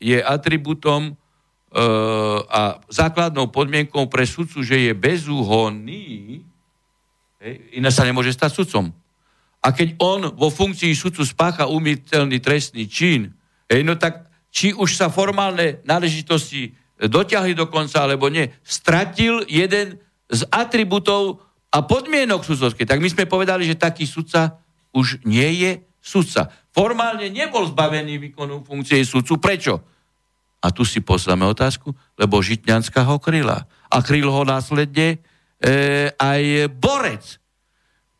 je 0.00 0.18
atributom 0.18 1.20
Eh, 1.70 2.38
a 2.50 2.82
základnou 2.90 3.46
podmienkou 3.46 4.10
pre 4.10 4.26
sudcu, 4.26 4.58
že 4.66 4.74
je 4.74 4.90
bezúhonný, 4.90 6.42
iné 7.70 7.90
sa 7.94 8.02
nemôže 8.02 8.34
stať 8.34 8.58
sudcom. 8.58 8.90
A 9.62 9.70
keď 9.70 9.94
on 10.02 10.34
vo 10.34 10.50
funkcii 10.50 10.90
sudcu 10.98 11.22
spácha 11.22 11.70
umytelný 11.70 12.42
trestný 12.42 12.90
čin, 12.90 13.30
hej, 13.70 13.86
no 13.86 13.94
tak 13.94 14.26
či 14.50 14.74
už 14.74 14.98
sa 14.98 15.14
formálne 15.14 15.78
náležitosti 15.86 16.74
dotiahli 16.98 17.54
do 17.54 17.70
konca, 17.70 18.02
alebo 18.02 18.26
nie, 18.26 18.50
stratil 18.66 19.46
jeden 19.46 19.94
z 20.26 20.42
atribútov 20.50 21.38
a 21.70 21.86
podmienok 21.86 22.42
sudcovskej. 22.42 22.82
Tak 22.82 22.98
my 22.98 23.14
sme 23.14 23.30
povedali, 23.30 23.62
že 23.62 23.78
taký 23.78 24.10
sudca 24.10 24.58
už 24.90 25.22
nie 25.22 25.54
je 25.54 25.86
sudca. 26.00 26.48
Formálne 26.72 27.28
nebol 27.28 27.68
zbavený 27.68 28.16
výkonu 28.18 28.64
funkcie 28.64 29.04
sudcu. 29.04 29.36
Prečo? 29.36 29.74
A 30.60 30.72
tu 30.72 30.84
si 30.84 31.00
posláme 31.00 31.48
otázku, 31.48 31.92
lebo 32.20 32.40
Žitňanská 32.40 33.04
ho 33.08 33.16
kryla. 33.16 33.64
A 33.88 33.96
kryl 34.04 34.28
ho 34.28 34.42
následne 34.44 35.20
e, 35.60 36.12
aj 36.16 36.68
Borec. 36.76 37.40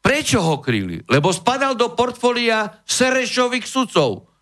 Prečo 0.01 0.41
ho 0.41 0.57
kryli? 0.65 1.05
Lebo 1.05 1.29
spadal 1.33 1.77
do 1.77 1.93
portfólia 1.93 2.81
Serešových 2.89 3.69
sudcov. 3.69 4.33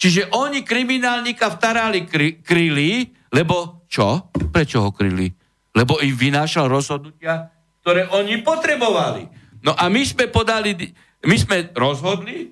Čiže 0.00 0.32
oni 0.32 0.64
kriminálnika 0.64 1.52
v 1.52 1.60
Taráli 1.60 2.00
kry, 2.08 2.40
kryli, 2.40 3.12
lebo 3.30 3.84
čo? 3.86 4.32
Prečo 4.32 4.88
ho 4.88 4.90
kryli? 4.90 5.28
Lebo 5.76 6.00
im 6.00 6.16
vynášal 6.16 6.66
rozhodnutia, 6.66 7.52
ktoré 7.84 8.08
oni 8.10 8.40
potrebovali. 8.40 9.28
No 9.62 9.76
a 9.76 9.86
my 9.92 10.02
sme 10.02 10.26
podali, 10.32 10.74
my 11.22 11.36
sme 11.38 11.70
rozhodli, 11.76 12.50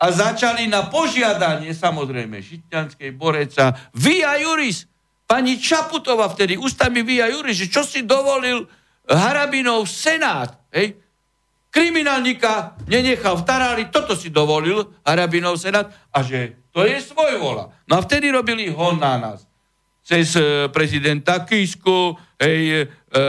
a 0.00 0.06
začali 0.08 0.64
na 0.64 0.88
požiadanie, 0.88 1.76
samozrejme, 1.76 2.40
Žitňanskej 2.40 3.12
Boreca, 3.12 3.76
Via 3.92 4.40
Juris, 4.40 4.88
pani 5.28 5.60
Čaputová 5.60 6.32
vtedy, 6.32 6.56
ústami 6.56 7.04
Via 7.04 7.28
Juris, 7.28 7.60
že 7.60 7.68
čo 7.68 7.84
si 7.84 8.00
dovolil 8.08 8.64
Harabinov 9.04 9.84
Senát, 9.84 10.56
hej, 10.72 10.96
kriminálnika 11.68 12.80
nenechal 12.88 13.38
v 13.38 13.46
Tarári, 13.46 13.84
toto 13.92 14.16
si 14.16 14.32
dovolil 14.32 14.88
Harabinov 15.04 15.60
Senát 15.60 15.92
a 16.08 16.24
že 16.24 16.56
to 16.72 16.82
je 16.88 16.96
svojvola. 16.98 17.70
No 17.84 18.00
a 18.00 18.00
vtedy 18.00 18.32
robili 18.32 18.72
hon 18.72 18.96
na 18.98 19.20
nás. 19.20 19.44
Cez 20.00 20.34
e, 20.34 20.66
prezidenta 20.72 21.44
Kisku, 21.44 22.16
hej, 22.40 22.88
e, 22.88 23.22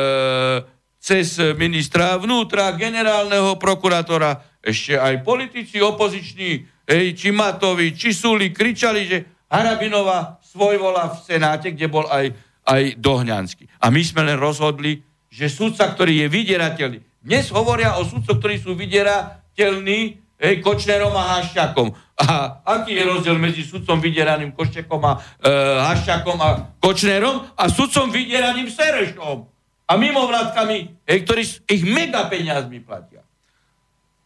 cez 1.02 1.38
ministra 1.58 2.18
vnútra, 2.18 2.74
generálneho 2.78 3.58
prokurátora, 3.58 4.51
ešte 4.62 4.94
aj 4.96 5.26
politici 5.26 5.82
opoziční, 5.82 6.52
hej, 6.86 7.06
či 7.18 7.34
Matovi, 7.34 7.98
či 7.98 8.14
Suli, 8.14 8.54
kričali, 8.54 9.02
že 9.10 9.18
Harabinova 9.50 10.40
svojvola 10.46 11.12
v 11.12 11.18
Senáte, 11.26 11.74
kde 11.74 11.90
bol 11.90 12.06
aj, 12.08 12.32
aj 12.70 12.82
Dohňanský. 13.02 13.68
A 13.82 13.90
my 13.90 14.02
sme 14.06 14.22
len 14.24 14.38
rozhodli, 14.38 15.02
že 15.28 15.50
sudca, 15.50 15.90
ktorý 15.92 16.24
je 16.24 16.28
vydierateľný. 16.30 17.00
Dnes 17.26 17.50
hovoria 17.52 17.98
o 17.98 18.06
sudcoch, 18.08 18.38
ktorí 18.38 18.62
sú 18.62 18.78
vydierateľní 18.78 20.00
hej, 20.42 20.56
Kočnerom 20.62 21.14
a 21.14 21.38
Haščakom. 21.38 21.92
A 22.22 22.62
aký 22.64 22.96
je 22.96 23.04
rozdiel 23.04 23.38
medzi 23.42 23.66
sudcom 23.66 23.98
vydieraným 23.98 24.54
Koščekom 24.54 25.02
a 25.04 25.14
e, 25.42 25.52
Haščakom 25.90 26.38
a 26.38 26.50
Kočnerom 26.78 27.58
a 27.58 27.64
sudcom 27.68 28.14
vydieraným 28.14 28.70
Serešom 28.70 29.52
a 29.92 29.94
mimovládkami, 30.00 30.78
hej, 31.04 31.20
ktorí 31.28 31.42
ich 31.68 31.84
mega 31.84 32.32
peniazmi 32.32 32.80
platia. 32.80 33.11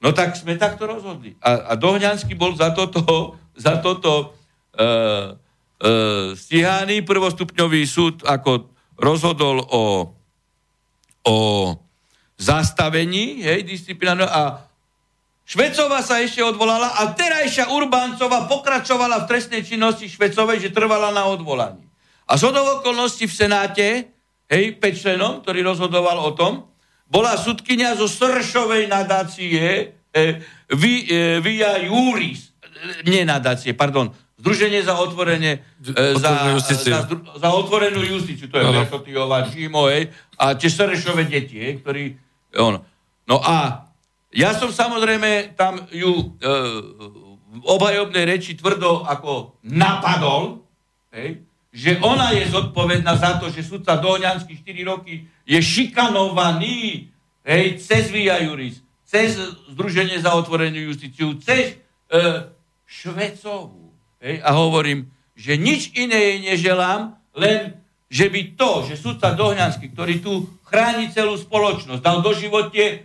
No 0.05 0.13
tak 0.13 0.37
sme 0.37 0.53
takto 0.53 0.85
rozhodli. 0.85 1.33
A, 1.41 1.73
a 1.73 1.73
Dohňanský 1.73 2.37
bol 2.37 2.53
za 2.53 2.69
toto, 2.77 3.41
za 3.57 3.81
toto 3.81 4.37
e, 4.77 4.85
e, 4.85 4.87
stíhaný. 6.37 7.01
Prvostupňový 7.01 7.81
súd 7.89 8.21
ako 8.21 8.69
rozhodol 9.01 9.65
o, 9.65 10.13
o 11.25 11.35
zastavení 12.37 13.41
hej, 13.41 13.65
disciplinárneho 13.65 14.29
a 14.29 14.61
Švecová 15.45 16.01
sa 16.05 16.21
ešte 16.21 16.41
odvolala 16.41 17.01
a 17.01 17.13
terajšia 17.13 17.73
Urbáncová 17.73 18.49
pokračovala 18.49 19.25
v 19.25 19.29
trestnej 19.29 19.61
činnosti 19.61 20.09
Švecovej, 20.09 20.69
že 20.69 20.73
trvala 20.73 21.13
na 21.13 21.29
odvolaní. 21.29 21.85
A 22.25 22.33
z 22.33 22.49
okolností 22.49 23.29
v 23.29 23.37
Senáte, 23.37 23.87
hej, 24.49 24.77
5 24.77 25.01
členom, 25.01 25.33
ktorý 25.45 25.61
rozhodoval 25.61 26.17
o 26.17 26.33
tom, 26.33 26.65
bola 27.09 27.37
sudkynia 27.37 27.93
zo 27.95 28.09
Sršovej 28.09 28.89
nadácie 28.89 29.93
e, 30.09 30.23
vy, 30.73 30.93
e, 31.05 31.39
Via 31.41 31.77
Juris, 31.85 32.53
nie 33.05 33.25
nadácie, 33.25 33.77
pardon, 33.77 34.11
Združenie 34.35 34.83
za 34.83 34.99
otvorenie, 34.99 35.63
e, 35.79 36.19
za, 36.19 36.59
za, 36.59 36.99
za 37.39 37.49
otvorenú 37.49 38.03
justíciu, 38.03 38.51
to 38.51 38.59
je 38.59 38.67
Verchotiová, 38.67 39.47
Čímo, 39.47 39.87
hej, 39.87 40.11
a 40.35 40.53
tie 40.59 40.69
Sršové 40.69 41.25
deti, 41.25 41.55
hej, 41.55 41.79
ktorí, 41.81 42.03
on. 42.59 42.83
No 43.25 43.37
a 43.41 43.89
ja 44.35 44.51
som 44.53 44.69
samozrejme 44.69 45.55
tam 45.55 45.87
ju 45.89 46.11
e, 46.11 46.51
v 47.55 47.63
obhajobnej 47.63 48.27
reči 48.27 48.59
tvrdo 48.59 49.07
ako 49.07 49.63
napadol, 49.63 50.67
hej, 51.15 51.39
že 51.75 51.99
ona 51.99 52.31
je 52.31 52.47
zodpovedná 52.47 53.19
za 53.19 53.35
to, 53.35 53.51
že 53.51 53.67
sudca 53.67 53.99
Doňanský 53.99 54.63
4 54.63 54.79
roky 54.87 55.27
je 55.43 55.59
šikanovaný 55.59 57.11
hej, 57.43 57.65
cez 57.83 58.07
Via 58.15 58.39
Juris, 58.39 58.79
cez 59.03 59.35
Združenie 59.75 60.23
za 60.23 60.39
otvorenú 60.39 60.79
justíciu, 60.79 61.35
cez 61.43 61.75
e, 62.07 62.47
Švecovú. 62.87 63.91
Hej, 64.23 64.39
a 64.39 64.55
hovorím, 64.55 65.11
že 65.35 65.59
nič 65.59 65.91
iné 65.99 66.15
jej 66.15 66.37
neželám, 66.47 67.19
len 67.35 67.75
že 68.07 68.31
by 68.31 68.55
to, 68.55 68.87
že 68.87 68.95
sudca 68.95 69.35
Dohňanský, 69.35 69.91
ktorý 69.91 70.23
tu 70.23 70.47
chráni 70.63 71.11
celú 71.11 71.35
spoločnosť, 71.35 71.99
dal 71.99 72.23
do 72.23 72.31
živote 72.31 72.83
e, 72.87 72.95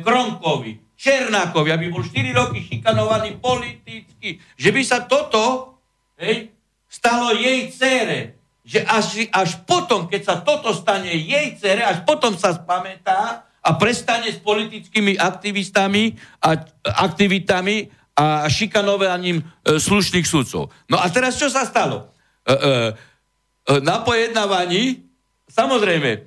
Kronkovi, 0.00 0.96
Černákovi, 0.96 1.68
aby 1.76 1.92
bol 1.92 2.00
4 2.00 2.24
roky 2.32 2.64
šikanovaný 2.64 3.36
politicky, 3.36 4.40
že 4.56 4.70
by 4.72 4.80
sa 4.80 5.04
toto 5.04 5.76
hej, 6.16 6.57
stalo 6.88 7.36
jej 7.36 7.68
cére. 7.70 8.40
Že 8.68 8.80
až, 8.84 9.06
až 9.32 9.50
potom, 9.64 10.08
keď 10.08 10.22
sa 10.24 10.34
toto 10.44 10.72
stane 10.76 11.08
jej 11.12 11.56
cére, 11.56 11.84
až 11.84 12.04
potom 12.04 12.36
sa 12.36 12.52
spamätá 12.52 13.48
a 13.64 13.70
prestane 13.76 14.28
s 14.32 14.40
politickými 14.40 15.16
aktivistami 15.16 16.16
a 16.40 16.56
aktivitami 16.84 17.88
a 18.18 18.50
šikanovaním 18.50 19.40
e, 19.40 19.78
slušných 19.78 20.26
sudcov. 20.26 20.74
No 20.90 20.98
a 20.98 21.06
teraz 21.08 21.38
čo 21.38 21.46
sa 21.46 21.62
stalo? 21.62 22.10
E, 22.42 22.50
e, 22.50 22.56
e, 22.56 23.74
na 23.80 24.02
pojednávaní, 24.02 25.06
samozrejme, 25.46 26.10
e, 26.12 26.20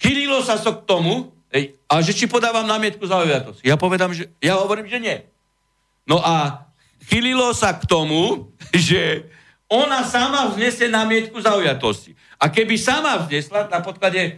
chýlilo 0.00 0.40
sa 0.40 0.56
so 0.56 0.80
k 0.80 0.88
tomu, 0.88 1.30
ej, 1.52 1.76
a 1.86 2.00
že 2.00 2.16
či 2.16 2.24
podávam 2.24 2.64
námietku 2.64 3.04
za 3.04 3.20
Ja 3.60 3.76
povedám, 3.76 4.16
že 4.16 4.32
ja 4.40 4.58
hovorím, 4.58 4.88
že 4.88 4.98
nie. 4.98 5.16
No 6.08 6.24
a 6.24 6.64
chylilo 7.08 7.52
sa 7.56 7.76
k 7.76 7.84
tomu, 7.86 8.52
že 8.72 9.28
ona 9.68 10.04
sama 10.04 10.52
vznesie 10.52 10.92
námietku 10.92 11.40
zaujatosti. 11.40 12.12
A 12.38 12.52
keby 12.52 12.76
sama 12.76 13.24
vznesla 13.24 13.66
na 13.72 13.80
podklade 13.80 14.20
e, 14.20 14.32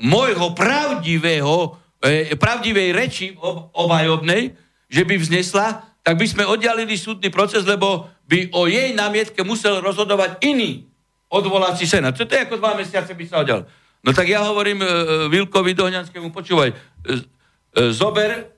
môjho 0.00 0.56
pravdivého, 0.56 1.76
e, 2.00 2.32
pravdivej 2.34 2.88
reči 2.96 3.26
ob, 3.36 3.68
obhajobnej, 3.76 4.56
že 4.88 5.02
by 5.04 5.14
vznesla, 5.20 5.84
tak 6.02 6.18
by 6.18 6.26
sme 6.26 6.44
oddialili 6.48 6.98
súdny 6.98 7.30
proces, 7.30 7.62
lebo 7.68 8.10
by 8.26 8.50
o 8.56 8.66
jej 8.66 8.96
námietke 8.96 9.44
musel 9.44 9.78
rozhodovať 9.84 10.40
iný 10.42 10.88
odvolací 11.32 11.88
senát. 11.88 12.16
Čo 12.16 12.28
to 12.28 12.36
je 12.36 12.44
ako 12.44 12.60
dva 12.60 12.76
mesiace 12.76 13.12
by 13.12 13.24
sa 13.24 13.40
oddial? 13.40 13.64
No 14.02 14.10
tak 14.10 14.26
ja 14.26 14.42
hovorím 14.42 14.82
e, 14.82 14.88
Vilkovi 15.30 15.78
Dohňanskému, 15.78 16.34
počúvaj, 16.34 16.74
e, 16.74 16.74
e, 16.74 17.14
zober, 17.94 18.50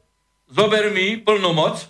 zober 0.48 0.88
mi 0.88 1.20
plnú 1.20 1.52
moc, 1.52 1.84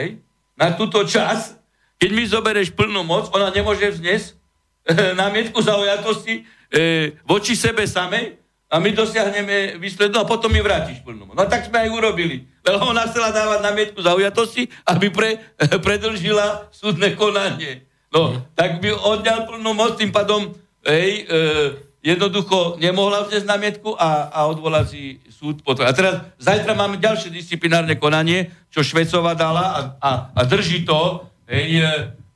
hej, 0.00 0.16
na 0.60 0.76
túto 0.76 1.00
čas, 1.08 1.56
keď 1.96 2.10
mi 2.12 2.28
zobereš 2.28 2.76
plnú 2.76 3.00
moc, 3.00 3.32
ona 3.32 3.48
nemôže 3.48 3.96
vzniesť 3.96 4.36
e, 4.84 5.16
námietku 5.16 5.56
zaujatosti 5.56 6.44
e, 6.68 7.16
voči 7.24 7.56
sebe 7.56 7.88
samej 7.88 8.36
a 8.68 8.76
my 8.76 8.92
dosiahneme 8.92 9.80
výslednú 9.80 10.20
a 10.20 10.28
potom 10.28 10.52
mi 10.52 10.60
vrátiš 10.60 11.00
plnú 11.00 11.24
moc. 11.24 11.34
No 11.34 11.48
tak 11.48 11.64
sme 11.64 11.88
aj 11.88 11.90
urobili. 11.90 12.44
Lebo 12.60 12.92
ona 12.92 13.08
chcela 13.08 13.32
dávať 13.32 13.64
námietku 13.64 14.04
zaujatosti, 14.04 14.68
aby 14.84 15.08
pre, 15.08 15.40
predlžila 15.80 16.68
súdne 16.68 17.16
konanie. 17.16 17.88
No, 18.12 18.44
tak 18.52 18.84
by 18.84 18.92
odňal 18.92 19.48
plnú 19.48 19.72
moc, 19.72 19.96
tým 19.96 20.12
pádom 20.12 20.52
hej, 20.84 21.24
e, 21.24 21.89
jednoducho 22.00 22.80
nemohla 22.80 23.28
vznesť 23.28 23.46
námietku 23.46 23.92
a, 23.92 24.32
a 24.32 24.38
odvolací 24.48 25.20
súd 25.28 25.60
potom. 25.60 25.84
A 25.84 25.92
teraz 25.92 26.24
zajtra 26.40 26.72
máme 26.72 26.96
ďalšie 26.96 27.28
disciplinárne 27.28 28.00
konanie, 28.00 28.48
čo 28.72 28.80
Švecova 28.80 29.36
dala 29.36 29.64
a, 29.72 29.80
a, 30.00 30.10
a 30.32 30.40
drží 30.48 30.88
to 30.88 31.28
hej, 31.48 31.84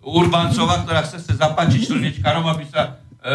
Urbancova, 0.04 0.84
ktorá 0.84 1.00
chce 1.08 1.16
sa 1.24 1.48
zapáčiť 1.48 1.80
Slnečkarom, 1.80 2.44
aby 2.44 2.64
sa 2.68 2.82
e, 2.84 2.90
e, 3.24 3.32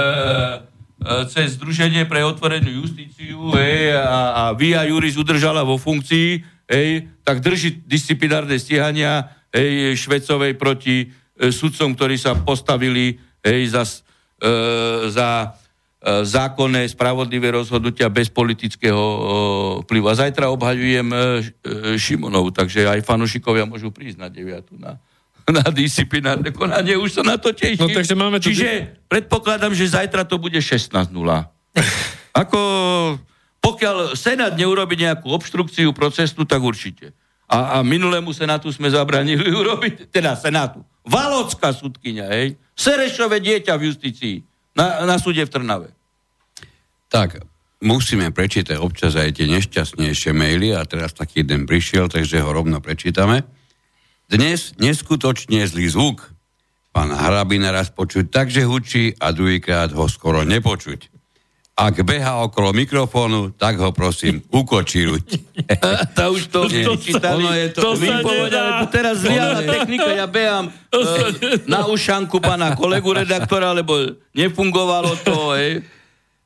cez 1.34 1.58
Združenie 1.58 2.06
pre 2.06 2.22
otvorenú 2.22 2.70
justíciu 2.86 3.50
hej, 3.58 3.98
a, 3.98 4.38
a 4.38 4.44
Via 4.54 4.86
Juris 4.86 5.18
udržala 5.18 5.66
vo 5.66 5.82
funkcii, 5.82 6.46
hej, 6.70 7.10
tak 7.26 7.42
drží 7.42 7.90
disciplinárne 7.90 8.54
stíhania 8.62 9.34
hej, 9.50 9.98
Švecovej 9.98 10.62
proti 10.62 11.10
e, 11.10 11.50
sudcom, 11.50 11.98
ktorí 11.98 12.22
sa 12.22 12.38
postavili 12.38 13.18
hej, 13.42 13.74
za, 13.74 13.82
e, 14.46 15.10
za 15.10 15.58
E, 15.60 15.69
zákonné, 16.00 16.88
spravodlivé 16.88 17.52
rozhodnutia 17.52 18.08
bez 18.08 18.32
politického 18.32 18.96
e, 18.96 19.20
vplyvu. 19.84 20.08
A 20.08 20.16
zajtra 20.16 20.48
obhajujem 20.48 21.08
e, 21.12 21.18
Šimonov, 22.00 22.56
takže 22.56 22.88
aj 22.88 23.04
fanušikovia 23.04 23.68
môžu 23.68 23.92
prísť 23.92 24.24
na 24.24 24.32
9. 24.32 24.80
na, 24.80 24.96
na 25.60 25.66
disciplinárne 25.68 26.56
konanie. 26.56 26.96
Už 26.96 27.20
sa 27.20 27.24
na 27.28 27.36
to 27.36 27.52
teším. 27.52 27.84
No, 27.84 27.92
takže 27.92 28.16
máme 28.16 28.40
tu... 28.40 28.48
Čiže 28.48 28.96
predpokladám, 29.12 29.76
že 29.76 29.92
zajtra 29.92 30.24
to 30.24 30.40
bude 30.40 30.56
16.0. 30.56 31.12
Ako 32.48 32.60
pokiaľ 33.60 34.16
Senát 34.16 34.56
neurobi 34.56 34.96
nejakú 35.04 35.28
obštrukciu 35.36 35.92
procesu, 35.92 36.48
tak 36.48 36.64
určite. 36.64 37.12
A, 37.44 37.76
a 37.76 37.84
minulému 37.84 38.32
Senátu 38.32 38.72
sme 38.72 38.88
zabranili 38.88 39.52
urobiť, 39.62 40.08
teda 40.08 40.40
Senátu. 40.40 40.80
Valocká 41.04 41.76
sudkynia, 41.76 42.32
hej. 42.32 42.56
Serešové 42.72 43.44
dieťa 43.44 43.76
v 43.76 43.92
justícii 43.92 44.48
na, 44.78 45.06
na 45.06 45.16
súde 45.18 45.46
v 45.46 45.52
Trnave. 45.52 45.90
Tak, 47.10 47.42
musíme 47.82 48.30
prečítať 48.30 48.78
občas 48.78 49.18
aj 49.18 49.40
tie 49.40 49.50
nešťastnejšie 49.50 50.32
maily 50.36 50.78
a 50.78 50.86
teraz 50.86 51.18
taký 51.18 51.42
jeden 51.42 51.66
prišiel, 51.66 52.12
takže 52.12 52.44
ho 52.44 52.50
rovno 52.54 52.78
prečítame. 52.84 53.46
Dnes 54.30 54.78
neskutočne 54.78 55.66
zlý 55.66 55.90
zvuk. 55.90 56.30
Pán 56.94 57.10
Harabina 57.14 57.74
raz 57.74 57.90
počuť 57.90 58.30
takže 58.30 58.66
hučí 58.66 59.18
a 59.18 59.34
druhýkrát 59.34 59.90
ho 59.94 60.06
skoro 60.06 60.46
nepočuť. 60.46 61.19
Ak 61.80 61.96
beha 62.04 62.44
okolo 62.44 62.76
mikrofónu, 62.76 63.56
tak 63.56 63.80
ho 63.80 63.96
prosím 63.96 64.44
ukočíruť. 64.52 65.24
to 66.18 66.24
už 66.36 66.42
to, 66.52 66.68
Nie, 66.68 66.84
to, 66.84 66.94
ono 67.24 67.52
je 67.56 67.68
to, 67.72 67.82
to 67.82 67.90
povedali, 68.20 68.70
teraz 68.92 69.24
zliala 69.24 69.64
technika, 69.64 70.12
ja 70.12 70.28
behám 70.28 70.68
uh, 70.68 71.32
na 71.72 71.88
ušanku 71.88 72.44
pána 72.44 72.76
kolegu 72.76 73.16
redaktora, 73.16 73.72
lebo 73.72 73.96
nefungovalo 74.36 75.16
to, 75.24 75.56
hej. 75.56 75.88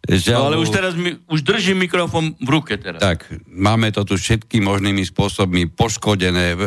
Že, 0.03 0.35
no, 0.35 0.51
ale 0.51 0.59
už 0.59 0.69
teraz 0.69 0.93
mi, 0.99 1.15
už 1.31 1.47
držím 1.47 1.87
mikrofón 1.87 2.35
v 2.37 2.49
ruke 2.59 2.75
teraz. 2.75 2.99
Tak, 2.99 3.23
máme 3.47 3.87
to 3.89 4.03
tu 4.03 4.19
všetkými 4.19 4.67
možnými 4.67 5.01
spôsobmi 5.07 5.71
poškodené. 5.73 6.59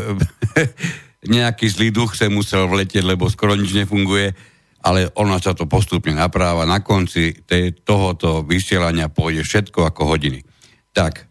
Nejaký 1.37 1.69
zlý 1.69 1.93
duch 1.93 2.17
sa 2.17 2.33
musel 2.33 2.65
vletieť, 2.65 3.05
lebo 3.05 3.29
skoro 3.29 3.53
nič 3.53 3.77
nefunguje, 3.77 4.33
ale 4.83 5.09
ono 5.17 5.39
sa 5.41 5.57
to 5.57 5.65
postupne 5.71 6.13
napráva. 6.13 6.69
Na 6.69 6.85
konci 6.85 7.33
tej, 7.47 7.81
tohoto 7.87 8.45
vysielania 8.45 9.09
pôjde 9.09 9.47
všetko 9.47 9.89
ako 9.89 10.03
hodiny. 10.17 10.43
Tak, 10.93 11.27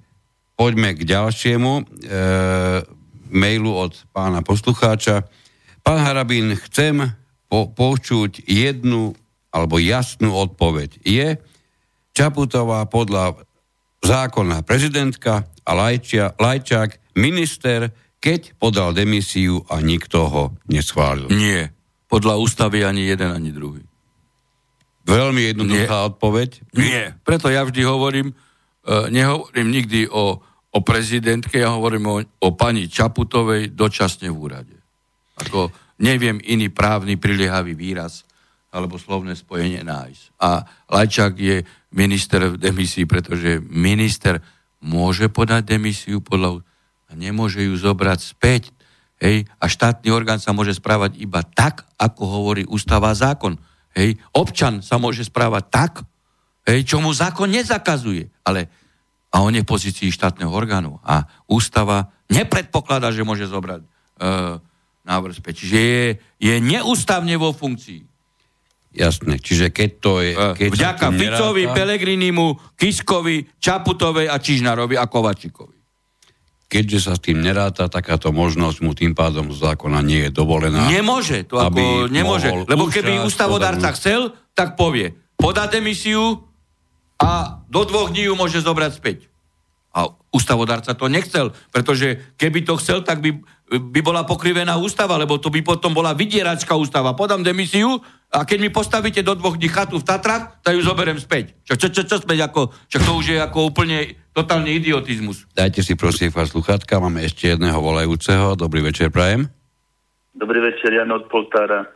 poďme 0.55 0.95
k 0.95 1.01
ďalšiemu 1.03 1.71
e, 1.75 1.83
mailu 3.31 3.71
od 3.75 3.93
pána 4.15 4.41
poslucháča. 4.41 5.27
Pán 5.85 5.99
Harabín, 6.01 6.55
chcem 6.69 7.13
po, 7.51 7.69
počuť 7.69 8.47
jednu 8.47 9.13
alebo 9.51 9.79
jasnú 9.79 10.35
odpoveď. 10.35 11.03
Je, 11.03 11.27
Čaputová 12.15 12.87
podľa 12.87 13.43
zákona 13.99 14.63
prezidentka 14.63 15.43
a 15.67 15.71
Lajčia, 15.75 16.31
Lajčák 16.39 17.19
minister, 17.19 17.91
keď 18.23 18.55
podal 18.55 18.95
demisiu 18.95 19.67
a 19.67 19.83
nikto 19.83 20.17
ho 20.31 20.43
neschválil. 20.71 21.27
Nie. 21.27 21.74
Podľa 22.15 22.39
ústavy 22.39 22.87
ani 22.87 23.11
jeden, 23.11 23.27
ani 23.27 23.51
druhý. 23.51 23.83
Veľmi 25.03 25.51
jednoduchá 25.51 25.97
Nie. 25.99 26.07
odpoveď. 26.15 26.49
Nie. 26.71 27.03
Preto 27.27 27.51
ja 27.51 27.67
vždy 27.67 27.83
hovorím, 27.83 28.31
uh, 28.31 29.11
nehovorím 29.11 29.67
nikdy 29.75 30.07
o, 30.07 30.39
o 30.71 30.79
prezidentke, 30.79 31.59
ja 31.59 31.75
hovorím 31.75 32.05
o, 32.07 32.15
o 32.23 32.49
pani 32.55 32.87
Čaputovej 32.87 33.75
dočasne 33.75 34.31
v 34.31 34.37
úrade. 34.39 34.75
Ako 35.43 35.75
neviem 35.99 36.39
iný 36.47 36.71
právny 36.71 37.19
priliehavý 37.19 37.75
výraz 37.75 38.23
alebo 38.71 38.99
slovné 38.99 39.35
spojenie 39.35 39.83
nájsť. 39.83 40.23
A 40.39 40.67
Lajčák 40.91 41.35
je 41.35 41.63
minister 41.95 42.43
v 42.47 42.59
demisii, 42.59 43.07
pretože 43.07 43.63
minister 43.71 44.43
môže 44.83 45.31
podať 45.31 45.79
demisiu 45.79 46.19
podľa 46.19 46.63
a 47.07 47.11
nemôže 47.15 47.63
ju 47.63 47.75
zobrať 47.75 48.19
späť. 48.19 48.74
Hej? 49.25 49.49
A 49.57 49.65
štátny 49.65 50.13
orgán 50.13 50.37
sa 50.37 50.53
môže 50.53 50.77
správať 50.77 51.17
iba 51.17 51.41
tak, 51.41 51.81
ako 51.97 52.21
hovorí 52.29 52.61
ústava 52.69 53.09
a 53.09 53.17
zákon. 53.17 53.57
Hej? 53.97 54.21
Občan 54.37 54.85
sa 54.85 55.01
môže 55.01 55.25
správať 55.25 55.63
tak, 55.73 55.91
hej, 56.69 56.85
čo 56.85 57.01
mu 57.01 57.09
zákon 57.09 57.49
nezakazuje. 57.49 58.29
Ale 58.45 58.69
a 59.33 59.43
on 59.43 59.51
je 59.51 59.65
v 59.65 59.67
pozícii 59.67 60.15
štátneho 60.15 60.47
orgánu. 60.47 61.01
A 61.03 61.27
ústava 61.51 62.13
nepredpokladá, 62.31 63.11
že 63.11 63.27
môže 63.27 63.51
zobrať 63.51 63.83
e, 63.83 63.87
návrh 65.03 65.35
späť. 65.35 65.65
Čiže 65.65 65.77
je, 65.77 66.03
je 66.39 66.55
neústavne 66.63 67.35
vo 67.35 67.51
funkcii. 67.51 68.07
Jasné, 68.95 69.43
čiže 69.43 69.75
keď 69.75 69.89
to 69.99 70.23
je... 70.23 70.31
Keď 70.39 70.69
Vďaka 70.71 71.07
Ficovi, 71.11 71.67
Pelegrinimu, 71.67 72.79
Kiskovi, 72.79 73.43
Čaputovej 73.59 74.31
a 74.31 74.39
Čižnarovi 74.39 74.95
a 74.95 75.03
Kovačikovi. 75.03 75.74
Keďže 76.65 76.99
sa 76.99 77.13
s 77.13 77.21
tým 77.21 77.45
neráta, 77.45 77.85
takáto 77.85 78.33
možnosť 78.33 78.77
mu 78.81 78.97
tým 78.97 79.13
pádom 79.13 79.53
z 79.53 79.61
zákona 79.61 80.01
nie 80.01 80.25
je 80.27 80.31
dovolená. 80.33 80.89
Nemôže, 80.89 81.45
to 81.45 81.61
ako 81.61 82.09
nemôže. 82.09 82.49
Lebo 82.65 82.89
keby 82.89 83.21
ústavodárca 83.21 83.93
chcel, 83.93 84.33
tak 84.57 84.73
povie, 84.73 85.13
podá 85.37 85.69
demisiu 85.69 86.41
a 87.21 87.61
do 87.69 87.85
dvoch 87.85 88.09
dní 88.09 88.27
ju 88.27 88.33
môže 88.33 88.65
zobrať 88.65 88.91
späť. 88.97 89.29
A 89.95 90.11
ústavodárca 90.33 90.91
to 90.91 91.07
nechcel, 91.07 91.55
pretože 91.71 92.35
keby 92.35 92.67
to 92.67 92.75
chcel, 92.81 92.99
tak 92.99 93.23
by, 93.23 93.31
by 93.71 93.99
bola 94.03 94.27
pokrivená 94.27 94.75
ústava, 94.75 95.15
lebo 95.15 95.39
to 95.39 95.47
by 95.47 95.63
potom 95.63 95.95
bola 95.95 96.11
vydieračka 96.11 96.75
ústava. 96.75 97.15
Podám 97.15 97.45
demisiu 97.45 98.03
a 98.33 98.43
keď 98.43 98.57
mi 98.59 98.69
postavíte 98.73 99.23
do 99.23 99.37
dvoch 99.39 99.55
dní 99.55 99.71
chatu 99.71 100.01
v 100.01 100.03
Tatrach, 100.03 100.59
tak 100.59 100.75
ju 100.75 100.83
zoberiem 100.83 101.15
späť. 101.15 101.55
Čo, 101.63 101.79
čo, 101.79 101.87
čo, 101.93 102.01
čo 102.03 102.17
späť, 102.19 102.51
ako, 102.51 102.75
čo 102.91 102.97
to 102.99 103.11
už 103.15 103.25
je 103.31 103.39
ako 103.39 103.71
úplne 103.71 104.19
totálny 104.35 104.83
idiotizmus. 104.83 105.47
Dajte 105.55 105.79
si 105.79 105.95
prosím 105.95 106.27
vás 106.35 106.51
sluchátka, 106.51 106.99
máme 106.99 107.23
ešte 107.23 107.55
jedného 107.55 107.79
volajúceho. 107.79 108.59
Dobrý 108.59 108.83
večer, 108.83 109.07
Prajem. 109.07 109.47
Dobrý 110.35 110.59
večer, 110.59 110.91
Jan 110.91 111.15
od 111.15 111.31
Poltára. 111.31 111.87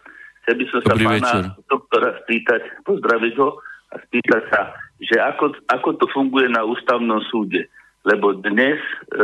Chcel 0.41 0.55
by 0.55 0.65
som 0.71 0.79
Dobrý 0.87 1.03
sa 1.03 1.11
pána 1.11 1.19
večer. 1.19 1.43
doktora 1.67 2.09
spýtať, 2.23 2.61
pozdraviť 2.87 3.33
ho 3.43 3.49
a 3.91 3.95
spýtať 4.07 4.43
sa, 4.47 4.61
že 5.03 5.19
ako, 5.19 5.59
ako 5.67 5.89
to 5.99 6.05
funguje 6.15 6.47
na 6.47 6.63
ústavnom 6.63 7.19
súde. 7.27 7.67
Lebo 8.07 8.31
dnes 8.39 8.79
e, 8.79 9.19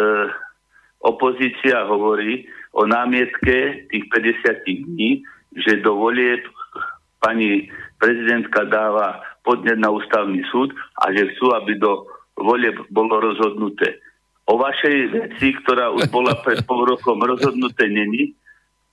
opozícia 0.99 1.87
hovorí 1.87 2.43
o 2.75 2.83
námietke 2.83 3.87
tých 3.87 4.05
50 4.11 4.67
dní, 4.91 5.23
že 5.55 5.79
do 5.79 5.95
volieb 5.95 6.43
pani 7.23 7.71
prezidentka 7.95 8.67
dáva 8.67 9.23
podnet 9.47 9.79
na 9.79 9.87
ústavný 9.87 10.43
súd 10.51 10.75
a 10.99 11.15
že 11.15 11.31
chcú, 11.31 11.55
aby 11.55 11.79
do 11.79 12.03
volieb 12.37 12.75
bolo 12.91 13.19
rozhodnuté. 13.19 13.99
O 14.45 14.61
vašej 14.61 14.97
veci, 15.09 15.57
ktorá 15.63 15.89
už 15.89 16.11
bola 16.13 16.37
pred 16.45 16.61
pol 16.67 16.85
rokom 16.85 17.17
rozhodnuté 17.23 17.89
není, 17.89 18.37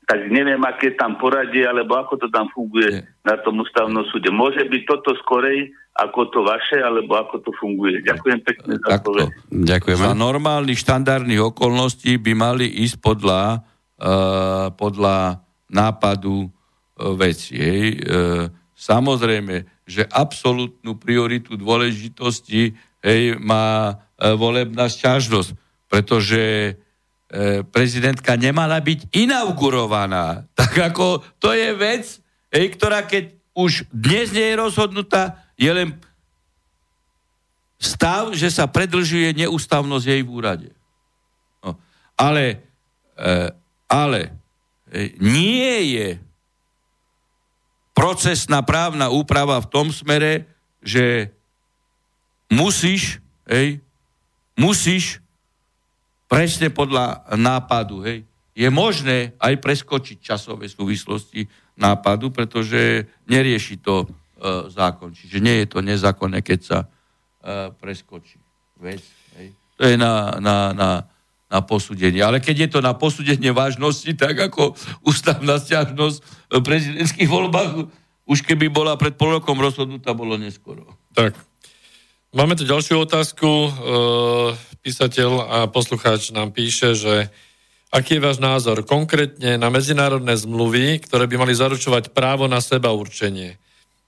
tak 0.08 0.26
neviem, 0.32 0.58
aké 0.66 0.96
tam 0.98 1.20
poradie, 1.20 1.62
alebo 1.62 1.94
ako 1.94 2.26
to 2.26 2.28
tam 2.32 2.50
funguje 2.50 3.06
na 3.22 3.38
tom 3.38 3.62
ústavnom 3.62 4.02
súde. 4.10 4.32
Môže 4.34 4.66
byť 4.66 4.82
toto 4.88 5.14
skorej 5.22 5.70
ako 5.92 6.20
to 6.32 6.40
vaše, 6.40 6.80
alebo 6.80 7.20
ako 7.20 7.44
to 7.44 7.50
funguje. 7.60 8.00
Ďakujem 8.00 8.40
pekne 8.40 8.80
za 8.80 8.96
to. 9.04 9.12
Ďakujem. 9.52 9.98
Za 10.00 10.16
normálnych 10.16 10.80
štandardných 10.80 11.52
okolností 11.52 12.16
by 12.16 12.32
mali 12.32 12.64
ísť 12.64 12.96
podľa, 12.98 13.60
uh, 14.00 14.72
podľa 14.72 15.44
nápadu 15.68 16.48
veci. 17.16 17.56
Hej. 17.58 17.86
E, 17.96 18.00
samozrejme, 18.76 19.84
že 19.88 20.06
absolútnu 20.06 21.00
prioritu 21.00 21.58
dôležitosti 21.58 22.76
hej, 23.02 23.36
má 23.42 23.98
e, 24.16 24.32
volebná 24.38 24.86
sťažnosť, 24.86 25.50
pretože 25.90 26.42
e, 26.42 26.72
prezidentka 27.66 28.38
nemala 28.38 28.78
byť 28.78 29.12
inaugurovaná. 29.12 30.46
Tak 30.62 30.94
ako 30.94 31.20
to 31.36 31.52
je 31.52 31.68
vec, 31.76 32.04
hej, 32.48 32.66
ktorá 32.78 33.04
keď 33.04 33.34
už 33.52 33.84
dnes 33.92 34.32
nie 34.32 34.48
je 34.48 34.56
rozhodnutá, 34.56 35.44
je 35.60 35.68
len 35.68 35.92
stav, 37.76 38.32
že 38.32 38.48
sa 38.48 38.70
predlžuje 38.70 39.34
neústavnosť 39.36 40.06
jej 40.06 40.22
v 40.22 40.30
úrade. 40.30 40.70
No. 41.60 41.76
Ale, 42.14 42.62
e, 43.18 43.50
ale 43.90 44.20
e, 44.88 45.12
nie 45.18 45.98
je 45.98 46.08
procesná 47.92 48.64
právna 48.64 49.12
úprava 49.12 49.60
v 49.60 49.68
tom 49.68 49.92
smere, 49.92 50.48
že 50.80 51.34
musíš, 52.52 53.24
hej, 53.48 53.80
musíš 54.52 55.24
presne 56.28 56.68
podľa 56.68 57.24
nápadu, 57.32 58.04
hej, 58.04 58.28
je 58.52 58.68
možné 58.68 59.32
aj 59.40 59.56
preskočiť 59.64 60.20
časové 60.20 60.68
súvislosti 60.68 61.48
nápadu, 61.72 62.28
pretože 62.28 63.08
nerieši 63.24 63.80
to 63.80 64.04
e, 64.04 64.06
zákon. 64.68 65.16
Čiže 65.16 65.40
nie 65.40 65.64
je 65.64 65.66
to 65.72 65.80
nezákonné, 65.80 66.44
keď 66.44 66.60
sa 66.60 66.78
e, 66.84 66.86
preskočí 67.72 68.36
vec. 68.76 69.00
Hej. 69.40 69.56
To 69.80 69.82
je 69.88 69.96
na, 69.96 70.36
na, 70.36 70.56
na, 70.76 70.90
na 71.48 71.58
posúdenie. 71.64 72.20
Ale 72.20 72.44
keď 72.44 72.68
je 72.68 72.68
to 72.76 72.80
na 72.84 72.92
posúdenie 72.92 73.56
vážnosti, 73.56 74.12
tak 74.12 74.36
ako 74.52 74.76
ústavná 75.00 75.56
stiažnosť 75.56 76.52
v 76.52 76.60
prezidentských 76.60 77.28
voľbách, 77.32 77.88
už 78.28 78.44
keby 78.44 78.68
bola 78.68 79.00
pred 79.00 79.16
pol 79.16 79.40
rokom 79.40 79.56
rozhodnutá, 79.56 80.12
bolo 80.12 80.36
neskoro. 80.36 80.84
Tak. 81.16 81.32
Máme 82.32 82.56
tu 82.56 82.64
ďalšiu 82.64 83.04
otázku. 83.04 83.44
E, 83.44 83.70
písateľ 84.80 85.30
a 85.52 85.58
poslucháč 85.68 86.32
nám 86.32 86.48
píše, 86.56 86.96
že 86.96 87.28
aký 87.92 88.16
je 88.16 88.24
váš 88.24 88.40
názor 88.40 88.88
konkrétne 88.88 89.60
na 89.60 89.68
medzinárodné 89.68 90.32
zmluvy, 90.40 90.96
ktoré 91.04 91.28
by 91.28 91.44
mali 91.44 91.52
zaručovať 91.52 92.16
právo 92.16 92.48
na 92.48 92.64
seba 92.64 92.88
určenie. 92.88 93.60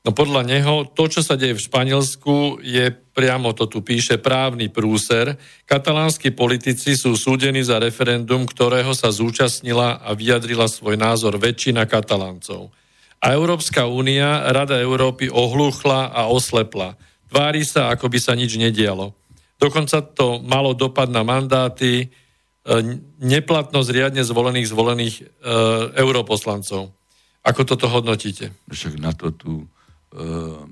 No 0.09 0.17
podľa 0.17 0.41
neho 0.41 0.89
to, 0.89 1.05
čo 1.13 1.21
sa 1.21 1.37
deje 1.37 1.53
v 1.53 1.65
Španielsku, 1.69 2.65
je 2.65 2.97
priamo 3.13 3.53
to 3.53 3.69
tu 3.69 3.85
píše 3.85 4.17
právny 4.17 4.73
prúser. 4.73 5.37
Katalánsky 5.69 6.33
politici 6.33 6.97
sú 6.97 7.21
súdení 7.21 7.61
za 7.61 7.77
referendum, 7.77 8.49
ktorého 8.49 8.97
sa 8.97 9.13
zúčastnila 9.13 10.01
a 10.01 10.17
vyjadrila 10.17 10.65
svoj 10.65 10.97
názor 10.97 11.37
väčšina 11.37 11.85
kataláncov. 11.85 12.73
A 13.21 13.37
Európska 13.37 13.85
únia, 13.85 14.49
Rada 14.49 14.81
Európy 14.81 15.29
ohluchla 15.29 16.09
a 16.09 16.33
oslepla 16.33 16.97
tvári 17.35 17.67
sa, 17.67 17.91
ako 17.91 18.07
by 18.07 18.19
sa 18.23 18.39
nič 18.39 18.55
nedialo. 18.55 19.11
Dokonca 19.59 20.07
to 20.15 20.39
malo 20.39 20.71
dopad 20.71 21.11
na 21.11 21.27
mandáty, 21.27 22.07
e, 22.07 22.09
neplatnosť 23.19 23.91
riadne 23.91 24.23
zvolených 24.23 24.71
zvolených 24.71 25.15
e, 25.19 25.25
europoslancov. 25.99 26.95
Ako 27.43 27.61
toto 27.67 27.91
hodnotíte? 27.91 28.55
Však 28.71 29.03
na 29.03 29.11
to 29.11 29.35
tu 29.35 29.53
e, 29.59 29.67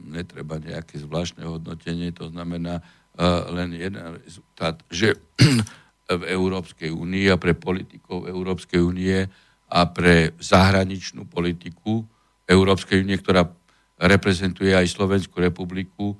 netreba 0.06 0.62
nejaké 0.62 1.02
zvláštne 1.02 1.42
hodnotenie, 1.42 2.14
to 2.14 2.30
znamená 2.30 2.78
e, 2.78 2.82
len 3.26 3.74
jeden 3.74 4.22
rezultát, 4.22 4.78
že 4.86 5.18
v 6.22 6.22
Európskej 6.30 6.94
únii 6.94 7.26
a 7.26 7.42
pre 7.42 7.58
politikov 7.58 8.30
Európskej 8.30 8.78
únie 8.78 9.26
a 9.66 9.80
pre 9.90 10.38
zahraničnú 10.38 11.26
politiku 11.26 12.06
Európskej 12.46 13.02
únie, 13.02 13.18
ktorá 13.18 13.50
reprezentuje 13.96 14.74
aj 14.74 14.90
Slovenskú 14.90 15.40
republiku, 15.40 16.18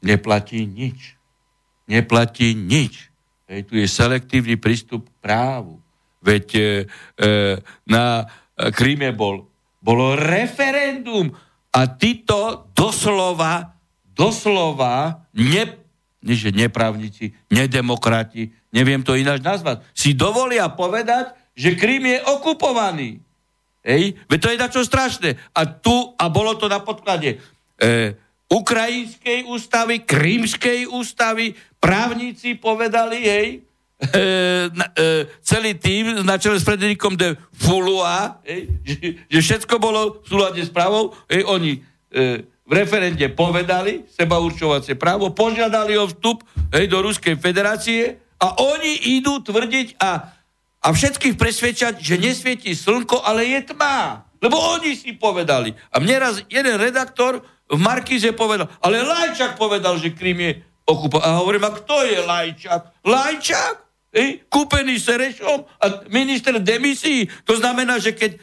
neplatí 0.00 0.64
nič. 0.64 1.16
Neplatí 1.88 2.56
nič. 2.56 3.08
Hej, 3.48 3.64
tu 3.64 3.80
je 3.80 3.88
selektívny 3.88 4.60
prístup 4.60 5.08
k 5.08 5.12
právu. 5.24 5.80
Veď 6.20 6.46
e, 6.52 6.60
e, 6.60 7.28
na 7.88 8.28
Kríme 8.58 9.14
bol, 9.14 9.48
bolo 9.80 10.18
referendum 10.18 11.32
a 11.72 11.80
títo 11.86 12.68
doslova, 12.74 13.78
doslova, 14.12 15.24
ne, 15.32 15.64
nie 16.26 16.34
že 16.34 16.50
nepravníci, 16.50 17.32
nedemokrati, 17.48 18.50
neviem 18.74 19.00
to 19.00 19.14
ináč 19.14 19.40
nazvať, 19.40 19.86
si 19.94 20.12
dovolia 20.12 20.68
povedať, 20.74 21.32
že 21.54 21.78
Krím 21.78 22.10
je 22.10 22.18
okupovaný. 22.26 23.22
Hej? 23.86 24.18
Veď 24.26 24.38
to 24.42 24.50
je 24.52 24.58
dačo 24.60 24.82
strašné. 24.82 25.30
A 25.54 25.64
tu, 25.64 26.12
a 26.18 26.28
bolo 26.28 26.58
to 26.58 26.66
na 26.66 26.82
podklade, 26.82 27.38
e, 27.78 28.18
ukrajinskej 28.48 29.44
ústavy, 29.44 30.08
krímskej 30.08 30.88
ústavy, 30.88 31.52
právnici 31.76 32.56
povedali, 32.56 33.18
hej, 33.20 33.48
e, 34.00 34.18
e, 34.18 34.22
celý 35.44 35.76
tým 35.76 36.24
na 36.24 36.40
čele 36.40 36.56
s 36.56 36.64
Frederikom 36.64 37.12
de 37.12 37.36
Fulua, 37.52 38.40
hej, 38.48 38.72
že, 38.82 38.96
že 39.28 39.38
všetko 39.44 39.76
bolo 39.76 40.24
v 40.24 40.26
súlade 40.26 40.62
s 40.64 40.72
právou, 40.72 41.12
hej, 41.28 41.44
oni 41.44 41.72
e, 42.08 42.40
v 42.68 42.72
referende 42.72 43.24
povedali 43.32 44.04
seba 44.08 44.40
určovacie 44.40 44.96
právo, 44.96 45.32
požiadali 45.32 45.96
o 46.00 46.08
vstup 46.08 46.44
hej, 46.72 46.88
do 46.88 47.04
Ruskej 47.04 47.36
federácie 47.36 48.16
a 48.40 48.56
oni 48.60 49.20
idú 49.20 49.44
tvrdiť 49.44 50.00
a, 50.00 50.36
a 50.84 50.88
všetkých 50.88 51.36
presvedčať, 51.36 52.00
že 52.00 52.20
nesvietí 52.20 52.72
slnko, 52.72 53.24
ale 53.24 53.44
je 53.44 53.72
tma. 53.72 54.24
Lebo 54.38 54.54
oni 54.78 54.94
si 54.94 55.18
povedali. 55.18 55.74
A 55.90 55.98
mne 55.98 56.16
raz 56.22 56.34
jeden 56.46 56.78
redaktor 56.78 57.42
v 57.68 57.80
Markize 57.80 58.32
povedal, 58.32 58.72
ale 58.80 59.04
Lajčak 59.04 59.60
povedal, 59.60 60.00
že 60.00 60.16
Krym 60.16 60.40
je 60.40 60.52
okupovaný. 60.88 61.24
A 61.28 61.38
hovorím, 61.44 61.64
a 61.68 61.70
kto 61.76 61.96
je 62.08 62.18
Lajčak? 62.24 62.82
Lajčak? 63.04 63.76
Ej, 64.08 64.48
kúpený 64.48 64.96
Serešom 64.96 65.68
a 65.68 65.84
minister 66.08 66.56
demisí. 66.64 67.28
To 67.44 67.60
znamená, 67.60 68.00
že 68.00 68.16
keď 68.16 68.40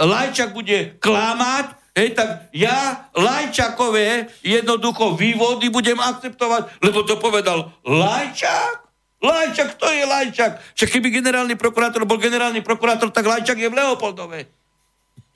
Lajčak 0.00 0.56
bude 0.56 0.96
klamať, 0.96 1.76
hej, 1.92 2.16
tak 2.16 2.48
ja 2.56 3.12
Lajčakové 3.12 4.32
jednoducho 4.40 5.12
vývody 5.12 5.68
budem 5.68 6.00
akceptovať, 6.00 6.80
lebo 6.80 7.04
to 7.04 7.20
povedal 7.20 7.76
Lajčak. 7.84 8.88
Lajčak, 9.22 9.78
kto 9.78 9.86
je 9.92 10.04
Lajčak? 10.08 10.52
Však 10.74 10.88
keby 10.98 11.12
generálny 11.12 11.54
prokurátor 11.60 12.08
bol 12.08 12.16
generálny 12.16 12.64
prokurátor, 12.64 13.12
tak 13.12 13.28
Lajčak 13.28 13.60
je 13.60 13.68
v 13.68 13.76
Leopoldove. 13.78 14.48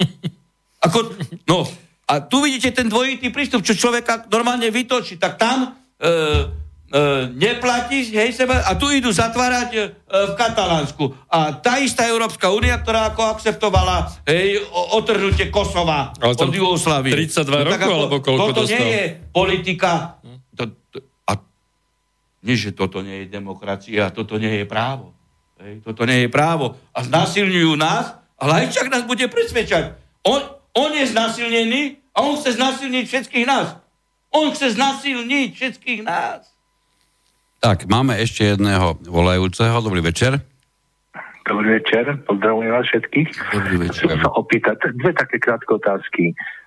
Ako, 0.88 1.14
no, 1.46 1.68
a 2.06 2.22
tu 2.22 2.38
vidíte 2.38 2.70
ten 2.70 2.86
dvojitý 2.86 3.34
prístup, 3.34 3.66
čo 3.66 3.74
človeka 3.74 4.30
normálne 4.30 4.70
vytočí. 4.70 5.18
Tak 5.18 5.42
tam 5.42 5.74
e, 5.98 6.06
e, 6.06 6.10
neplatí, 7.34 8.14
hej, 8.14 8.30
seba, 8.30 8.62
a 8.62 8.78
tu 8.78 8.86
idú 8.94 9.10
zatvárať 9.10 9.70
e, 9.74 9.80
v 10.06 10.32
Katalánsku. 10.38 11.02
A 11.26 11.58
tá 11.58 11.82
istá 11.82 12.06
Európska 12.06 12.54
únia, 12.54 12.78
ktorá 12.78 13.10
ako 13.10 13.26
akceptovala 13.34 14.22
hej, 14.22 14.62
otrhnutie 14.94 15.50
Kosova 15.50 16.14
od 16.22 16.38
Jugoslavy. 16.38 17.10
32 17.10 17.42
no, 17.42 17.56
rokov, 17.74 17.74
ako, 17.74 17.90
alebo 17.98 18.16
koľko 18.22 18.42
Toto 18.54 18.62
dostal? 18.62 18.78
nie 18.78 18.90
je 18.94 19.04
politika. 19.34 19.90
To, 20.54 20.64
to, 20.94 20.98
a 21.26 21.32
nie, 22.46 22.54
že 22.54 22.70
toto 22.70 23.02
nie 23.02 23.26
je 23.26 23.34
demokracia, 23.34 24.14
toto 24.14 24.38
nie 24.38 24.62
je 24.62 24.64
právo. 24.64 25.10
Hej, 25.58 25.82
toto 25.82 26.06
nie 26.06 26.22
je 26.22 26.28
právo. 26.30 26.78
A 26.94 27.02
znásilňujú 27.02 27.74
nás, 27.74 28.14
ale 28.38 28.62
Lajčak 28.62 28.94
nás 28.94 29.02
bude 29.02 29.26
presvedčať. 29.26 29.98
On, 30.22 30.55
on 30.76 30.92
je 30.92 31.06
znasilnený 31.08 31.96
a 32.12 32.20
on 32.20 32.36
chce 32.36 32.60
znasilniť 32.60 33.04
všetkých 33.08 33.46
nás. 33.48 33.80
On 34.28 34.52
chce 34.52 34.76
znasilniť 34.76 35.48
všetkých 35.56 36.00
nás. 36.04 36.44
Tak, 37.64 37.88
máme 37.88 38.20
ešte 38.20 38.44
jedného 38.44 39.00
volajúceho. 39.08 39.80
Dobrý 39.80 40.04
večer. 40.04 40.36
Dobrý 41.46 41.80
večer, 41.80 42.20
pozdravujem 42.26 42.70
vás 42.74 42.86
všetkých. 42.90 43.28
Dobrý 43.54 43.76
večer. 43.88 44.04
Chcem 44.12 44.20
sa 44.20 44.30
opýtať 44.34 44.76
dve 44.98 45.14
také 45.16 45.40
krátke 45.40 45.70
otázky. 45.78 46.24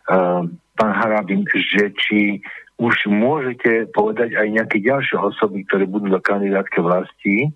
Uh, 0.10 0.49
pán 0.74 0.91
Harabin, 0.95 1.45
že 1.51 1.93
či 1.93 2.41
už 2.80 3.12
môžete 3.12 3.91
povedať 3.91 4.39
aj 4.39 4.47
nejaké 4.49 4.80
ďalšie 4.80 5.20
osoby, 5.20 5.68
ktoré 5.68 5.84
budú 5.84 6.07
do 6.07 6.24
kandidátke 6.24 6.80
vlasti, 6.80 7.51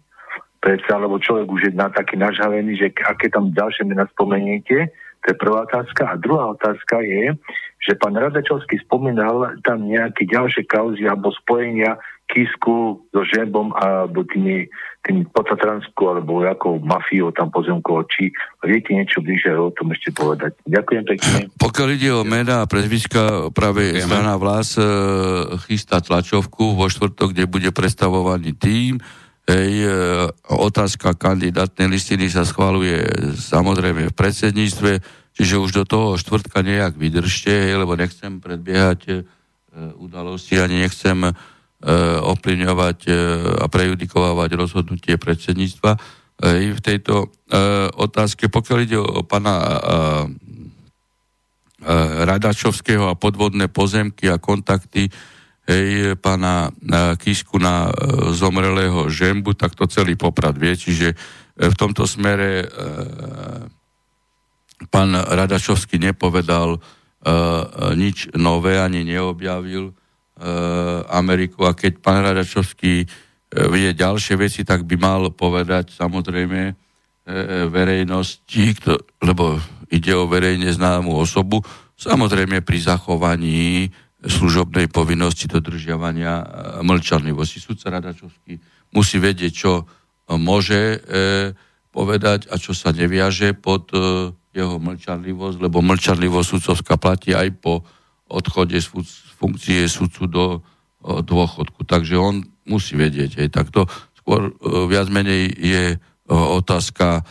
predsa, 0.60 1.00
lebo 1.00 1.16
človek 1.16 1.48
už 1.48 1.62
je 1.68 1.72
na 1.72 1.88
taký 1.88 2.20
nažavený, 2.20 2.76
že 2.76 2.88
aké 3.08 3.32
tam 3.32 3.56
ďalšie 3.56 3.88
mena 3.88 4.04
spomeniete, 4.12 4.92
to 5.24 5.32
je 5.32 5.40
prvá 5.40 5.64
otázka. 5.64 6.04
A 6.12 6.20
druhá 6.20 6.52
otázka 6.52 7.00
je, 7.00 7.32
že 7.80 7.96
pán 7.96 8.16
Radačovský 8.16 8.80
spomínal 8.84 9.56
tam 9.64 9.88
nejaké 9.88 10.28
ďalšie 10.28 10.68
kauzy 10.68 11.08
alebo 11.08 11.32
spojenia 11.32 11.96
Kisku 12.28 13.04
so 13.12 13.22
Žembom 13.28 13.76
alebo 13.76 14.24
tými, 14.28 14.68
tými 15.04 15.28
Potatransku 15.32 16.02
alebo 16.08 16.44
ako 16.44 16.80
mafiou 16.84 17.32
tam 17.36 17.52
pozemkovo. 17.52 18.08
Či 18.08 18.32
viete 18.64 18.96
niečo 18.96 19.24
bližšie 19.24 19.52
o 19.56 19.72
tom 19.76 19.92
ešte 19.92 20.16
povedať? 20.16 20.56
Ďakujem 20.68 21.04
pekne. 21.08 21.36
Pokiaľ 21.60 21.88
ide 21.94 22.10
o 22.16 22.24
mena 22.24 22.64
a 22.64 22.70
prezviska, 22.70 23.52
práve 23.52 23.96
Ďakujeme. 23.96 24.08
strana 24.08 24.34
Vlas 24.40 24.76
e, 24.76 24.84
chystá 25.68 26.00
tlačovku 26.00 26.76
vo 26.76 26.88
štvrtok, 26.88 27.36
kde 27.36 27.46
bude 27.48 27.70
predstavovaný 27.76 28.56
tým. 28.56 29.04
Hej, 29.44 29.72
e, 29.84 29.92
otázka 30.56 31.20
kandidátnej 31.20 31.92
listiny 31.92 32.32
sa 32.32 32.48
schvaluje 32.48 33.04
samozrejme 33.36 34.08
v 34.08 34.16
predsedníctve. 34.16 35.04
čiže 35.36 35.60
už 35.60 35.72
do 35.74 35.84
toho 35.84 36.08
štvrtka 36.16 36.64
nejak 36.64 36.96
vydržte, 36.96 37.52
hej, 37.52 37.76
lebo 37.76 37.98
nechcem 38.00 38.40
predbiehať 38.40 39.02
e, 39.10 39.14
udalosti, 40.00 40.62
ani 40.64 40.88
nechcem 40.88 41.28
e, 41.28 41.32
ovplyvňovať 42.24 43.00
e, 43.04 43.12
a 43.60 43.66
prejudikovať 43.68 44.50
rozhodnutie 44.56 45.20
predsedníctva. 45.20 45.92
E, 45.92 46.00
v 46.72 46.80
tejto 46.80 47.28
e, 47.28 47.60
otázke, 48.00 48.48
pokiaľ 48.48 48.80
ide 48.80 48.96
o 48.96 49.28
pana 49.28 49.56
e, 49.60 49.68
e, 51.84 51.96
Radačovského 52.32 53.12
a 53.12 53.20
podvodné 53.20 53.68
pozemky 53.68 54.32
a 54.32 54.40
kontakty 54.40 55.12
hej, 55.68 56.16
pána 56.20 56.70
e, 56.70 57.16
Kisku 57.16 57.60
na 57.60 57.88
e, 57.88 57.92
zomrelého 58.36 59.08
žembu, 59.08 59.56
tak 59.56 59.76
to 59.76 59.88
celý 59.88 60.16
poprad 60.20 60.56
vie. 60.60 60.76
Čiže 60.76 61.08
e, 61.14 61.16
v 61.70 61.76
tomto 61.76 62.04
smere 62.04 62.68
pán 64.92 65.16
Radačovský 65.16 65.96
nepovedal 65.96 66.76
nič 67.96 68.36
nové, 68.36 68.76
ani 68.84 69.08
neobjavil 69.08 69.96
Ameriku. 71.08 71.64
A 71.64 71.72
keď 71.72 72.04
pán 72.04 72.20
Radačovský 72.20 73.08
vie 73.48 73.90
ďalšie 73.96 74.36
veci, 74.36 74.68
tak 74.68 74.84
by 74.84 75.00
mal 75.00 75.32
povedať 75.32 75.96
samozrejme 75.96 76.76
verejnosti, 77.72 78.76
lebo 79.24 79.56
ide 79.88 80.12
o 80.12 80.28
verejne 80.28 80.68
známu 80.68 81.16
osobu, 81.16 81.64
samozrejme 81.96 82.60
pri 82.60 82.78
zachovaní 82.84 83.88
služobnej 84.24 84.88
povinnosti 84.88 85.52
dodržiavania 85.52 86.34
e, 86.40 86.46
mlčanlivosti. 86.84 87.60
Sudca 87.60 87.92
Radačovský 87.92 88.60
musí 88.96 89.20
vedieť, 89.20 89.52
čo 89.52 89.72
e, 89.84 89.84
môže 90.40 90.80
e, 90.80 90.98
povedať 91.94 92.50
a 92.50 92.58
čo 92.58 92.74
sa 92.74 92.90
neviaže 92.90 93.54
pod 93.54 93.94
e, 93.94 94.34
jeho 94.56 94.82
mlčanlivosť, 94.82 95.58
lebo 95.62 95.86
mlčanlivosť 95.86 96.48
sudcovská 96.50 96.98
platí 96.98 97.38
aj 97.38 97.54
po 97.62 97.86
odchode 98.26 98.74
z 98.74 98.90
funkcie 99.38 99.86
sudcu 99.86 100.24
do 100.26 100.46
e, 100.50 100.60
dôchodku. 101.22 101.86
Takže 101.86 102.18
on 102.18 102.42
musí 102.66 102.98
vedieť. 102.98 103.44
Hej. 103.44 103.54
Tak 103.54 103.70
skôr 104.18 104.50
e, 104.50 104.52
viac 104.90 105.12
menej 105.14 105.54
je 105.54 105.84
otázka 106.34 107.22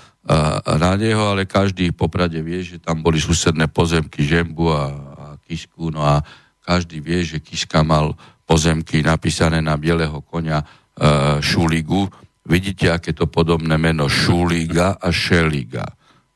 na 0.63 0.93
neho, 0.95 1.35
ale 1.35 1.51
každý 1.51 1.91
v 1.91 1.99
Poprade 1.99 2.39
vie, 2.45 2.63
že 2.63 2.79
tam 2.79 3.03
boli 3.03 3.19
susedné 3.19 3.67
pozemky 3.67 4.23
Žembu 4.23 4.65
a, 4.71 4.85
a 4.85 5.25
Kisku, 5.43 5.91
no 5.91 5.99
a 5.99 6.23
každý 6.63 7.03
vie, 7.03 7.27
že 7.27 7.43
Kiska 7.43 7.83
mal 7.83 8.15
pozemky 8.47 9.03
napísané 9.03 9.59
na 9.59 9.75
bieleho 9.75 10.23
konia 10.23 10.63
e, 10.63 10.67
Šuligu. 11.43 12.07
Vidíte, 12.47 12.91
aké 12.91 13.15
to 13.15 13.31
podobné 13.31 13.79
meno 13.79 14.11
Šuliga 14.11 14.99
a 14.99 15.09
Šeliga. 15.11 15.87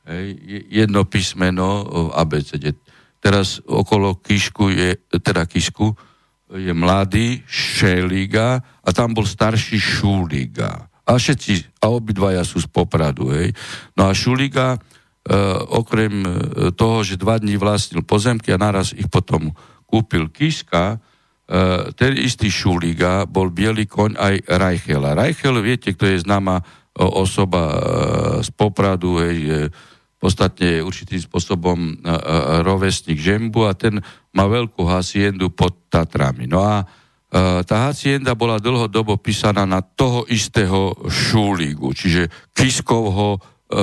Hej, 0.06 0.38
jedno 0.70 1.02
písmeno 1.02 1.82
v 1.82 2.10
ABCD. 2.14 2.78
Teraz 3.18 3.58
okolo 3.66 4.22
Kišku 4.22 4.70
je, 4.70 4.94
teda 5.18 5.50
Kisku 5.50 5.90
je 6.54 6.70
mladý 6.70 7.42
Šeliga 7.42 8.62
a 8.62 8.88
tam 8.94 9.18
bol 9.18 9.26
starší 9.26 9.82
Šuliga. 9.82 10.86
A 11.06 11.18
všetci, 11.18 11.82
a 11.82 11.90
obidvaja 11.90 12.42
sú 12.42 12.62
z 12.62 12.70
Popradu, 12.70 13.30
hej. 13.34 13.50
No 13.98 14.06
a 14.06 14.14
Šuliga, 14.14 14.74
e, 14.74 14.78
okrem 15.74 16.22
e, 16.22 16.30
toho, 16.74 17.02
že 17.02 17.18
dva 17.18 17.38
dní 17.38 17.58
vlastnil 17.58 18.06
pozemky 18.06 18.54
a 18.54 18.62
naraz 18.62 18.94
ich 18.94 19.10
potom 19.10 19.54
kúpil 19.86 20.28
Kiska, 20.34 20.98
e, 21.46 21.94
ten 21.94 22.18
istý 22.18 22.50
Šuliga 22.50 23.24
bol 23.24 23.54
biely 23.54 23.86
koň 23.86 24.18
aj 24.18 24.34
Reichela. 24.50 25.14
Reichel, 25.14 25.56
viete, 25.62 25.94
kto 25.94 26.10
je 26.10 26.26
známa 26.26 26.60
osoba 26.98 27.62
e, 27.62 27.78
z 28.42 28.50
Popradu, 28.52 29.22
hej, 29.22 29.70
podstatne 30.18 30.82
určitým 30.82 31.22
spôsobom 31.22 31.78
e, 31.78 31.92
rovesník 32.66 33.16
Žembu 33.16 33.70
a 33.70 33.72
ten 33.78 34.02
má 34.34 34.44
veľkú 34.50 34.84
haciendu 34.84 35.54
pod 35.54 35.88
Tatrami. 35.88 36.50
No 36.50 36.60
a 36.66 36.84
tá 37.66 37.90
hacienda 37.90 38.38
bola 38.38 38.62
dlhodobo 38.62 39.18
písaná 39.18 39.66
na 39.66 39.82
toho 39.82 40.24
istého 40.30 40.94
Šuligu, 41.10 41.90
čiže 41.90 42.30
Kiskovho 42.54 43.42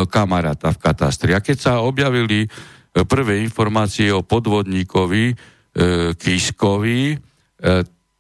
kamaráta 0.10 0.72
v 0.72 0.80
katastri. 0.80 1.36
A 1.36 1.44
keď 1.44 1.58
sa 1.60 1.74
objavili 1.84 2.48
prvé 2.94 3.42
informácie 3.42 4.14
o 4.14 4.22
podvodníkovi, 4.22 5.34
e, 5.34 5.36
Kiskovi, 6.14 7.18
e, 7.18 7.18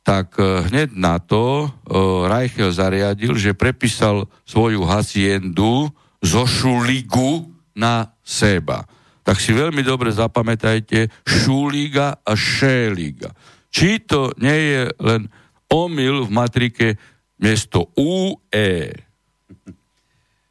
tak 0.03 0.35
e, 0.35 0.67
hneď 0.67 0.89
na 0.99 1.15
to 1.21 1.63
e, 1.63 1.67
Reichel 2.27 2.75
zariadil, 2.75 3.39
že 3.39 3.55
prepísal 3.55 4.27
svoju 4.43 4.83
haciendu 4.83 5.87
zo 6.19 6.43
Šuligu 6.43 7.47
na 7.77 8.11
seba. 8.19 8.83
Tak 9.23 9.39
si 9.39 9.55
veľmi 9.55 9.79
dobre 9.87 10.11
zapamätajte 10.11 11.07
Šuliga 11.23 12.19
a 12.19 12.31
Šéliga. 12.35 13.31
Či 13.71 14.03
to 14.03 14.35
nie 14.37 14.59
je 14.75 14.81
len 14.99 15.31
omyl 15.71 16.27
v 16.27 16.29
matrike 16.29 16.87
miesto 17.39 17.89
UE. 17.95 18.91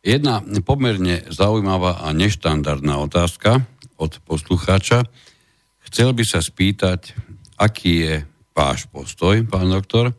Jedna 0.02 0.42
pomerne 0.66 1.22
zaujímavá 1.30 2.02
a 2.02 2.10
neštandardná 2.10 2.98
otázka 2.98 3.62
od 4.00 4.18
poslucháča. 4.26 5.06
Chcel 5.88 6.14
by 6.14 6.24
sa 6.26 6.38
spýtať, 6.38 7.14
aký 7.59 7.92
je 8.06 8.14
váš 8.54 8.86
postoj, 8.86 9.42
pán 9.48 9.72
doktor, 9.72 10.14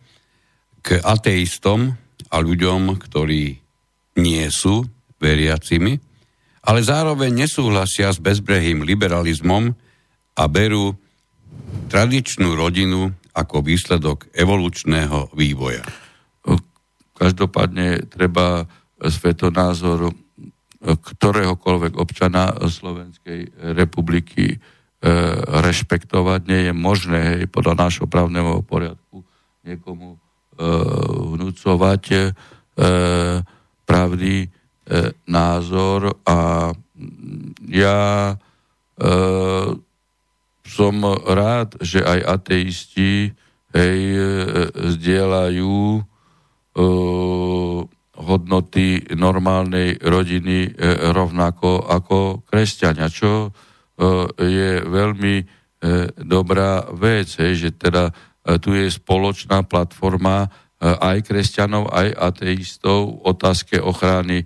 k 0.83 0.99
ateistom 0.99 1.95
a 2.27 2.37
ľuďom, 2.43 2.99
ktorí 2.99 3.55
nie 4.19 4.45
sú 4.51 4.83
veriacimi, 5.21 5.95
ale 6.63 6.79
zároveň 6.83 7.47
nesúhlasia 7.47 8.11
s 8.11 8.19
bezbrehým 8.19 8.83
liberalizmom 8.83 9.71
a 10.35 10.43
berú 10.51 10.95
tradičnú 11.87 12.55
rodinu 12.57 13.11
ako 13.33 13.63
výsledok 13.63 14.33
evolučného 14.35 15.31
vývoja. 15.33 15.85
Každopádne 17.13 18.09
treba 18.11 18.67
svetonázor 18.99 20.11
ktoréhokoľvek 20.83 21.93
občana 21.95 22.51
Slovenskej 22.59 23.71
republiky 23.71 24.59
E, 24.59 24.72
rešpektovať. 25.63 26.47
Nie 26.47 26.71
je 26.71 26.73
možné 26.73 27.19
hej, 27.35 27.51
podľa 27.51 27.87
nášho 27.87 28.07
právneho 28.07 28.63
poriadku 28.63 29.27
niekomu 29.67 30.15
e, 30.15 30.17
vnúcovať 31.35 32.03
e, 32.11 32.19
pravdy 33.83 34.35
e, 34.43 34.47
názor 35.27 36.23
a 36.23 36.71
ja 37.67 38.31
e, 38.31 38.35
som 40.63 40.95
rád, 41.27 41.75
že 41.83 41.99
aj 41.99 42.19
ateisti 42.23 43.35
hej, 43.75 43.99
e, 44.15 44.23
zdieľajú 44.71 45.75
e, 45.99 46.01
hodnoty 48.13 48.87
normálnej 49.19 49.99
rodiny 49.99 50.71
e, 50.71 50.71
rovnako 51.11 51.91
ako 51.91 52.17
kresťania, 52.47 53.11
čo 53.11 53.51
E, 53.51 53.72
je 54.37 54.81
veľmi 54.81 55.35
e, 55.37 55.45
dobrá 56.17 56.85
vec, 56.93 57.29
že 57.33 57.75
teda 57.75 58.09
e, 58.09 58.13
tu 58.57 58.73
je 58.73 58.89
spoločná 58.89 59.63
platforma 59.63 60.49
aj 60.83 61.23
kresťanov, 61.23 61.95
aj 61.95 62.11
ateistov, 62.11 63.23
otázke 63.23 63.79
ochrany, 63.79 64.43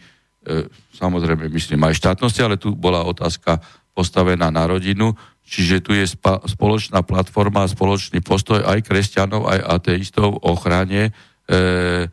samozrejme 0.94 1.49
myslím 1.49 1.90
aj 1.90 1.98
štátnosti, 1.98 2.45
ale 2.45 2.61
tu 2.61 2.78
bola 2.78 3.02
otázka 3.10 3.57
postavená 3.98 4.53
na 4.53 4.69
rodinu, 4.69 5.18
čiže 5.41 5.82
tu 5.82 5.98
je 5.98 6.06
spoločná 6.45 7.02
platforma, 7.02 7.65
spoločný 7.65 8.22
postoj 8.22 8.61
aj 8.61 8.86
kresťanov, 8.86 9.49
aj 9.49 9.60
ateistov 9.65 10.38
ochrane, 10.45 11.10
e, 11.49 12.06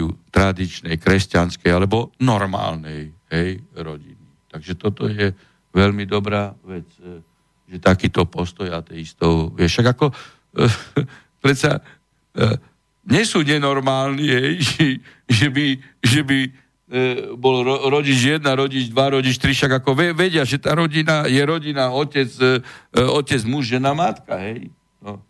ju 0.00 0.08
tradičnej, 0.32 0.96
kresťanskej 0.96 1.68
alebo 1.68 2.16
normálnej 2.20 3.12
hej, 3.28 3.60
rodiny. 3.76 4.48
Takže 4.48 4.72
toto 4.80 5.04
je 5.08 5.36
veľmi 5.72 6.04
dobrá 6.04 6.52
vec, 6.62 6.86
e, 7.00 7.20
že 7.72 7.78
takýto 7.80 8.28
postoj 8.28 8.68
ateistov, 8.68 9.56
vieš, 9.56 9.80
však 9.80 9.88
ako 9.96 10.06
e, 10.12 10.14
predsa 11.44 11.80
nie 13.04 13.24
sú 13.28 13.44
nenormálni, 13.44 14.28
hej, 14.28 14.54
že, 14.68 14.84
že 15.28 15.48
by, 15.48 15.66
že 16.04 16.20
by 16.22 16.38
e, 16.44 16.50
bol 17.36 17.64
ro, 17.64 17.88
rodič 17.88 18.20
jedna, 18.20 18.56
rodič 18.56 18.92
dva, 18.92 19.16
rodič 19.16 19.40
tri, 19.40 19.56
však 19.56 19.82
ako 19.82 19.96
vedia, 20.16 20.44
že 20.44 20.60
tá 20.60 20.76
rodina 20.76 21.28
je 21.28 21.42
rodina, 21.42 21.92
otec, 21.92 22.28
otec 22.92 23.40
muž, 23.48 23.76
žena, 23.76 23.96
matka, 23.96 24.38
hej. 24.38 24.70
No. 25.00 25.20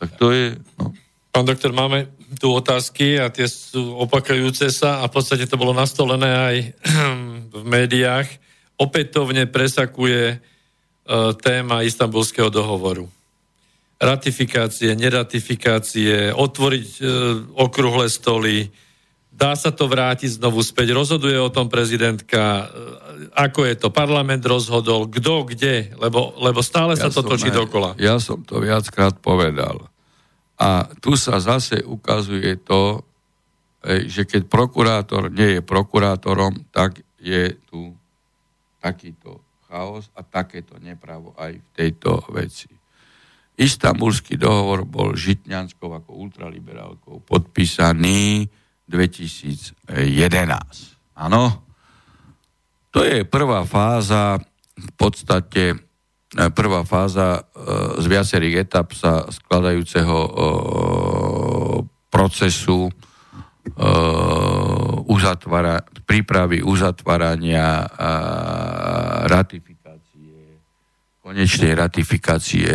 Tak 0.00 0.10
to 0.16 0.32
je... 0.32 0.56
No. 0.80 0.94
Pán 1.30 1.46
doktor, 1.46 1.70
máme 1.70 2.10
tu 2.42 2.50
otázky 2.50 3.22
a 3.22 3.30
tie 3.30 3.46
sú 3.46 3.94
opakujúce 4.02 4.66
sa 4.74 5.02
a 5.02 5.06
v 5.06 5.14
podstate 5.14 5.46
to 5.46 5.54
bolo 5.54 5.70
nastolené 5.70 6.26
aj 6.26 6.56
v 7.54 7.64
médiách 7.66 8.49
opätovne 8.80 9.44
presakuje 9.44 10.22
e, 10.32 10.36
téma 11.44 11.84
istambulského 11.84 12.48
dohovoru. 12.48 13.04
Ratifikácie, 14.00 14.96
neratifikácie, 14.96 16.32
otvoriť 16.32 16.88
e, 16.96 17.02
okrúhle 17.60 18.08
stoly, 18.08 18.72
dá 19.28 19.52
sa 19.52 19.68
to 19.68 19.84
vrátiť 19.84 20.40
znovu 20.40 20.64
späť, 20.64 20.96
rozhoduje 20.96 21.36
o 21.36 21.52
tom 21.52 21.68
prezidentka, 21.68 22.40
e, 22.40 22.64
ako 23.36 23.68
je 23.68 23.74
to, 23.76 23.88
parlament 23.92 24.40
rozhodol, 24.48 25.04
kto, 25.12 25.44
kde, 25.52 25.92
lebo, 26.00 26.32
lebo 26.40 26.64
stále 26.64 26.96
ja 26.96 27.04
sa 27.04 27.12
to 27.12 27.20
točí 27.20 27.52
aj, 27.52 27.56
dokola. 27.60 27.90
Ja 28.00 28.16
som 28.16 28.40
to 28.40 28.64
viackrát 28.64 29.20
povedal. 29.20 29.92
A 30.56 30.88
tu 31.04 31.20
sa 31.20 31.36
zase 31.40 31.84
ukazuje 31.84 32.56
to, 32.60 33.04
že 33.84 34.28
keď 34.28 34.44
prokurátor 34.44 35.32
nie 35.32 35.56
je 35.56 35.60
prokurátorom, 35.64 36.68
tak 36.68 37.00
je 37.16 37.56
tu 37.68 37.96
takýto 38.80 39.44
chaos 39.70 40.10
a 40.18 40.26
takéto 40.26 40.74
nepravo 40.82 41.36
aj 41.38 41.54
v 41.54 41.68
tejto 41.76 42.24
veci. 42.34 42.66
Istambulský 43.60 44.40
dohovor 44.40 44.88
bol 44.88 45.12
Žitňanskou 45.12 45.92
ako 45.92 46.16
ultraliberálkou 46.16 47.20
podpísaný 47.28 48.48
2011. 48.88 49.76
Áno? 51.20 51.42
To 52.90 53.04
je 53.04 53.22
prvá 53.22 53.62
fáza, 53.68 54.40
v 54.74 54.90
podstate 54.96 55.76
e, 55.76 55.76
prvá 56.50 56.82
fáza 56.82 57.38
e, 57.38 57.42
z 58.02 58.04
viacerých 58.08 58.66
etap 58.66 58.96
sa 58.96 59.28
skladajúceho 59.30 60.18
e, 60.18 60.30
procesu 62.10 62.90
uzatvára, 65.06 65.84
prípravy 66.08 66.64
uzatvárania 66.64 67.86
ratifikácie, 69.26 70.60
konečnej 71.20 71.76
ratifikácie 71.76 72.72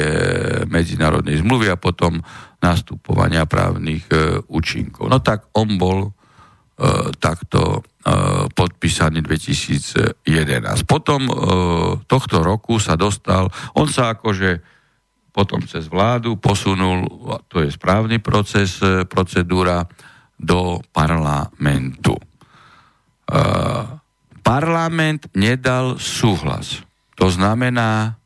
medzinárodnej 0.70 1.42
zmluvy 1.42 1.74
a 1.74 1.78
potom 1.82 2.22
nastupovania 2.62 3.46
právnych 3.50 4.06
e, 4.10 4.42
účinkov. 4.46 5.10
No 5.10 5.22
tak 5.22 5.50
on 5.58 5.78
bol 5.78 6.00
e, 6.06 6.12
takto 7.18 7.82
e, 7.82 8.50
podpísaný 8.50 9.22
2011. 9.26 10.26
Potom 10.86 11.26
e, 11.26 11.34
tohto 12.06 12.42
roku 12.42 12.78
sa 12.78 12.98
dostal, 12.98 13.50
on 13.78 13.90
sa 13.90 14.18
akože 14.18 14.74
potom 15.36 15.60
cez 15.68 15.92
vládu 15.92 16.40
posunul, 16.40 17.04
to 17.52 17.60
je 17.60 17.68
správny 17.68 18.24
proces, 18.24 18.80
procedúra, 19.12 19.84
do 20.36 20.84
parlamentu. 20.92 22.16
E, 22.16 22.24
parlament 24.46 25.26
nedal 25.34 25.98
súhlas. 25.98 26.86
To 27.18 27.34
znamená, 27.34 28.22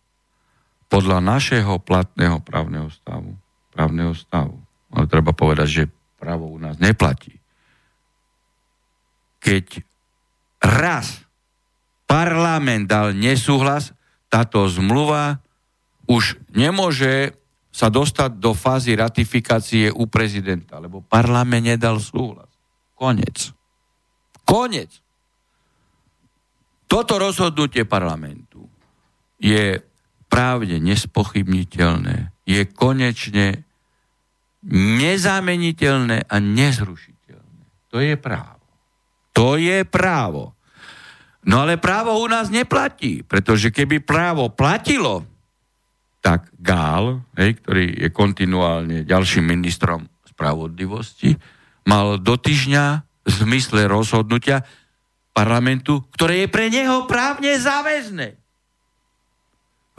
podľa 0.91 1.23
našeho 1.23 1.79
platného 1.79 2.43
právneho 2.43 2.91
stavu, 2.91 3.39
právneho 3.71 4.11
stavu, 4.11 4.59
ale 4.91 5.05
treba 5.07 5.31
povedať, 5.31 5.67
že 5.69 5.83
právo 6.19 6.51
u 6.51 6.59
nás 6.59 6.75
neplatí. 6.75 7.39
Keď 9.39 9.79
raz 10.59 11.23
parlament 12.03 12.91
dal 12.91 13.15
nesúhlas, 13.15 13.95
táto 14.27 14.67
zmluva 14.67 15.39
už 16.09 16.41
nemôže 16.51 17.37
sa 17.69 17.87
dostať 17.87 18.41
do 18.41 18.51
fázy 18.57 18.97
ratifikácie 18.97 19.93
u 19.93 20.09
prezidenta, 20.09 20.81
lebo 20.81 21.05
parlament 21.05 21.63
nedal 21.63 22.01
súhlas. 22.01 22.49
Konec. 22.97 23.53
Konec. 24.43 24.89
Toto 26.89 27.21
rozhodnutie 27.21 27.85
parlamentu 27.85 28.65
je 29.37 29.77
právne 30.25 30.81
nespochybniteľné, 30.81 32.33
je 32.49 32.61
konečne 32.65 33.61
nezameniteľné 34.73 36.25
a 36.25 36.35
nezrušiteľné. 36.41 37.65
To 37.93 37.97
je 38.01 38.17
právo. 38.17 38.65
To 39.37 39.55
je 39.55 39.85
právo. 39.85 40.57
No 41.47 41.63
ale 41.63 41.79
právo 41.79 42.19
u 42.19 42.27
nás 42.27 42.51
neplatí, 42.51 43.23
pretože 43.23 43.71
keby 43.71 44.03
právo 44.03 44.51
platilo, 44.51 45.23
tak 46.19 46.51
Gál, 46.59 47.23
hej, 47.39 47.55
ktorý 47.63 47.85
je 47.95 48.09
kontinuálne 48.11 49.07
ďalším 49.07 49.47
ministrom 49.47 50.11
spravodlivosti, 50.27 51.39
mal 51.87 52.19
do 52.19 52.35
týždňa 52.35 52.85
v 53.23 53.29
zmysle 53.31 53.87
rozhodnutia 53.87 54.67
parlamentu, 55.31 56.03
ktoré 56.13 56.45
je 56.45 56.47
pre 56.51 56.67
neho 56.67 57.05
právne 57.05 57.53
záväzné, 57.55 58.35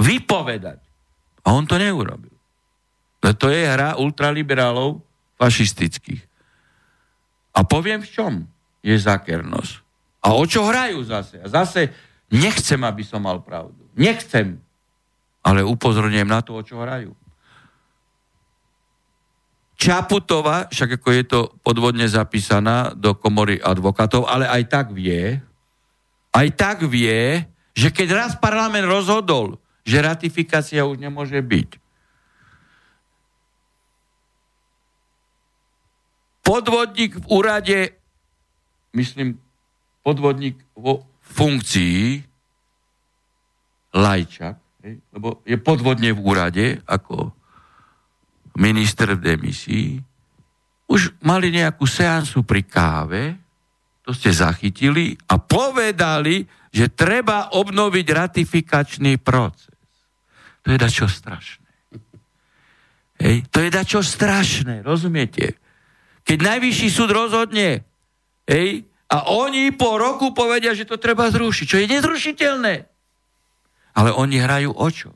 vypovedať. 0.01 0.81
A 1.45 1.57
on 1.57 1.65
to 1.65 1.81
neurobil. 1.81 2.33
No 3.21 3.29
to 3.37 3.53
je 3.53 3.65
hra 3.65 4.01
ultraliberálov 4.01 5.01
fašistických. 5.37 6.25
A 7.57 7.61
poviem 7.65 8.01
v 8.01 8.09
čom 8.09 8.33
je 8.81 8.97
zákernosť. 8.97 9.73
A 10.25 10.37
o 10.37 10.45
čo 10.45 10.65
hrajú 10.69 11.01
zase? 11.05 11.41
A 11.41 11.49
zase 11.49 11.93
nechcem, 12.29 12.81
aby 12.81 13.05
som 13.05 13.25
mal 13.25 13.41
pravdu. 13.41 13.81
Nechcem, 13.97 14.61
ale 15.41 15.65
upozorňujem 15.65 16.29
na 16.29 16.41
to, 16.45 16.57
o 16.57 16.63
čo 16.65 16.81
hrajú. 16.81 17.13
Čaputová, 19.81 20.69
však 20.69 21.01
ako 21.01 21.09
je 21.09 21.25
to 21.25 21.41
podvodne 21.65 22.05
zapísaná 22.05 22.93
do 22.93 23.17
komory 23.17 23.57
advokátov, 23.57 24.29
ale 24.29 24.45
aj 24.45 24.69
tak 24.69 24.87
vie, 24.93 25.41
aj 26.37 26.49
tak 26.53 26.85
vie, 26.85 27.49
že 27.73 27.89
keď 27.89 28.09
raz 28.13 28.33
parlament 28.37 28.85
rozhodol, 28.85 29.57
že 29.81 30.05
ratifikácia 30.05 30.85
už 30.85 31.01
nemôže 31.01 31.41
byť, 31.41 31.81
podvodník 36.45 37.17
v 37.17 37.27
úrade, 37.33 37.79
myslím, 38.93 39.41
podvodník 40.05 40.61
vo 40.77 41.09
funkcii, 41.25 42.27
Lajčak, 43.91 44.55
lebo 45.11 45.43
je 45.43 45.59
podvodne 45.59 46.15
v 46.15 46.21
úrade 46.23 46.67
ako 46.87 47.35
minister 48.61 49.17
v 49.17 49.25
demisii. 49.25 49.89
Už 50.91 51.17
mali 51.25 51.49
nejakú 51.49 51.89
seansu 51.89 52.45
pri 52.45 52.63
káve, 52.69 53.23
to 54.05 54.13
ste 54.13 54.31
zachytili 54.35 55.17
a 55.33 55.41
povedali, 55.41 56.45
že 56.71 56.93
treba 56.93 57.57
obnoviť 57.57 58.07
ratifikačný 58.07 59.17
proces. 59.19 59.73
To 60.63 60.75
je 60.75 60.79
dačo 60.79 61.09
strašné. 61.09 61.71
Hej, 63.21 63.37
to 63.53 63.61
je 63.61 63.71
dačo 63.73 64.01
strašné, 64.01 64.81
rozumiete? 64.81 65.57
Keď 66.25 66.39
najvyšší 66.41 66.89
súd 66.89 67.13
rozhodne, 67.13 67.85
hej, 68.49 68.85
a 69.11 69.17
oni 69.35 69.75
po 69.75 69.99
roku 69.99 70.31
povedia, 70.31 70.73
že 70.73 70.87
to 70.87 70.95
treba 70.97 71.29
zrušiť, 71.29 71.67
čo 71.67 71.81
je 71.83 71.91
nezrušiteľné. 71.91 72.75
Ale 73.99 74.11
oni 74.15 74.37
hrajú 74.39 74.71
o 74.71 74.89
čo? 74.89 75.11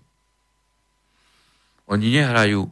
Oni 1.87 2.11
nehrajú 2.11 2.67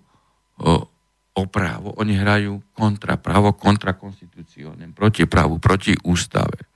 o, 0.63 1.43
právo, 1.51 1.93
oni 1.99 2.15
hrajú 2.15 2.63
kontra 2.73 3.19
právo, 3.19 3.53
kontra 3.59 3.99
konstitúciónem, 3.99 4.95
proti 4.95 5.27
právu, 5.27 5.59
proti 5.59 5.93
ústave. 6.07 6.71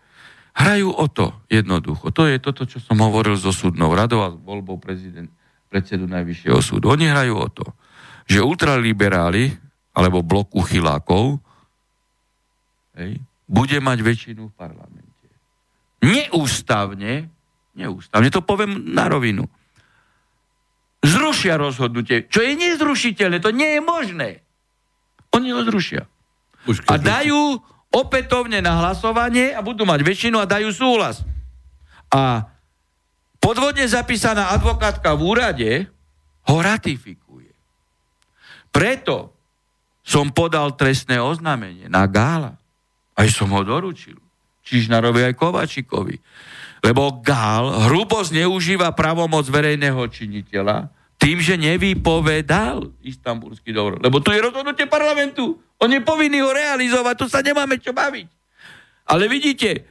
Hrajú 0.57 0.89
o 0.91 1.07
to 1.07 1.47
jednoducho. 1.47 2.11
To 2.11 2.27
je 2.27 2.41
toto, 2.41 2.65
čo 2.65 2.81
som 2.81 2.99
hovoril 2.99 3.37
so 3.37 3.53
súdnou 3.53 3.93
radou 3.93 4.25
a 4.25 4.33
voľbou 4.33 4.81
prezident, 4.81 5.29
predsedu 5.69 6.09
Najvyššieho 6.09 6.61
súdu. 6.65 6.89
Oni 6.89 7.07
hrajú 7.07 7.35
o 7.37 7.49
to, 7.53 7.67
že 8.27 8.41
ultraliberáli 8.41 9.53
alebo 9.93 10.25
blok 10.25 10.57
uchylákov 10.57 11.39
hej, 12.97 13.21
bude 13.47 13.79
mať 13.79 13.99
väčšinu 14.01 14.51
v 14.51 14.55
parlamente. 14.57 15.29
Neústavne 16.01 17.37
neústavne. 17.77 18.33
To 18.33 18.41
poviem 18.43 18.97
na 18.97 19.07
rovinu. 19.07 19.45
Zrušia 21.07 21.55
rozhodnutie, 21.55 22.27
čo 22.27 22.43
je 22.43 22.59
nezrušiteľné, 22.59 23.39
to 23.39 23.55
nie 23.55 23.79
je 23.79 23.81
možné. 23.83 24.29
Oni 25.31 25.55
ho 25.55 25.63
zrušia. 25.63 26.03
A 26.91 26.95
dajú 26.99 27.63
opätovne 27.95 28.59
na 28.59 28.83
hlasovanie 28.83 29.55
a 29.55 29.63
budú 29.63 29.87
mať 29.87 30.03
väčšinu 30.03 30.43
a 30.43 30.51
dajú 30.51 30.75
súhlas. 30.75 31.23
A 32.11 32.51
podvodne 33.39 33.87
zapísaná 33.87 34.51
advokátka 34.51 35.15
v 35.15 35.23
úrade 35.23 35.71
ho 36.51 36.57
ratifikuje. 36.59 37.55
Preto 38.75 39.31
som 40.03 40.35
podal 40.35 40.75
trestné 40.75 41.23
oznámenie 41.23 41.87
na 41.87 42.03
Gála. 42.11 42.59
Aj 43.15 43.29
som 43.31 43.51
ho 43.55 43.63
doručil. 43.63 44.19
Čižnarovi 44.67 45.31
aj 45.31 45.39
Kovačikovi 45.39 46.19
lebo 46.87 47.19
Gál 47.19 47.91
hrubo 47.91 48.23
zneužíva 48.23 48.95
pravomoc 48.95 49.51
verejného 49.51 49.99
činiteľa 50.07 50.87
tým, 51.27 51.43
že 51.43 51.59
nevypovedal 51.59 52.87
istambulský 53.03 53.75
dohovor. 53.75 53.99
Lebo 53.99 54.23
tu 54.23 54.31
je 54.31 54.39
rozhodnutie 54.39 54.87
parlamentu. 54.87 55.59
On 55.83 55.91
je 55.91 55.99
povinný 55.99 56.39
ho 56.39 56.55
realizovať, 56.55 57.15
tu 57.19 57.27
sa 57.27 57.43
nemáme 57.43 57.83
čo 57.83 57.91
baviť. 57.91 58.31
Ale 59.11 59.27
vidíte, 59.27 59.83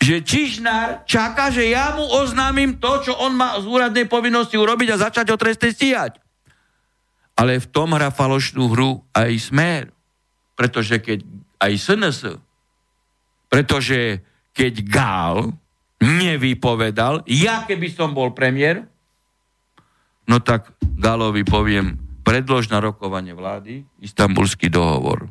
že 0.00 0.24
Čižnár 0.24 1.04
čaká, 1.04 1.52
že 1.52 1.68
ja 1.68 1.92
mu 1.92 2.08
oznámim 2.08 2.80
to, 2.80 3.04
čo 3.04 3.12
on 3.20 3.36
má 3.36 3.60
z 3.60 3.68
úradnej 3.68 4.08
povinnosti 4.08 4.56
urobiť 4.56 4.96
a 4.96 5.02
začať 5.04 5.28
ho 5.28 5.36
trestne 5.36 5.68
stíhať. 5.76 6.16
Ale 7.36 7.60
v 7.60 7.68
tom 7.68 7.92
hra 7.92 8.08
falošnú 8.08 8.72
hru 8.72 9.04
aj 9.12 9.36
Smer. 9.36 9.92
Pretože 10.56 11.04
keď 11.04 11.20
aj 11.60 11.72
SNS 11.76 12.40
Pretože 13.52 14.24
keď 14.56 14.74
Gál 14.88 15.52
nevypovedal, 16.00 17.28
ja 17.28 17.68
keby 17.68 17.92
som 17.92 18.16
bol 18.16 18.32
premiér, 18.32 18.88
no 20.26 20.42
tak 20.42 20.74
Gálovi 20.98 21.46
poviem, 21.46 21.98
predlož 22.26 22.68
na 22.74 22.82
rokovanie 22.82 23.32
vlády 23.32 23.86
istambulský 24.02 24.66
dohovor. 24.66 25.30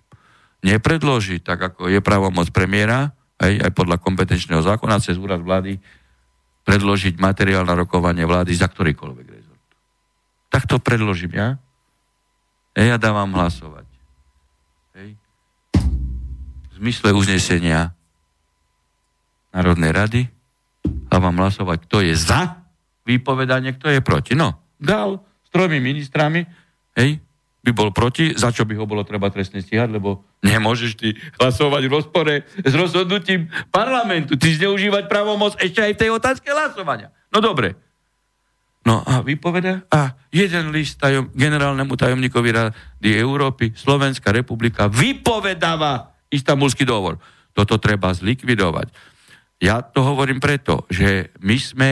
Nepredloží, 0.64 1.44
tak 1.44 1.62
ako 1.62 1.92
je 1.92 2.00
právomoc 2.00 2.50
premiéra, 2.50 3.12
aj, 3.36 3.70
aj 3.70 3.72
podľa 3.76 4.00
kompetenčného 4.00 4.64
zákona 4.64 5.04
cez 5.04 5.20
úrad 5.20 5.44
vlády, 5.44 5.78
predložiť 6.66 7.22
materiál 7.22 7.68
na 7.68 7.78
rokovanie 7.78 8.26
vlády 8.26 8.56
za 8.56 8.66
ktorýkoľvek 8.72 9.28
rezort. 9.30 9.64
Tak 10.50 10.66
to 10.66 10.82
predložím 10.82 11.36
ja. 11.36 11.50
A 12.76 12.80
ja 12.82 12.98
dávam 12.98 13.30
hlasovať. 13.36 13.88
Hej. 14.98 15.10
V 16.72 16.74
zmysle 16.80 17.16
uznesenia 17.16 17.96
Národnej 19.56 19.92
rady 19.96 20.22
dávam 21.08 21.40
hlasovať, 21.40 21.88
kto 21.88 22.04
je 22.04 22.12
za 22.18 22.60
vypovedanie, 23.08 23.72
kto 23.80 23.88
je 23.88 24.04
proti. 24.04 24.36
No, 24.36 24.65
dal 24.80 25.24
s 25.46 25.50
tromi 25.50 25.80
ministrami, 25.80 26.46
hej, 26.96 27.20
by 27.66 27.72
bol 27.74 27.90
proti, 27.90 28.38
za 28.38 28.54
čo 28.54 28.62
by 28.62 28.78
ho 28.78 28.86
bolo 28.86 29.02
treba 29.02 29.34
trestne 29.34 29.58
stíhať, 29.58 29.90
lebo 29.90 30.22
nemôžeš 30.46 30.92
ty 31.02 31.18
hlasovať 31.42 31.84
v 31.90 31.96
rozpore 31.98 32.36
s 32.62 32.74
rozhodnutím 32.78 33.50
parlamentu. 33.74 34.38
Ty 34.38 34.54
zneužívať 34.54 35.10
pravomoc 35.10 35.58
ešte 35.58 35.82
aj 35.82 35.98
v 35.98 36.02
tej 36.06 36.10
otázke 36.14 36.46
hlasovania. 36.54 37.10
No 37.34 37.42
dobre. 37.42 37.74
No 38.86 39.02
a 39.02 39.26
vypoveda, 39.26 39.82
a 39.90 40.14
jeden 40.30 40.70
list 40.70 41.02
tajom, 41.02 41.34
generálnemu 41.34 41.90
tajomníkovi 41.90 42.50
Rady 42.54 43.12
Európy, 43.18 43.74
Slovenská 43.74 44.30
republika 44.30 44.86
vypovedáva 44.86 46.14
istambulský 46.30 46.86
dohovor. 46.86 47.18
Toto 47.58 47.82
treba 47.82 48.14
zlikvidovať. 48.14 48.94
Ja 49.58 49.82
to 49.82 50.06
hovorím 50.06 50.38
preto, 50.38 50.86
že 50.94 51.34
my 51.42 51.58
sme 51.58 51.92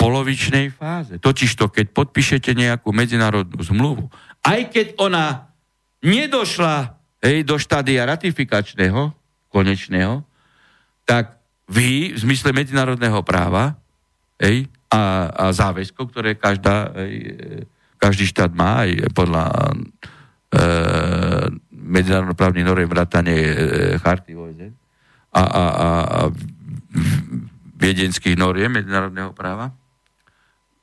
polovičnej 0.00 0.72
fáze. 0.72 1.20
Totižto, 1.20 1.68
keď 1.68 1.92
podpíšete 1.92 2.56
nejakú 2.56 2.88
medzinárodnú 2.88 3.60
zmluvu, 3.60 4.08
aj 4.40 4.72
keď 4.72 4.86
ona 4.96 5.52
nedošla 6.00 6.96
hej, 7.20 7.44
do 7.44 7.60
štádia 7.60 8.08
ratifikačného, 8.08 9.12
konečného, 9.52 10.24
tak 11.04 11.36
vy 11.68 12.16
v 12.16 12.18
zmysle 12.18 12.56
medzinárodného 12.56 13.20
práva 13.20 13.76
hej, 14.40 14.64
a, 14.88 15.28
a 15.28 15.44
záväzkov, 15.52 16.08
ktoré 16.08 16.32
každá, 16.34 16.96
hej, 17.04 17.36
každý 18.00 18.24
štát 18.32 18.56
má 18.56 18.88
aj 18.88 19.12
podľa 19.12 19.44
e, 19.52 20.64
medzinárodnoprávnych 21.70 22.66
noriem 22.66 22.88
vrátane 22.88 23.36
e, 23.36 23.52
charty 24.00 24.32
OSN 24.32 24.72
a, 25.30 25.42
a, 25.44 25.44
a, 25.44 25.88
a 26.00 26.20
viedenských 27.76 28.34
noriem 28.34 28.72
medzinárodného 28.72 29.36
práva, 29.36 29.70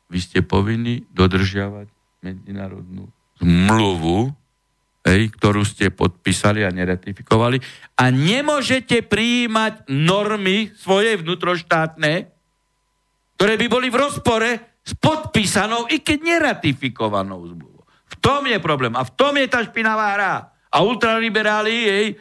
vy 0.07 0.19
ste 0.23 0.39
povinni 0.43 1.03
dodržiavať 1.11 1.87
medzinárodnú 2.23 3.11
zmluvu, 3.37 4.31
hej, 5.07 5.31
ktorú 5.39 5.63
ste 5.63 5.93
podpísali 5.93 6.63
a 6.67 6.73
neratifikovali 6.73 7.61
a 7.95 8.09
nemôžete 8.11 9.05
prijímať 9.07 9.87
normy 9.87 10.71
svoje 10.75 11.19
vnútroštátne, 11.21 12.27
ktoré 13.37 13.53
by 13.55 13.67
boli 13.69 13.87
v 13.93 13.99
rozpore 14.01 14.81
s 14.81 14.95
podpísanou, 14.97 15.91
i 15.91 15.99
keď 15.99 16.19
neratifikovanou 16.23 17.43
zmluvou. 17.43 17.83
V 18.07 18.15
tom 18.23 18.47
je 18.47 18.57
problém 18.57 18.95
a 18.95 19.03
v 19.03 19.11
tom 19.13 19.35
je 19.35 19.47
tá 19.51 19.59
špinavá 19.61 20.15
hra. 20.15 20.35
A 20.67 20.83
ultraliberáli 20.83 21.75
jej 21.75 22.05
e, 22.11 22.15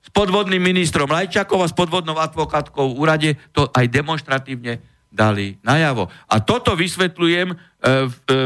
s 0.00 0.08
podvodným 0.12 0.60
ministrom 0.60 1.08
Lajčakov 1.08 1.60
a 1.60 1.70
s 1.70 1.76
podvodnou 1.76 2.16
advokátkou 2.16 2.96
v 2.96 2.98
úrade 2.98 3.30
to 3.52 3.68
aj 3.70 3.86
demonstratívne 3.92 4.80
dali 5.10 5.58
najavo. 5.66 6.06
A 6.30 6.38
toto 6.40 6.78
vysvetľujem 6.78 7.48
e, 7.50 7.56
e, 7.56 7.96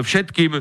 všetkým 0.00 0.52
e, 0.58 0.60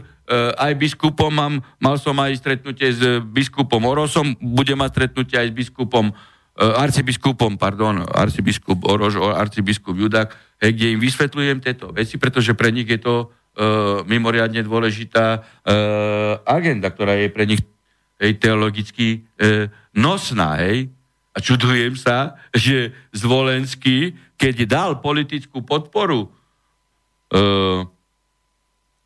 aj 0.59 0.71
biskupom. 0.75 1.31
Mám, 1.31 1.53
mal 1.79 1.95
som 1.95 2.19
aj 2.19 2.37
stretnutie 2.37 2.91
s 2.91 3.01
biskupom 3.23 3.79
Orosom, 3.87 4.35
budem 4.37 4.77
mať 4.77 4.91
stretnutie 4.99 5.39
aj 5.39 5.47
s 5.49 5.55
biskupom 5.55 6.11
arcibiskupom, 6.53 7.57
pardon, 7.57 8.05
arcibiskup 8.05 8.85
Orož, 8.85 9.17
arcibiskup 9.17 9.97
Judák, 9.97 10.29
hej, 10.61 10.71
kde 10.77 10.93
im 10.93 11.01
vysvetľujem 11.01 11.57
tieto 11.65 11.89
veci, 11.89 12.21
pretože 12.21 12.53
pre 12.53 12.69
nich 12.69 12.85
je 12.85 13.01
to 13.01 13.15
e, 13.25 13.25
mimoriadne 14.05 14.61
dôležitá 14.61 15.41
e, 15.65 15.75
agenda, 16.45 16.93
ktorá 16.93 17.17
je 17.17 17.33
pre 17.33 17.49
nich 17.49 17.61
hej, 18.21 18.37
teologicky 18.37 19.25
e, 19.41 19.73
nosná. 19.97 20.61
Hej. 20.61 20.93
A 21.33 21.41
čudujem 21.41 21.97
sa, 21.97 22.37
že 22.53 22.93
Zvolenský, 23.09 24.13
keď 24.43 24.55
dal 24.67 24.91
politickú 24.99 25.63
podporu 25.63 26.27
uh, 26.27 27.87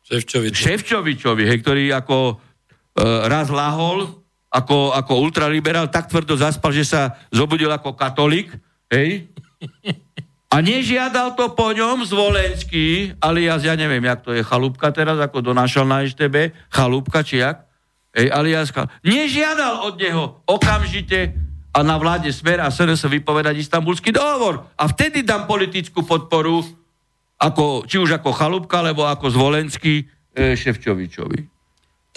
Ševčovičovi, 0.02 0.58
Ševčovičovi 0.58 1.42
hej, 1.46 1.58
ktorý 1.62 1.94
ako 1.94 2.18
uh, 2.34 3.30
raz 3.30 3.46
lahol 3.46 4.18
ako, 4.48 4.96
ako 4.96 5.12
ultraliberál, 5.28 5.92
tak 5.92 6.08
tvrdo 6.08 6.32
zaspal, 6.34 6.72
že 6.72 6.88
sa 6.88 7.20
zobudil 7.28 7.68
ako 7.68 7.92
katolík, 7.92 8.48
hej, 8.88 9.28
a 10.48 10.64
nežiadal 10.64 11.36
to 11.36 11.52
po 11.52 11.76
ňom 11.76 12.08
Zvolenský, 12.08 13.12
alias, 13.20 13.68
ja 13.68 13.76
neviem, 13.76 14.00
jak 14.00 14.24
to 14.24 14.32
je, 14.32 14.40
chalúbka 14.40 14.88
teraz, 14.88 15.20
ako 15.20 15.44
donášal 15.52 15.84
na 15.84 16.00
EŠTB, 16.00 16.56
chalúbka 16.72 17.20
či 17.20 17.44
jak, 17.44 17.68
hej, 18.16 18.32
alias, 18.32 18.72
nežiadal 19.04 19.92
od 19.92 20.00
neho 20.00 20.40
okamžite 20.48 21.36
a 21.78 21.86
na 21.86 21.94
vláde 21.94 22.26
Smer 22.34 22.58
a 22.58 22.74
SNS 22.74 23.06
vypovedať 23.06 23.62
istambulský 23.62 24.10
dohovor. 24.10 24.66
A 24.74 24.90
vtedy 24.90 25.22
dám 25.22 25.46
politickú 25.46 26.02
podporu, 26.02 26.66
ako, 27.38 27.86
či 27.86 28.02
už 28.02 28.18
ako 28.18 28.34
Chalúbka, 28.34 28.82
alebo 28.82 29.06
ako 29.06 29.30
Zvolenský 29.30 30.02
e, 30.34 30.58
Ševčovičovi. 30.58 31.38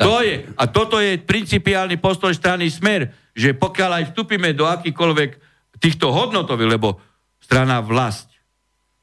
Tak. 0.02 0.06
To 0.10 0.26
je. 0.26 0.50
A 0.58 0.64
toto 0.66 0.98
je 0.98 1.22
principiálny 1.22 2.02
postoj 2.02 2.34
strany 2.34 2.74
Smer, 2.74 3.14
že 3.38 3.54
pokiaľ 3.54 4.02
aj 4.02 4.04
vstúpime 4.10 4.50
do 4.58 4.66
akýkoľvek 4.66 5.30
týchto 5.78 6.10
hodnotových, 6.10 6.82
lebo 6.82 6.98
strana 7.38 7.86
vlast 7.86 8.34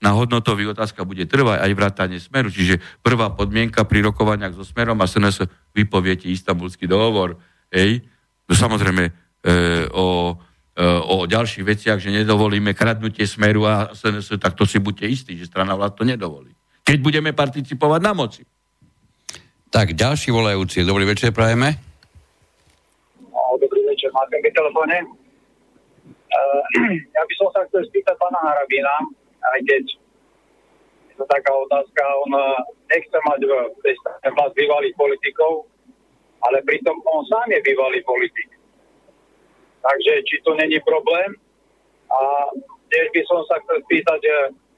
na 0.03 0.15
hodnotový 0.15 0.75
otázka 0.75 1.07
bude 1.07 1.27
trvať 1.27 1.59
aj 1.59 1.73
vrátanie 1.75 2.19
Smeru, 2.19 2.51
čiže 2.51 2.83
prvá 3.03 3.31
podmienka 3.35 3.83
pri 3.87 4.11
rokovaniach 4.11 4.55
so 4.59 4.67
Smerom 4.67 4.99
a 5.03 5.07
SNS 5.07 5.47
vypoviete 5.75 6.31
istambulský 6.31 6.87
dohovor, 6.87 7.39
hej, 7.71 8.07
no 8.47 8.55
samozrejme 8.55 9.29
E, 9.39 9.87
o, 9.95 10.35
o 10.87 11.27
ďalších 11.27 11.67
veciach, 11.67 11.99
že 11.99 12.15
nedovolíme 12.15 12.71
kradnutie 12.71 13.27
smeru 13.27 13.67
a 13.67 13.91
SNS, 13.91 14.39
tak 14.39 14.55
to 14.55 14.63
si 14.63 14.79
buďte 14.79 15.07
istí, 15.11 15.33
že 15.35 15.51
strana 15.51 15.75
vlád 15.75 15.99
to 15.99 16.05
nedovolí. 16.07 16.55
Keď 16.87 16.99
budeme 17.03 17.35
participovať 17.35 18.01
na 18.01 18.13
moci. 18.15 18.47
Tak, 19.69 19.93
ďalší 19.93 20.31
volajúci. 20.31 20.87
Dobrý 20.87 21.05
večer, 21.05 21.35
prajeme. 21.35 21.77
No, 23.21 23.59
dobrý 23.59 23.85
večer, 23.91 24.09
máte 24.15 24.39
mi 24.39 24.49
telefóne. 24.55 24.97
Uh, 26.31 26.63
ja 27.17 27.23
by 27.27 27.35
som 27.37 27.49
sa 27.53 27.67
chcel 27.69 27.83
spýtať 27.91 28.15
pána 28.17 28.39
Harabina, 28.39 28.95
aj 29.59 29.61
keď 29.67 29.83
je 31.11 31.15
to 31.19 31.25
taká 31.27 31.51
otázka, 31.51 32.03
on 32.23 32.33
nechce 32.87 33.19
mať 33.19 33.41
v 33.43 33.85
strane 33.99 34.29
vlast 34.31 34.55
bývalých 34.55 34.95
politikov, 34.95 35.67
ale 36.47 36.63
pritom 36.63 36.95
on 37.03 37.27
sám 37.27 37.51
je 37.51 37.61
bývalý 37.67 37.99
politik. 38.07 38.58
Takže 39.89 40.13
či 40.29 40.37
to 40.45 40.53
není 40.61 40.77
problém. 40.85 41.33
A 42.13 42.21
tiež 42.93 43.09
by 43.13 43.23
som 43.25 43.41
sa 43.49 43.57
chcel 43.65 43.81
spýtať, 43.89 44.21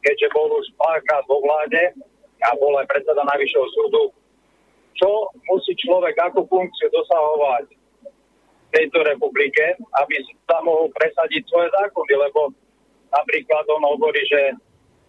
keďže 0.06 0.30
bol 0.34 0.50
už 0.54 0.66
párkrát 0.78 1.26
vo 1.26 1.42
vláde 1.42 1.94
a 2.42 2.48
bol 2.58 2.74
aj 2.78 2.86
predseda 2.86 3.22
Najvyššieho 3.26 3.68
súdu, 3.74 4.02
čo 4.96 5.08
musí 5.50 5.74
človek, 5.78 6.14
akú 6.18 6.46
funkciu 6.46 6.88
dosahovať 6.90 7.66
v 7.70 8.70
tejto 8.74 8.98
republike, 9.02 9.78
aby 9.98 10.14
tam 10.46 10.70
mohol 10.70 10.90
presadiť 10.94 11.42
svoje 11.46 11.68
zákony, 11.74 12.12
lebo 12.16 12.54
napríklad 13.10 13.64
on 13.74 13.82
hovorí, 13.94 14.22
že 14.30 14.54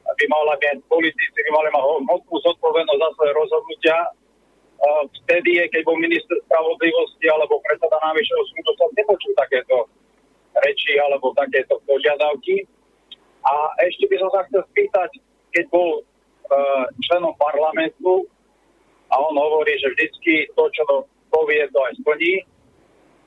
by 0.01 0.25
mala 0.27 0.57
byť 0.57 0.81
politici, 0.89 1.37
by 1.45 1.51
mali 1.53 1.69
mať 1.73 1.83
hmotnú 2.05 2.35
zodpovednosť 2.41 3.01
za 3.01 3.09
svoje 3.17 3.31
rozhodnutia. 3.37 3.97
Vtedy 5.25 5.61
keď 5.69 5.81
bol 5.85 5.97
minister 6.01 6.37
spravodlivosti 6.49 7.25
alebo 7.29 7.61
predseda 7.61 7.97
najvyššieho 8.01 8.43
súdu, 8.49 8.69
som 8.81 8.89
nepočul 8.97 9.31
takéto 9.37 9.85
reči 10.91 10.99
alebo 10.99 11.31
takéto 11.31 11.79
požiadavky. 11.87 12.67
A 13.41 13.53
ešte 13.87 14.05
by 14.11 14.15
som 14.19 14.29
sa 14.35 14.45
chcel 14.51 14.61
spýtať, 14.75 15.09
keď 15.55 15.65
bol 15.71 16.03
uh, 16.03 16.85
členom 17.07 17.33
parlamentu 17.39 18.27
a 19.09 19.15
on 19.17 19.33
hovorí, 19.33 19.73
že 19.79 19.91
vždycky 19.91 20.51
to, 20.53 20.63
čo 20.69 20.83
to 20.85 20.97
povie, 21.31 21.63
to 21.71 21.79
aj 21.81 21.93
splní, 22.03 22.45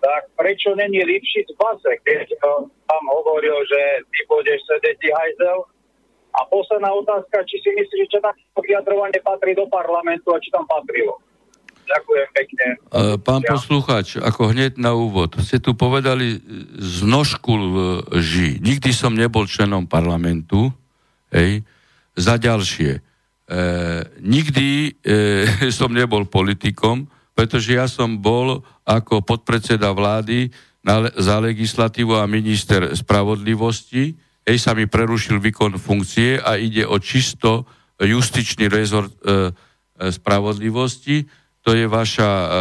tak 0.05 0.29
prečo 0.37 0.77
není 0.77 1.01
lepší 1.03 1.49
z 1.49 1.53
base, 1.59 1.91
keď 2.07 2.31
uh, 2.45 2.69
tam 2.69 3.03
hovoril, 3.11 3.59
že 3.67 3.81
ty 4.13 4.21
budeš 4.29 4.61
sedieť 4.69 5.01
hajzel, 5.11 5.67
a 6.35 6.51
posledná 6.51 6.91
otázka, 6.91 7.47
či 7.47 7.63
si 7.63 7.71
myslíš, 7.71 8.11
že 8.11 8.19
takéto 8.19 8.59
vyjadrovanie 8.59 9.23
patrí 9.23 9.55
do 9.55 9.71
parlamentu 9.71 10.35
a 10.35 10.43
či 10.43 10.51
tam 10.51 10.67
patrilo. 10.67 11.23
Ďakujem 11.85 12.29
pekne. 12.33 12.67
E, 12.77 13.01
Pán 13.21 13.43
poslucháč, 13.45 14.17
ako 14.17 14.51
hneď 14.51 14.81
na 14.81 14.97
úvod, 14.97 15.37
ste 15.45 15.61
tu 15.61 15.77
povedali 15.77 16.41
z 16.81 16.99
nožku 17.05 17.53
lži. 18.11 18.59
Nikdy 18.65 18.91
som 18.91 19.13
nebol 19.13 19.45
členom 19.45 19.85
parlamentu, 19.85 20.73
hej. 21.31 21.63
Za 22.15 22.39
ďalšie, 22.39 22.99
e, 22.99 23.01
nikdy 24.23 24.97
e, 25.03 25.71
som 25.79 25.91
nebol 25.91 26.25
politikom, 26.25 27.11
pretože 27.35 27.75
ja 27.75 27.91
som 27.91 28.23
bol 28.23 28.63
ako 28.87 29.21
podpredseda 29.27 29.91
vlády 29.91 30.55
na, 30.85 31.11
za 31.17 31.41
legislatívu 31.41 32.15
a 32.15 32.29
minister 32.31 32.93
spravodlivosti, 32.93 34.15
hej, 34.45 34.57
sa 34.61 34.77
mi 34.77 34.85
prerušil 34.87 35.41
výkon 35.41 35.81
funkcie 35.81 36.39
a 36.39 36.61
ide 36.61 36.85
o 36.85 37.01
čisto 37.01 37.65
justičný 37.99 38.69
rezort 38.69 39.11
e, 39.25 39.51
e, 39.51 40.13
spravodlivosti. 40.13 41.25
To 41.65 41.73
je 41.73 41.89
vaša 41.89 42.31
e, 42.31 42.47
e, 42.47 42.57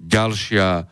ďalšia 0.00 0.68
e, 0.80 0.84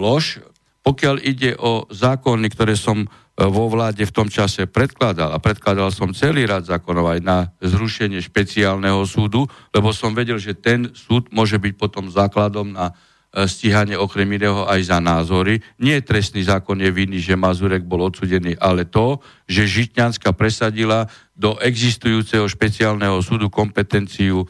lož. 0.00 0.40
Pokiaľ 0.84 1.16
ide 1.20 1.56
o 1.60 1.88
zákony, 1.88 2.46
ktoré 2.52 2.76
som 2.76 3.08
vo 3.34 3.66
vláde 3.66 4.06
v 4.06 4.14
tom 4.14 4.28
čase 4.30 4.70
predkladal, 4.70 5.34
a 5.34 5.42
predkladal 5.42 5.90
som 5.90 6.14
celý 6.14 6.46
rad 6.46 6.70
zákonov 6.70 7.18
aj 7.18 7.20
na 7.24 7.38
zrušenie 7.58 8.22
špeciálneho 8.22 9.02
súdu, 9.08 9.48
lebo 9.74 9.90
som 9.90 10.14
vedel, 10.14 10.38
že 10.38 10.54
ten 10.54 10.94
súd 10.94 11.34
môže 11.34 11.58
byť 11.58 11.74
potom 11.74 12.06
základom 12.06 12.70
na 12.70 12.94
stíhanie 13.34 13.98
okrem 13.98 14.30
iného 14.30 14.62
aj 14.70 14.94
za 14.94 14.98
názory. 15.02 15.58
Nie 15.82 15.98
trestný 16.06 16.46
zákon 16.46 16.78
je 16.78 16.94
vinný, 16.94 17.18
že 17.18 17.34
Mazurek 17.34 17.82
bol 17.82 18.06
odsudený, 18.06 18.54
ale 18.62 18.86
to, 18.86 19.18
že 19.50 19.66
Žitňanská 19.66 20.30
presadila 20.38 21.10
do 21.34 21.58
existujúceho 21.58 22.46
špeciálneho 22.46 23.18
súdu 23.18 23.50
kompetenciu 23.50 24.46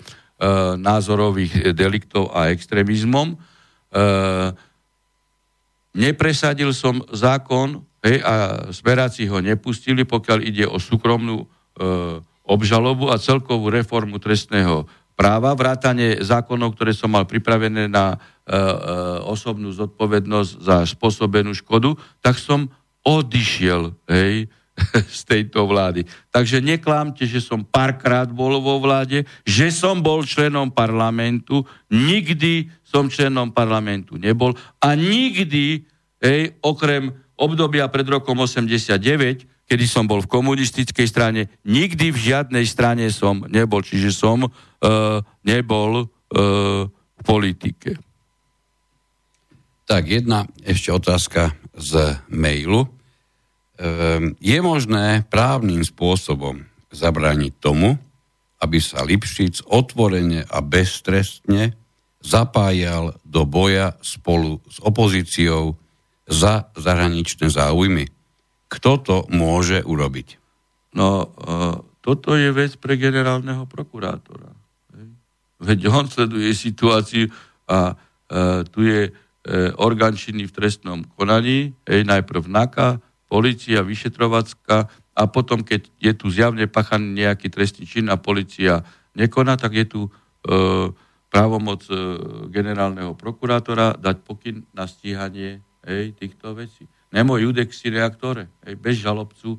názorových 0.77 1.73
deliktov 1.73 2.35
a 2.35 2.51
extrémizmom. 2.51 3.33
E, 3.33 3.37
nepresadil 5.95 6.75
som 6.75 7.01
zákon 7.15 7.87
hej, 8.03 8.19
a 8.21 8.67
smeráci 8.75 9.31
ho 9.31 9.39
nepustili, 9.39 10.03
pokiaľ 10.03 10.39
ide 10.43 10.67
o 10.67 10.77
súkromnú 10.83 11.43
e, 11.43 11.47
obžalobu 12.45 13.15
a 13.15 13.17
celkovú 13.23 13.71
reformu 13.71 14.19
trestného 14.19 14.91
práva, 15.15 15.55
vrátanie 15.55 16.19
zákonov, 16.21 16.75
ktoré 16.75 16.91
som 16.91 17.15
mal 17.15 17.25
pripravené 17.25 17.87
na 17.87 18.19
E, 18.45 18.53
e, 18.53 18.61
osobnú 19.25 19.73
zodpovednosť 19.73 20.53
za 20.61 20.85
spôsobenú 20.85 21.57
škodu, 21.57 21.97
tak 22.21 22.37
som 22.37 22.69
odišiel 23.01 23.97
hej, 24.05 24.53
z 25.19 25.21
tejto 25.25 25.67
vlády. 25.71 26.03
Takže 26.35 26.59
neklámte, 26.59 27.25
že 27.27 27.39
som 27.39 27.63
párkrát 27.63 28.27
bol 28.27 28.59
vo 28.59 28.83
vláde, 28.83 29.23
že 29.47 29.71
som 29.71 30.03
bol 30.03 30.27
členom 30.27 30.71
parlamentu, 30.75 31.63
nikdy 31.91 32.71
som 32.83 33.07
členom 33.07 33.55
parlamentu 33.55 34.19
nebol 34.19 34.55
a 34.83 34.95
nikdy, 34.99 35.83
hej, 36.23 36.41
okrem 36.63 37.15
obdobia 37.35 37.87
pred 37.91 38.07
rokom 38.07 38.39
89, 38.39 39.47
kedy 39.65 39.85
som 39.89 40.05
bol 40.05 40.23
v 40.23 40.31
komunistickej 40.31 41.07
strane, 41.09 41.51
nikdy 41.65 42.13
v 42.15 42.19
žiadnej 42.19 42.67
strane 42.69 43.09
som 43.11 43.43
nebol, 43.49 43.81
čiže 43.83 44.13
som 44.15 44.47
uh, 44.47 44.51
nebol 45.43 46.05
uh, 46.05 46.87
v 46.91 47.23
politike. 47.25 47.99
Tak, 49.85 50.09
jedna 50.09 50.49
ešte 50.65 50.89
otázka 50.95 51.53
z 51.77 52.17
mailu. 52.33 52.94
Ehm, 53.75 54.39
je 54.39 54.59
možné 54.63 55.27
právnym 55.27 55.83
spôsobom 55.83 56.63
zabrániť 56.95 57.53
tomu, 57.59 57.99
aby 58.63 58.79
sa 58.79 59.03
Lipšic 59.03 59.67
otvorene 59.67 60.47
a 60.47 60.63
beztrestne 60.63 61.75
zapájal 62.23 63.19
do 63.27 63.43
boja 63.45 63.99
spolu 64.01 64.63
s 64.71 64.81
opozíciou 64.81 65.77
za 66.25 66.73
zahraničné 66.79 67.53
záujmy. 67.53 68.09
Kto 68.71 68.91
to 69.03 69.17
môže 69.29 69.85
urobiť? 69.85 70.41
No, 70.97 71.29
uh, 71.29 71.85
toto 72.01 72.39
je 72.39 72.49
vec 72.55 72.81
pre 72.81 72.97
generálneho 72.97 73.69
prokurátora. 73.69 74.49
Veď 75.61 75.79
on 75.93 76.07
sleduje 76.09 76.55
situáciu 76.57 77.29
a 77.69 77.93
uh, 77.93 78.65
tu 78.71 78.87
je 78.87 79.13
E, 79.45 79.69
orgán 79.77 80.17
činný 80.17 80.49
v 80.49 80.57
trestnom 80.57 81.05
konaní, 81.21 81.77
najprv 81.85 82.49
NAKA, 82.49 82.97
policia, 83.35 83.83
vyšetrovacká 83.83 84.87
a 85.19 85.23
potom, 85.27 85.67
keď 85.67 85.91
je 85.99 86.13
tu 86.15 86.31
zjavne 86.31 86.71
pachaný 86.71 87.27
nejaký 87.27 87.51
trestný 87.51 87.83
čin 87.83 88.07
a 88.07 88.15
policia 88.15 88.87
nekoná, 89.19 89.59
tak 89.59 89.75
je 89.75 89.87
tu 89.91 90.01
e, 90.07 90.11
právomoc 91.27 91.83
e, 91.91 91.95
generálneho 92.47 93.19
prokurátora 93.19 93.99
dať 93.99 94.17
pokyn 94.23 94.63
na 94.71 94.87
stíhanie 94.87 95.67
hej, 95.83 96.15
týchto 96.15 96.55
vecí. 96.55 96.87
Nemo 97.11 97.35
judex 97.35 97.75
si 97.75 97.91
reaktore, 97.91 98.55
hej, 98.63 98.79
bez 98.79 99.03
žalobcu, 99.03 99.59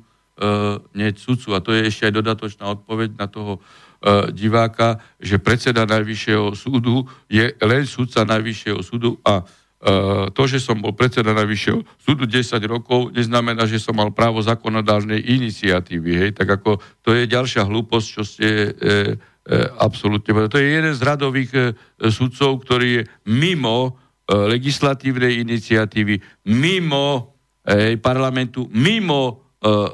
nie 0.96 1.12
sudcu. 1.12 1.52
A 1.52 1.60
to 1.60 1.76
je 1.76 1.92
ešte 1.92 2.08
aj 2.08 2.16
dodatočná 2.16 2.64
odpoveď 2.80 3.20
na 3.20 3.28
toho 3.28 3.60
e, 3.60 4.32
diváka, 4.32 5.04
že 5.20 5.36
predseda 5.36 5.84
Najvyššieho 5.84 6.56
súdu 6.56 7.04
je 7.28 7.52
len 7.60 7.84
sudca 7.84 8.24
Najvyššieho 8.24 8.80
súdu 8.80 9.20
a 9.20 9.44
to, 10.34 10.42
že 10.50 10.58
som 10.58 10.82
bol 10.82 10.98
predseda 10.98 11.30
Najvyššieho 11.30 11.78
súdu 12.02 12.26
10 12.26 12.58
rokov, 12.66 13.14
neznamená, 13.14 13.70
že 13.70 13.78
som 13.78 13.94
mal 13.94 14.10
právo 14.10 14.42
zákonodárnej 14.42 15.22
iniciatívy. 15.22 16.10
Hej? 16.26 16.30
Tak 16.34 16.58
ako 16.58 16.82
to 17.06 17.14
je 17.14 17.30
ďalšia 17.30 17.62
hlúposť, 17.62 18.06
čo 18.10 18.22
ste 18.26 18.48
e, 18.50 18.70
e, 18.70 18.74
absolútne... 19.78 20.50
To 20.50 20.58
je 20.58 20.66
jeden 20.66 20.90
z 20.90 21.02
radových 21.06 21.50
e, 21.54 21.62
sudcov, 22.10 22.66
ktorý 22.66 22.88
je 22.98 23.02
mimo 23.30 23.78
e, 23.86 23.90
legislatívnej 24.34 25.38
iniciatívy, 25.46 26.18
mimo 26.50 27.38
e, 27.62 27.94
parlamentu, 28.02 28.66
mimo 28.74 29.22
e, 29.30 29.34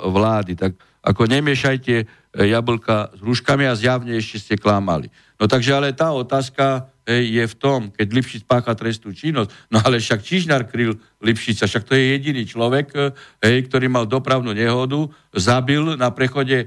vlády. 0.09 0.56
Tak 0.56 0.73
ako 1.05 1.23
nemiešajte 1.28 1.94
jablka 2.32 3.12
s 3.12 3.20
hruškami 3.20 3.69
a 3.69 3.77
zjavne 3.77 4.16
ešte 4.16 4.40
ste 4.40 4.55
klamali. 4.56 5.12
No 5.36 5.44
takže 5.44 5.77
ale 5.77 5.93
tá 5.93 6.14
otázka 6.16 6.91
je 7.07 7.43
v 7.43 7.55
tom, 7.59 7.91
keď 7.91 8.07
Lipšic 8.15 8.43
pácha 8.47 8.79
trestnú 8.79 9.11
činnosť, 9.11 9.51
no 9.74 9.83
ale 9.83 9.99
však 9.99 10.23
Čižnár 10.23 10.70
kryl 10.70 10.95
Lipšica, 11.19 11.66
však 11.66 11.87
to 11.87 11.99
je 11.99 12.15
jediný 12.15 12.47
človek, 12.47 12.87
e, 12.95 12.99
hej, 13.43 13.66
ktorý 13.66 13.91
mal 13.91 14.07
dopravnú 14.07 14.55
nehodu, 14.55 15.11
zabil 15.35 15.99
na 15.99 16.15
prechode 16.15 16.66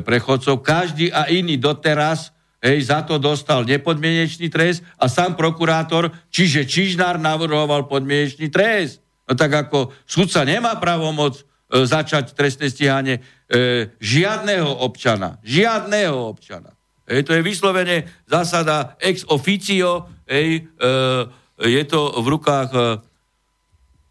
prechodcov, 0.00 0.64
každý 0.64 1.12
a 1.12 1.28
iný 1.28 1.60
doteraz 1.60 2.32
hej, 2.64 2.88
za 2.88 3.04
to 3.04 3.20
dostal 3.20 3.62
nepodmienečný 3.68 4.48
trest 4.48 4.80
a 4.96 5.08
sám 5.08 5.36
prokurátor, 5.36 6.08
čiže 6.32 6.64
Čižnár 6.64 7.20
navrhoval 7.20 7.84
podmienečný 7.84 8.48
trest. 8.48 9.04
No 9.28 9.36
tak 9.36 9.68
ako 9.68 9.92
sudca 10.08 10.44
nemá 10.44 10.76
pravomoc 10.80 11.40
e, 11.40 11.44
začať 11.84 12.32
trestné 12.32 12.72
stíhanie 12.72 13.20
e, 13.20 13.92
žiadneho 14.00 14.68
občana, 14.84 15.40
žiadneho 15.44 16.32
občana. 16.32 16.73
Hej, 17.04 17.28
to 17.28 17.36
je 17.36 17.44
vyslovene 17.44 18.08
zásada 18.24 18.96
ex 18.96 19.28
officio, 19.28 20.08
hej, 20.24 20.64
e, 20.64 20.88
je 21.60 21.82
to 21.84 22.16
v 22.24 22.26
rukách 22.32 22.70
e, 22.72 22.80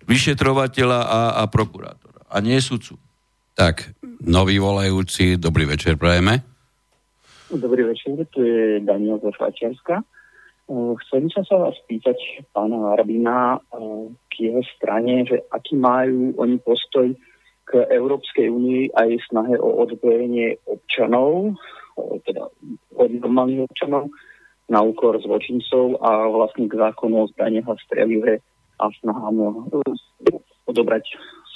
vyšetrovateľa 0.05 0.99
a, 1.01 1.21
a 1.41 1.43
prokurátora, 1.49 2.29
a 2.29 2.37
nie 2.37 2.61
sudcu. 2.61 3.01
Tak, 3.57 3.97
nový 4.21 4.61
volajúci, 4.61 5.41
dobrý 5.41 5.65
večer, 5.65 5.97
prajeme. 5.97 6.45
Dobrý 7.49 7.85
večer, 7.85 8.13
tu 8.29 8.45
je 8.45 8.81
Daniel 8.85 9.17
zo 9.25 9.33
Švajčiarska. 9.33 10.01
E, 10.01 10.05
chcel 11.01 11.25
by 11.25 11.29
som 11.33 11.43
sa 11.49 11.55
vás 11.65 11.77
pýtať 11.89 12.45
pána 12.53 12.93
Arbina 12.93 13.57
e, 13.57 14.13
k 14.29 14.53
jeho 14.53 14.61
strane, 14.77 15.25
že 15.25 15.41
aký 15.49 15.81
majú 15.81 16.37
oni 16.37 16.61
postoj 16.61 17.09
k 17.63 17.71
Európskej 17.89 18.53
únii 18.53 18.93
aj 18.93 19.09
snahe 19.33 19.57
o 19.57 19.81
odbojenie 19.81 20.61
občanov 20.69 21.57
teda 22.25 22.49
od 22.97 23.11
normálnych 23.19 23.65
občanov 23.65 24.09
na 24.71 24.79
úkor 24.81 25.19
zločincov 25.19 25.99
a 25.99 26.27
vlastne 26.31 26.71
k 26.71 26.79
zákonu 26.79 27.27
o 27.27 27.29
zbraniach 27.35 27.67
a 27.67 27.75
strelive 27.83 28.39
a 28.79 28.83
snahám 29.03 29.35
eh, 29.39 30.39
odobrať 30.65 31.03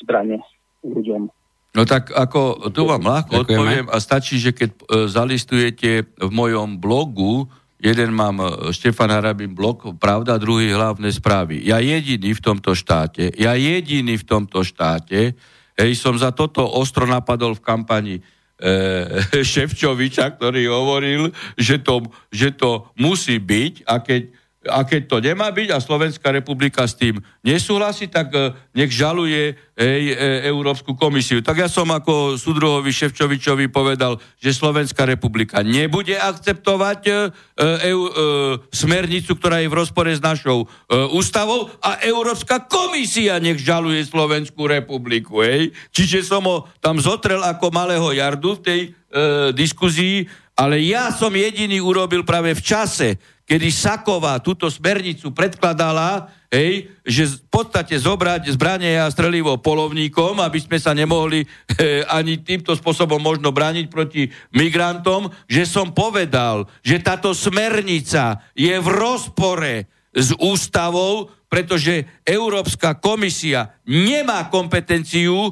zbranie 0.04 0.44
ľuďom. 0.86 1.32
No 1.78 1.86
tak 1.86 2.10
ako 2.10 2.72
tu 2.74 2.90
vám 2.90 3.06
ľahko 3.06 3.44
Ďakujeme. 3.44 3.54
odpoviem 3.54 3.88
a 3.94 3.98
stačí, 4.02 4.42
že 4.42 4.50
keď 4.50 4.70
e, 4.72 4.80
zalistujete 5.06 6.10
v 6.18 6.32
mojom 6.34 6.82
blogu, 6.82 7.46
jeden 7.78 8.18
mám 8.18 8.42
e, 8.42 8.74
Štefan 8.74 9.14
Harabin 9.14 9.54
blog, 9.54 9.86
pravda, 10.02 10.42
druhý 10.42 10.74
hlavné 10.74 11.14
správy. 11.14 11.62
Ja 11.62 11.78
jediný 11.78 12.34
v 12.34 12.42
tomto 12.42 12.74
štáte, 12.74 13.30
ja 13.38 13.54
jediný 13.54 14.18
v 14.18 14.26
tomto 14.26 14.66
štáte, 14.66 15.38
hej, 15.78 15.92
som 15.94 16.18
za 16.18 16.34
toto 16.34 16.66
ostro 16.66 17.06
napadol 17.06 17.54
v 17.54 17.62
kampani 17.62 18.16
e, 18.60 19.42
Ševčoviča, 19.54 20.38
ktorý 20.38 20.70
hovoril, 20.70 21.22
že 21.58 21.82
to, 21.82 22.06
že 22.34 22.54
to 22.54 22.90
musí 22.98 23.38
byť 23.38 23.86
a 23.86 23.96
keď 24.02 24.22
A 24.68 24.84
keď 24.84 25.02
to 25.08 25.18
nemá 25.24 25.50
byť 25.50 25.70
a 25.74 25.84
Slovenská 25.84 26.30
republika 26.32 26.84
s 26.84 26.96
tým 26.96 27.20
nesúhlasí, 27.42 28.12
tak 28.12 28.32
e, 28.36 28.54
nech 28.76 28.92
žaluje 28.92 29.56
ej, 29.76 30.04
e, 30.12 30.48
Európsku 30.48 30.94
komisiu. 30.94 31.40
Tak 31.40 31.64
ja 31.64 31.70
som 31.72 31.88
ako 31.90 32.36
súdruhovi 32.36 32.92
Ševčovičovi 32.92 33.72
povedal, 33.72 34.20
že 34.38 34.52
Slovenská 34.54 35.08
republika 35.08 35.64
nebude 35.64 36.20
akceptovať 36.20 37.02
e, 37.08 37.12
e, 37.12 37.16
e, 37.16 38.10
smernicu, 38.70 39.40
ktorá 39.40 39.64
je 39.64 39.72
v 39.72 39.78
rozpore 39.80 40.12
s 40.12 40.22
našou 40.22 40.64
e, 40.64 40.96
ústavou 41.16 41.72
a 41.80 42.04
Európska 42.04 42.68
komisia 42.68 43.40
nech 43.40 43.64
žaluje 43.64 44.04
Slovenskú 44.04 44.68
republiku. 44.68 45.42
Ej. 45.42 45.72
Čiže 45.96 46.28
som 46.28 46.44
ho 46.46 46.68
tam 46.84 47.00
zotrel 47.00 47.42
ako 47.42 47.72
malého 47.72 48.12
jardu 48.12 48.60
v 48.60 48.64
tej 48.64 48.80
e, 48.84 48.90
diskuzii, 49.56 50.28
ale 50.58 50.82
ja 50.82 51.14
som 51.14 51.30
jediný 51.30 51.78
urobil 51.78 52.26
práve 52.26 52.58
v 52.58 52.66
čase, 52.66 53.22
kedy 53.48 53.72
Saková 53.72 54.44
túto 54.44 54.68
smernicu 54.68 55.32
predkladala, 55.32 56.28
hej, 56.52 56.92
že 57.08 57.40
v 57.40 57.48
podstate 57.48 57.96
zobrať 57.96 58.52
zbranie 58.52 59.00
a 59.00 59.08
strelivo 59.08 59.56
polovníkom, 59.56 60.44
aby 60.44 60.60
sme 60.60 60.76
sa 60.76 60.92
nemohli 60.92 61.44
e, 61.44 61.48
ani 62.12 62.44
týmto 62.44 62.76
spôsobom 62.76 63.24
možno 63.24 63.56
brániť 63.56 63.88
proti 63.88 64.28
migrantom, 64.52 65.32
že 65.48 65.64
som 65.64 65.96
povedal, 65.96 66.68
že 66.84 67.00
táto 67.00 67.32
smernica 67.32 68.44
je 68.52 68.76
v 68.76 68.88
rozpore 68.92 69.88
s 70.12 70.36
ústavou, 70.44 71.32
pretože 71.48 72.04
Európska 72.28 73.00
komisia 73.00 73.80
nemá 73.88 74.52
kompetenciu 74.52 75.48
e, 75.48 75.52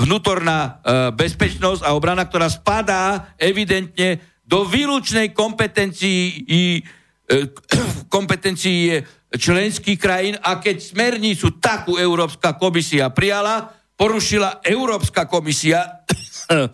vnútorná 0.00 0.60
e, 0.60 0.70
bezpečnosť 1.12 1.84
a 1.84 1.92
obrana, 1.92 2.24
ktorá 2.24 2.48
spadá 2.48 3.36
evidentne 3.36 4.33
do 4.54 4.62
výlučnej 4.62 5.34
kompetencii, 5.34 6.46
e, 6.46 7.36
kompetencii 8.14 9.02
členských 9.34 9.98
krajín 9.98 10.38
a 10.38 10.62
keď 10.62 10.78
smernicu 10.78 11.58
takú 11.58 11.98
Európska 11.98 12.54
komisia 12.54 13.10
prijala, 13.10 13.74
porušila 13.98 14.62
Európska 14.62 15.26
komisia 15.26 15.82
e, 15.82 16.70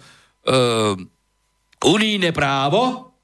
unijné 1.80 2.36
právo 2.36 3.16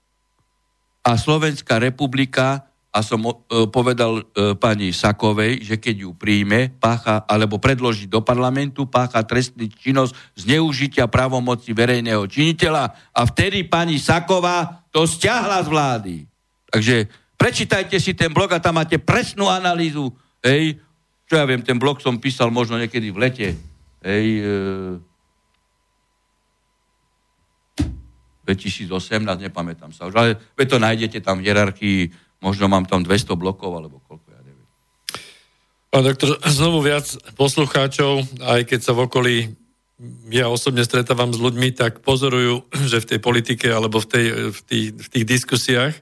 a 1.04 1.12
Slovenská 1.20 1.76
republika 1.76 2.64
a 2.96 3.04
som 3.04 3.20
e, 3.20 3.32
povedal 3.68 4.24
e, 4.24 4.56
pani 4.56 4.88
Sakovej, 4.88 5.60
že 5.60 5.76
keď 5.76 6.08
ju 6.08 6.10
príjme, 6.16 6.72
pácha, 6.80 7.28
alebo 7.28 7.60
predloží 7.60 8.08
do 8.08 8.24
parlamentu, 8.24 8.88
pácha 8.88 9.20
trestný 9.20 9.68
činnosť 9.68 10.16
zneužitia 10.32 11.04
právomoci 11.04 11.76
verejného 11.76 12.24
činiteľa 12.24 13.12
a 13.12 13.20
vtedy 13.28 13.68
pani 13.68 14.00
Saková 14.00 14.88
to 14.88 15.04
stiahla 15.04 15.60
z 15.60 15.68
vlády. 15.68 16.14
Takže 16.72 17.04
prečítajte 17.36 18.00
si 18.00 18.16
ten 18.16 18.32
blog 18.32 18.56
a 18.56 18.64
tam 18.64 18.80
máte 18.80 18.96
presnú 18.96 19.44
analýzu. 19.44 20.08
Hej, 20.40 20.80
čo 21.28 21.36
ja 21.36 21.44
viem, 21.44 21.60
ten 21.60 21.76
blog 21.76 22.00
som 22.00 22.16
písal 22.16 22.48
možno 22.48 22.80
niekedy 22.80 23.12
v 23.12 23.20
lete. 23.28 23.48
Hej, 24.00 24.26
e, 24.40 25.04
2018, 28.46 29.50
nepamätám 29.50 29.90
sa 29.90 30.06
už, 30.06 30.14
ale 30.14 30.30
to 30.64 30.78
nájdete 30.78 31.18
tam 31.18 31.42
v 31.42 31.50
hierarchii 31.50 32.00
Možno 32.46 32.70
mám 32.70 32.86
tam 32.86 33.02
200 33.02 33.34
blokov, 33.34 33.74
alebo 33.74 33.98
koľko, 34.06 34.28
ja 34.30 34.40
neviem. 34.46 34.68
Pán 35.90 36.06
doktor, 36.06 36.38
znovu 36.46 36.78
viac 36.86 37.10
poslucháčov, 37.34 38.22
aj 38.38 38.70
keď 38.70 38.80
sa 38.86 38.94
v 38.94 39.02
okolí 39.10 39.36
ja 40.28 40.52
osobne 40.52 40.84
stretávam 40.84 41.32
s 41.32 41.40
ľuďmi, 41.40 41.72
tak 41.72 42.04
pozorujú, 42.04 42.68
že 42.92 43.00
v 43.00 43.08
tej 43.16 43.18
politike 43.18 43.66
alebo 43.72 43.98
v, 44.04 44.06
tej, 44.06 44.26
v, 44.52 44.60
tých, 44.62 44.86
v 44.92 45.08
tých 45.08 45.24
diskusiách 45.24 45.94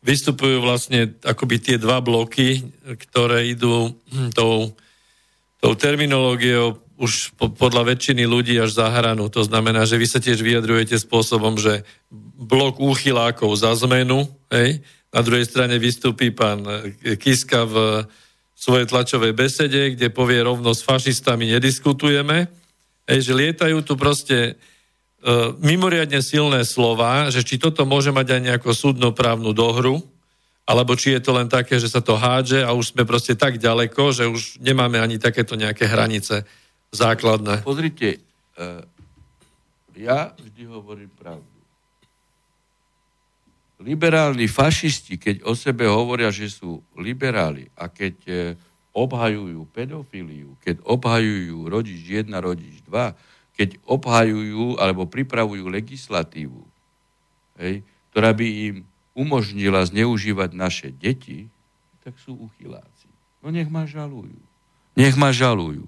vystupujú 0.00 0.62
vlastne 0.62 1.12
akoby 1.26 1.56
tie 1.58 1.76
dva 1.76 2.00
bloky, 2.00 2.64
ktoré 2.86 3.50
idú 3.50 3.92
tou, 4.32 4.72
tou 5.60 5.72
terminológiou 5.74 6.78
už 6.98 7.34
po, 7.38 7.50
podľa 7.50 7.94
väčšiny 7.94 8.26
ľudí 8.26 8.58
až 8.58 8.74
za 8.74 8.90
hranu. 8.90 9.30
To 9.30 9.42
znamená, 9.46 9.86
že 9.86 9.98
vy 9.98 10.06
sa 10.06 10.18
tiež 10.18 10.42
vyjadrujete 10.42 10.98
spôsobom, 10.98 11.54
že 11.58 11.86
blok 12.38 12.82
úchylákov 12.82 13.54
za 13.54 13.74
zmenu, 13.86 14.26
hej, 14.50 14.82
na 15.08 15.20
druhej 15.24 15.48
strane 15.48 15.80
vystúpi 15.80 16.28
pán 16.28 16.64
Kiska 17.16 17.64
v 17.64 18.04
svojej 18.58 18.90
tlačovej 18.90 19.32
besede, 19.32 19.94
kde 19.94 20.10
povie 20.10 20.42
rovno 20.42 20.74
s 20.74 20.82
fašistami 20.82 21.46
nediskutujeme. 21.46 22.50
Ej, 23.06 23.30
že 23.30 23.38
lietajú 23.38 23.86
tu 23.86 23.94
proste 23.94 24.36
e, 24.52 24.52
mimoriadne 25.62 26.18
silné 26.20 26.66
slova, 26.66 27.30
že 27.30 27.46
či 27.46 27.56
toto 27.56 27.86
môže 27.86 28.10
mať 28.10 28.26
aj 28.34 28.40
nejakú 28.52 28.70
súdnoprávnu 28.74 29.54
dohru, 29.54 30.02
alebo 30.68 30.92
či 30.98 31.16
je 31.16 31.22
to 31.22 31.32
len 31.32 31.48
také, 31.48 31.80
že 31.80 31.88
sa 31.88 32.04
to 32.04 32.18
hádže 32.18 32.60
a 32.60 32.74
už 32.74 32.92
sme 32.92 33.08
proste 33.08 33.32
tak 33.38 33.56
ďaleko, 33.56 34.12
že 34.12 34.28
už 34.28 34.60
nemáme 34.60 35.00
ani 35.00 35.16
takéto 35.16 35.56
nejaké 35.56 35.88
hranice 35.88 36.44
základné. 36.92 37.64
Pozrite, 37.64 38.20
e, 38.58 38.68
ja 39.96 40.34
vždy 40.34 40.62
hovorím 40.66 41.08
pravdu 41.14 41.57
liberálni 43.78 44.50
fašisti, 44.50 45.16
keď 45.16 45.46
o 45.46 45.54
sebe 45.54 45.86
hovoria, 45.86 46.34
že 46.34 46.50
sú 46.50 46.82
liberáli 46.98 47.70
a 47.78 47.86
keď 47.86 48.14
e, 48.26 48.32
obhajujú 48.90 49.70
pedofíliu, 49.70 50.58
keď 50.58 50.82
obhajujú 50.82 51.58
rodič 51.70 52.02
1, 52.02 52.26
rodič 52.42 52.82
2, 52.82 53.14
keď 53.54 53.78
obhajujú 53.86 54.78
alebo 54.82 55.06
pripravujú 55.06 55.70
legislatívu, 55.70 56.62
hej, 57.62 57.86
ktorá 58.10 58.34
by 58.34 58.46
im 58.46 58.76
umožnila 59.14 59.82
zneužívať 59.86 60.50
naše 60.54 60.88
deti, 60.94 61.50
tak 62.02 62.18
sú 62.22 62.34
uchyláci. 62.34 63.10
No 63.42 63.54
nech 63.54 63.70
ma 63.70 63.86
žalujú. 63.86 64.38
Nech 64.98 65.14
ma 65.14 65.30
žalujú. 65.30 65.86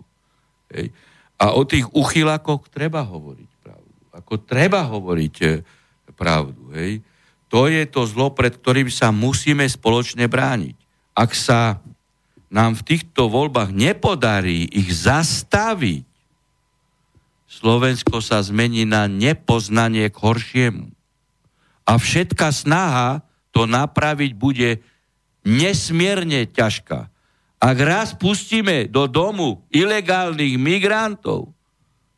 Hej. 0.71 0.95
A 1.41 1.55
o 1.55 1.67
tých 1.67 1.87
uchylákoch 1.91 2.71
treba 2.71 3.03
hovoriť 3.03 3.51
pravdu. 3.63 3.95
Ako 4.15 4.35
treba 4.39 4.87
hovoriť 4.87 5.35
e, 5.43 5.47
pravdu. 6.15 6.71
Hej. 6.75 7.03
To 7.51 7.67
je 7.67 7.83
to 7.87 8.07
zlo, 8.07 8.31
pred 8.31 8.55
ktorým 8.55 8.87
sa 8.87 9.11
musíme 9.11 9.67
spoločne 9.67 10.31
brániť. 10.31 10.77
Ak 11.19 11.35
sa 11.35 11.83
nám 12.51 12.79
v 12.79 12.87
týchto 12.95 13.27
voľbách 13.27 13.75
nepodarí 13.75 14.71
ich 14.71 14.91
zastaviť, 14.95 16.07
Slovensko 17.51 18.23
sa 18.23 18.39
zmení 18.39 18.87
na 18.87 19.11
nepoznanie 19.11 20.07
k 20.07 20.17
horšiemu. 20.17 20.87
A 21.83 21.99
všetká 21.99 22.55
snaha 22.55 23.27
to 23.51 23.67
napraviť 23.67 24.33
bude 24.39 24.79
nesmierne 25.43 26.47
ťažká. 26.47 27.11
Ak 27.61 27.77
raz 27.83 28.15
pustíme 28.15 28.87
do 28.87 29.11
domu 29.11 29.67
ilegálnych 29.75 30.55
migrantov, 30.55 31.51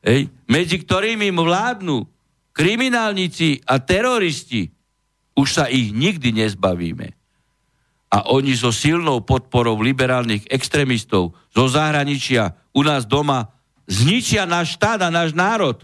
hej, 0.04 0.28
medzi 0.44 0.76
ktorými 0.84 1.32
vládnu 1.32 2.04
kriminálnici 2.52 3.64
a 3.64 3.80
teroristi, 3.80 4.68
už 5.36 5.48
sa 5.48 5.64
ich 5.68 5.92
nikdy 5.92 6.32
nezbavíme. 6.32 7.16
A 8.12 8.28
oni 8.28 8.52
so 8.52 8.68
silnou 8.68 9.24
podporou 9.24 9.80
liberálnych 9.80 10.44
extrémistov 10.52 11.32
zo 11.48 11.64
zahraničia 11.64 12.52
u 12.76 12.84
nás 12.84 13.08
doma 13.08 13.48
zničia 13.88 14.44
náš 14.44 14.76
štát 14.76 15.00
a 15.04 15.08
náš 15.08 15.32
národ. 15.32 15.80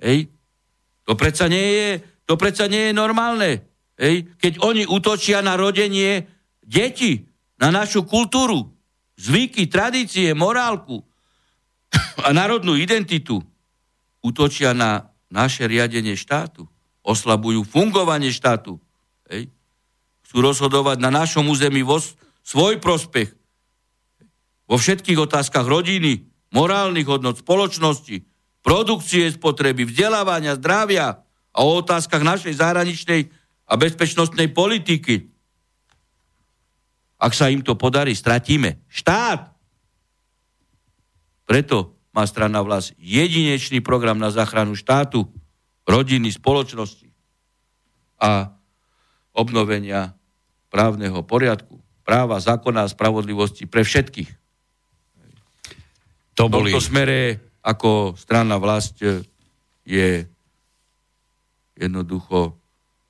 Hej? 0.00 0.32
To 1.04 1.12
predsa 1.12 1.52
nie 1.52 1.68
je, 1.76 1.88
to 2.24 2.40
predsa 2.40 2.64
nie 2.68 2.90
je 2.90 2.92
normálne. 2.96 3.60
Hej? 4.00 4.24
Keď 4.40 4.64
oni 4.64 4.88
útočia 4.88 5.44
na 5.44 5.60
rodenie 5.60 6.24
detí, 6.64 7.28
na 7.60 7.68
našu 7.68 8.08
kultúru, 8.08 8.72
zvyky, 9.20 9.68
tradície, 9.68 10.32
morálku 10.32 11.04
a 12.26 12.32
národnú 12.32 12.72
identitu, 12.72 13.44
útočia 14.24 14.72
na 14.72 15.12
naše 15.28 15.68
riadenie 15.68 16.16
štátu 16.16 16.64
oslabujú 17.04 17.64
fungovanie 17.64 18.32
štátu. 18.32 18.76
Hej. 19.28 19.48
Chcú 20.26 20.36
rozhodovať 20.44 21.00
na 21.00 21.10
našom 21.10 21.48
území 21.48 21.82
vo 21.82 21.98
svoj 22.44 22.78
prospech. 22.78 23.34
Vo 24.70 24.76
všetkých 24.78 25.18
otázkach 25.18 25.66
rodiny, 25.66 26.30
morálnych 26.54 27.06
hodnot 27.06 27.42
spoločnosti, 27.42 28.22
produkcie 28.62 29.26
spotreby, 29.32 29.88
vzdelávania, 29.88 30.54
zdravia 30.60 31.26
a 31.50 31.58
o 31.66 31.82
otázkach 31.82 32.22
našej 32.22 32.62
zahraničnej 32.62 33.26
a 33.66 33.74
bezpečnostnej 33.74 34.50
politiky. 34.50 35.30
Ak 37.20 37.36
sa 37.36 37.52
im 37.52 37.60
to 37.60 37.76
podarí, 37.76 38.16
stratíme 38.16 38.86
štát. 38.88 39.52
Preto 41.44 41.98
má 42.14 42.26
strana 42.26 42.62
vlast 42.62 42.94
jedinečný 42.98 43.82
program 43.82 44.18
na 44.18 44.30
záchranu 44.30 44.78
štátu, 44.78 45.26
rodiny, 45.88 46.28
spoločnosti 46.32 47.08
a 48.20 48.52
obnovenia 49.32 50.12
právneho 50.70 51.24
poriadku, 51.24 51.80
práva, 52.04 52.42
zákona 52.42 52.86
a 52.86 52.92
spravodlivosti 52.92 53.66
pre 53.66 53.82
všetkých. 53.82 54.30
To 56.38 56.48
boli... 56.48 56.70
V 56.70 56.78
tomto 56.78 56.84
smere 56.84 57.18
ako 57.60 58.16
strana 58.16 58.56
vlast 58.56 59.04
je 59.84 60.08
jednoducho 61.76 62.56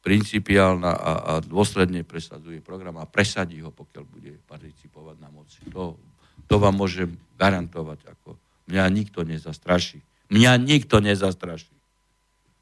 principiálna 0.01 0.93
a, 0.97 1.13
a 1.13 1.33
dôsledne 1.45 2.03
presadzuje 2.09 2.65
program 2.65 2.97
a 2.99 3.07
presadí 3.07 3.61
ho, 3.61 3.69
pokiaľ 3.69 4.05
bude 4.09 4.33
participovať 4.49 5.17
na 5.21 5.29
moci. 5.29 5.61
To, 5.77 6.01
to 6.49 6.57
vám 6.57 6.81
môžem 6.81 7.21
garantovať. 7.37 8.09
Ako 8.09 8.41
mňa 8.73 8.85
nikto 8.89 9.27
nezastraší. 9.27 10.01
Mňa 10.33 10.53
nikto 10.57 11.05
nezastraší. 11.05 11.80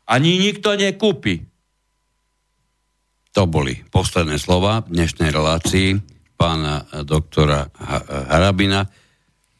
Ani 0.08 0.40
nikto 0.40 0.72
nekúpi. 0.72 1.44
To 3.36 3.44
boli 3.44 3.76
posledné 3.92 4.40
slova 4.40 4.80
dnešnej 4.88 5.28
relácii 5.28 6.00
pána 6.32 6.88
doktora 7.04 7.68
Harabina, 8.32 8.88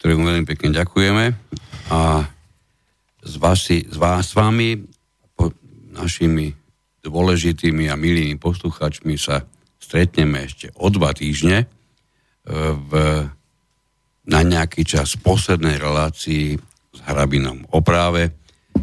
ktorému 0.01 0.25
veľmi 0.25 0.47
pekne 0.49 0.73
ďakujeme. 0.73 1.25
A 1.93 2.25
s, 3.21 3.35
vasi, 3.37 3.85
s, 3.85 4.01
vás, 4.01 4.33
s 4.33 4.33
vami, 4.33 4.89
po, 5.37 5.53
našimi 5.93 6.57
dôležitými 7.05 7.93
a 7.93 8.01
milými 8.01 8.41
poslucháčmi 8.41 9.21
sa 9.21 9.45
stretneme 9.77 10.49
ešte 10.49 10.73
o 10.81 10.89
dva 10.89 11.13
týždne 11.13 11.65
e, 11.65 11.67
v, 12.89 12.91
na 14.25 14.41
nejaký 14.41 14.81
čas 14.89 15.21
v 15.21 15.29
poslednej 15.29 15.77
relácii 15.77 16.57
s 16.97 16.99
Hrabinom 17.05 17.69
o 17.69 17.85
práve. 17.85 18.33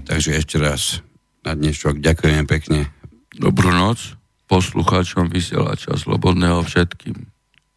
Takže 0.05 0.37
ešte 0.37 0.61
raz 0.61 1.01
na 1.45 1.53
dnešok 1.53 2.01
ďakujem 2.01 2.49
pekne. 2.49 2.89
Dobrú 3.37 3.69
noc 3.69 4.17
poslucháčom 4.49 5.29
vysielača 5.29 5.93
Slobodného 5.93 6.65
všetkým. 6.65 7.29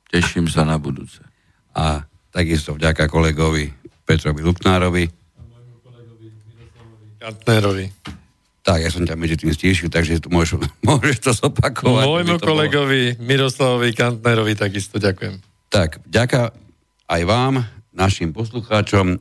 Teším 0.08 0.48
sa 0.48 0.64
na 0.64 0.80
budúce. 0.80 1.20
A 1.76 2.08
takisto 2.32 2.72
vďaka 2.72 3.12
kolegovi 3.12 3.68
Petrovi 4.08 4.40
Lupnárovi. 4.40 5.04
Kantnerovi. 7.20 7.92
Tak, 8.64 8.78
ja 8.84 8.88
som 8.92 9.04
ťa 9.04 9.16
medzi 9.20 9.36
tým 9.36 9.52
stíšil, 9.52 9.92
takže 9.92 10.20
tu 10.24 10.32
môžeš, 10.32 10.64
môžeš 10.88 11.16
to 11.20 11.30
zopakovať. 11.36 12.04
Môjmu 12.08 12.36
to 12.40 12.48
kolegovi 12.48 13.16
bolo... 13.16 13.24
Miroslavovi 13.28 13.90
Kantnerovi 13.92 14.56
takisto 14.56 14.96
ďakujem. 14.96 15.44
Tak, 15.68 16.00
ďaká 16.08 16.56
aj 17.04 17.22
vám, 17.28 17.68
našim 17.92 18.32
poslucháčom. 18.32 19.20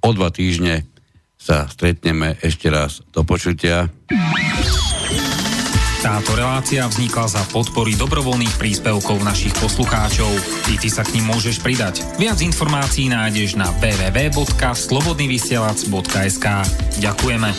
O 0.00 0.10
dva 0.16 0.32
týždne 0.32 0.88
sa 1.40 1.64
stretneme 1.64 2.36
ešte 2.44 2.68
raz. 2.68 3.00
Do 3.08 3.24
počutia. 3.24 3.88
Táto 6.00 6.32
relácia 6.32 6.88
vznikla 6.88 7.28
za 7.28 7.44
podpory 7.52 7.92
dobrovoľných 7.92 8.56
príspevkov 8.56 9.20
našich 9.20 9.52
poslucháčov. 9.60 10.32
I 10.72 10.80
ty 10.80 10.88
sa 10.88 11.04
k 11.04 11.20
ním 11.20 11.28
môžeš 11.28 11.60
pridať. 11.60 12.00
Viac 12.16 12.40
informácií 12.40 13.12
nájdeš 13.12 13.60
na 13.60 13.68
www.slobodnyvysielac.sk 13.84 16.46
Ďakujeme. 17.04 17.52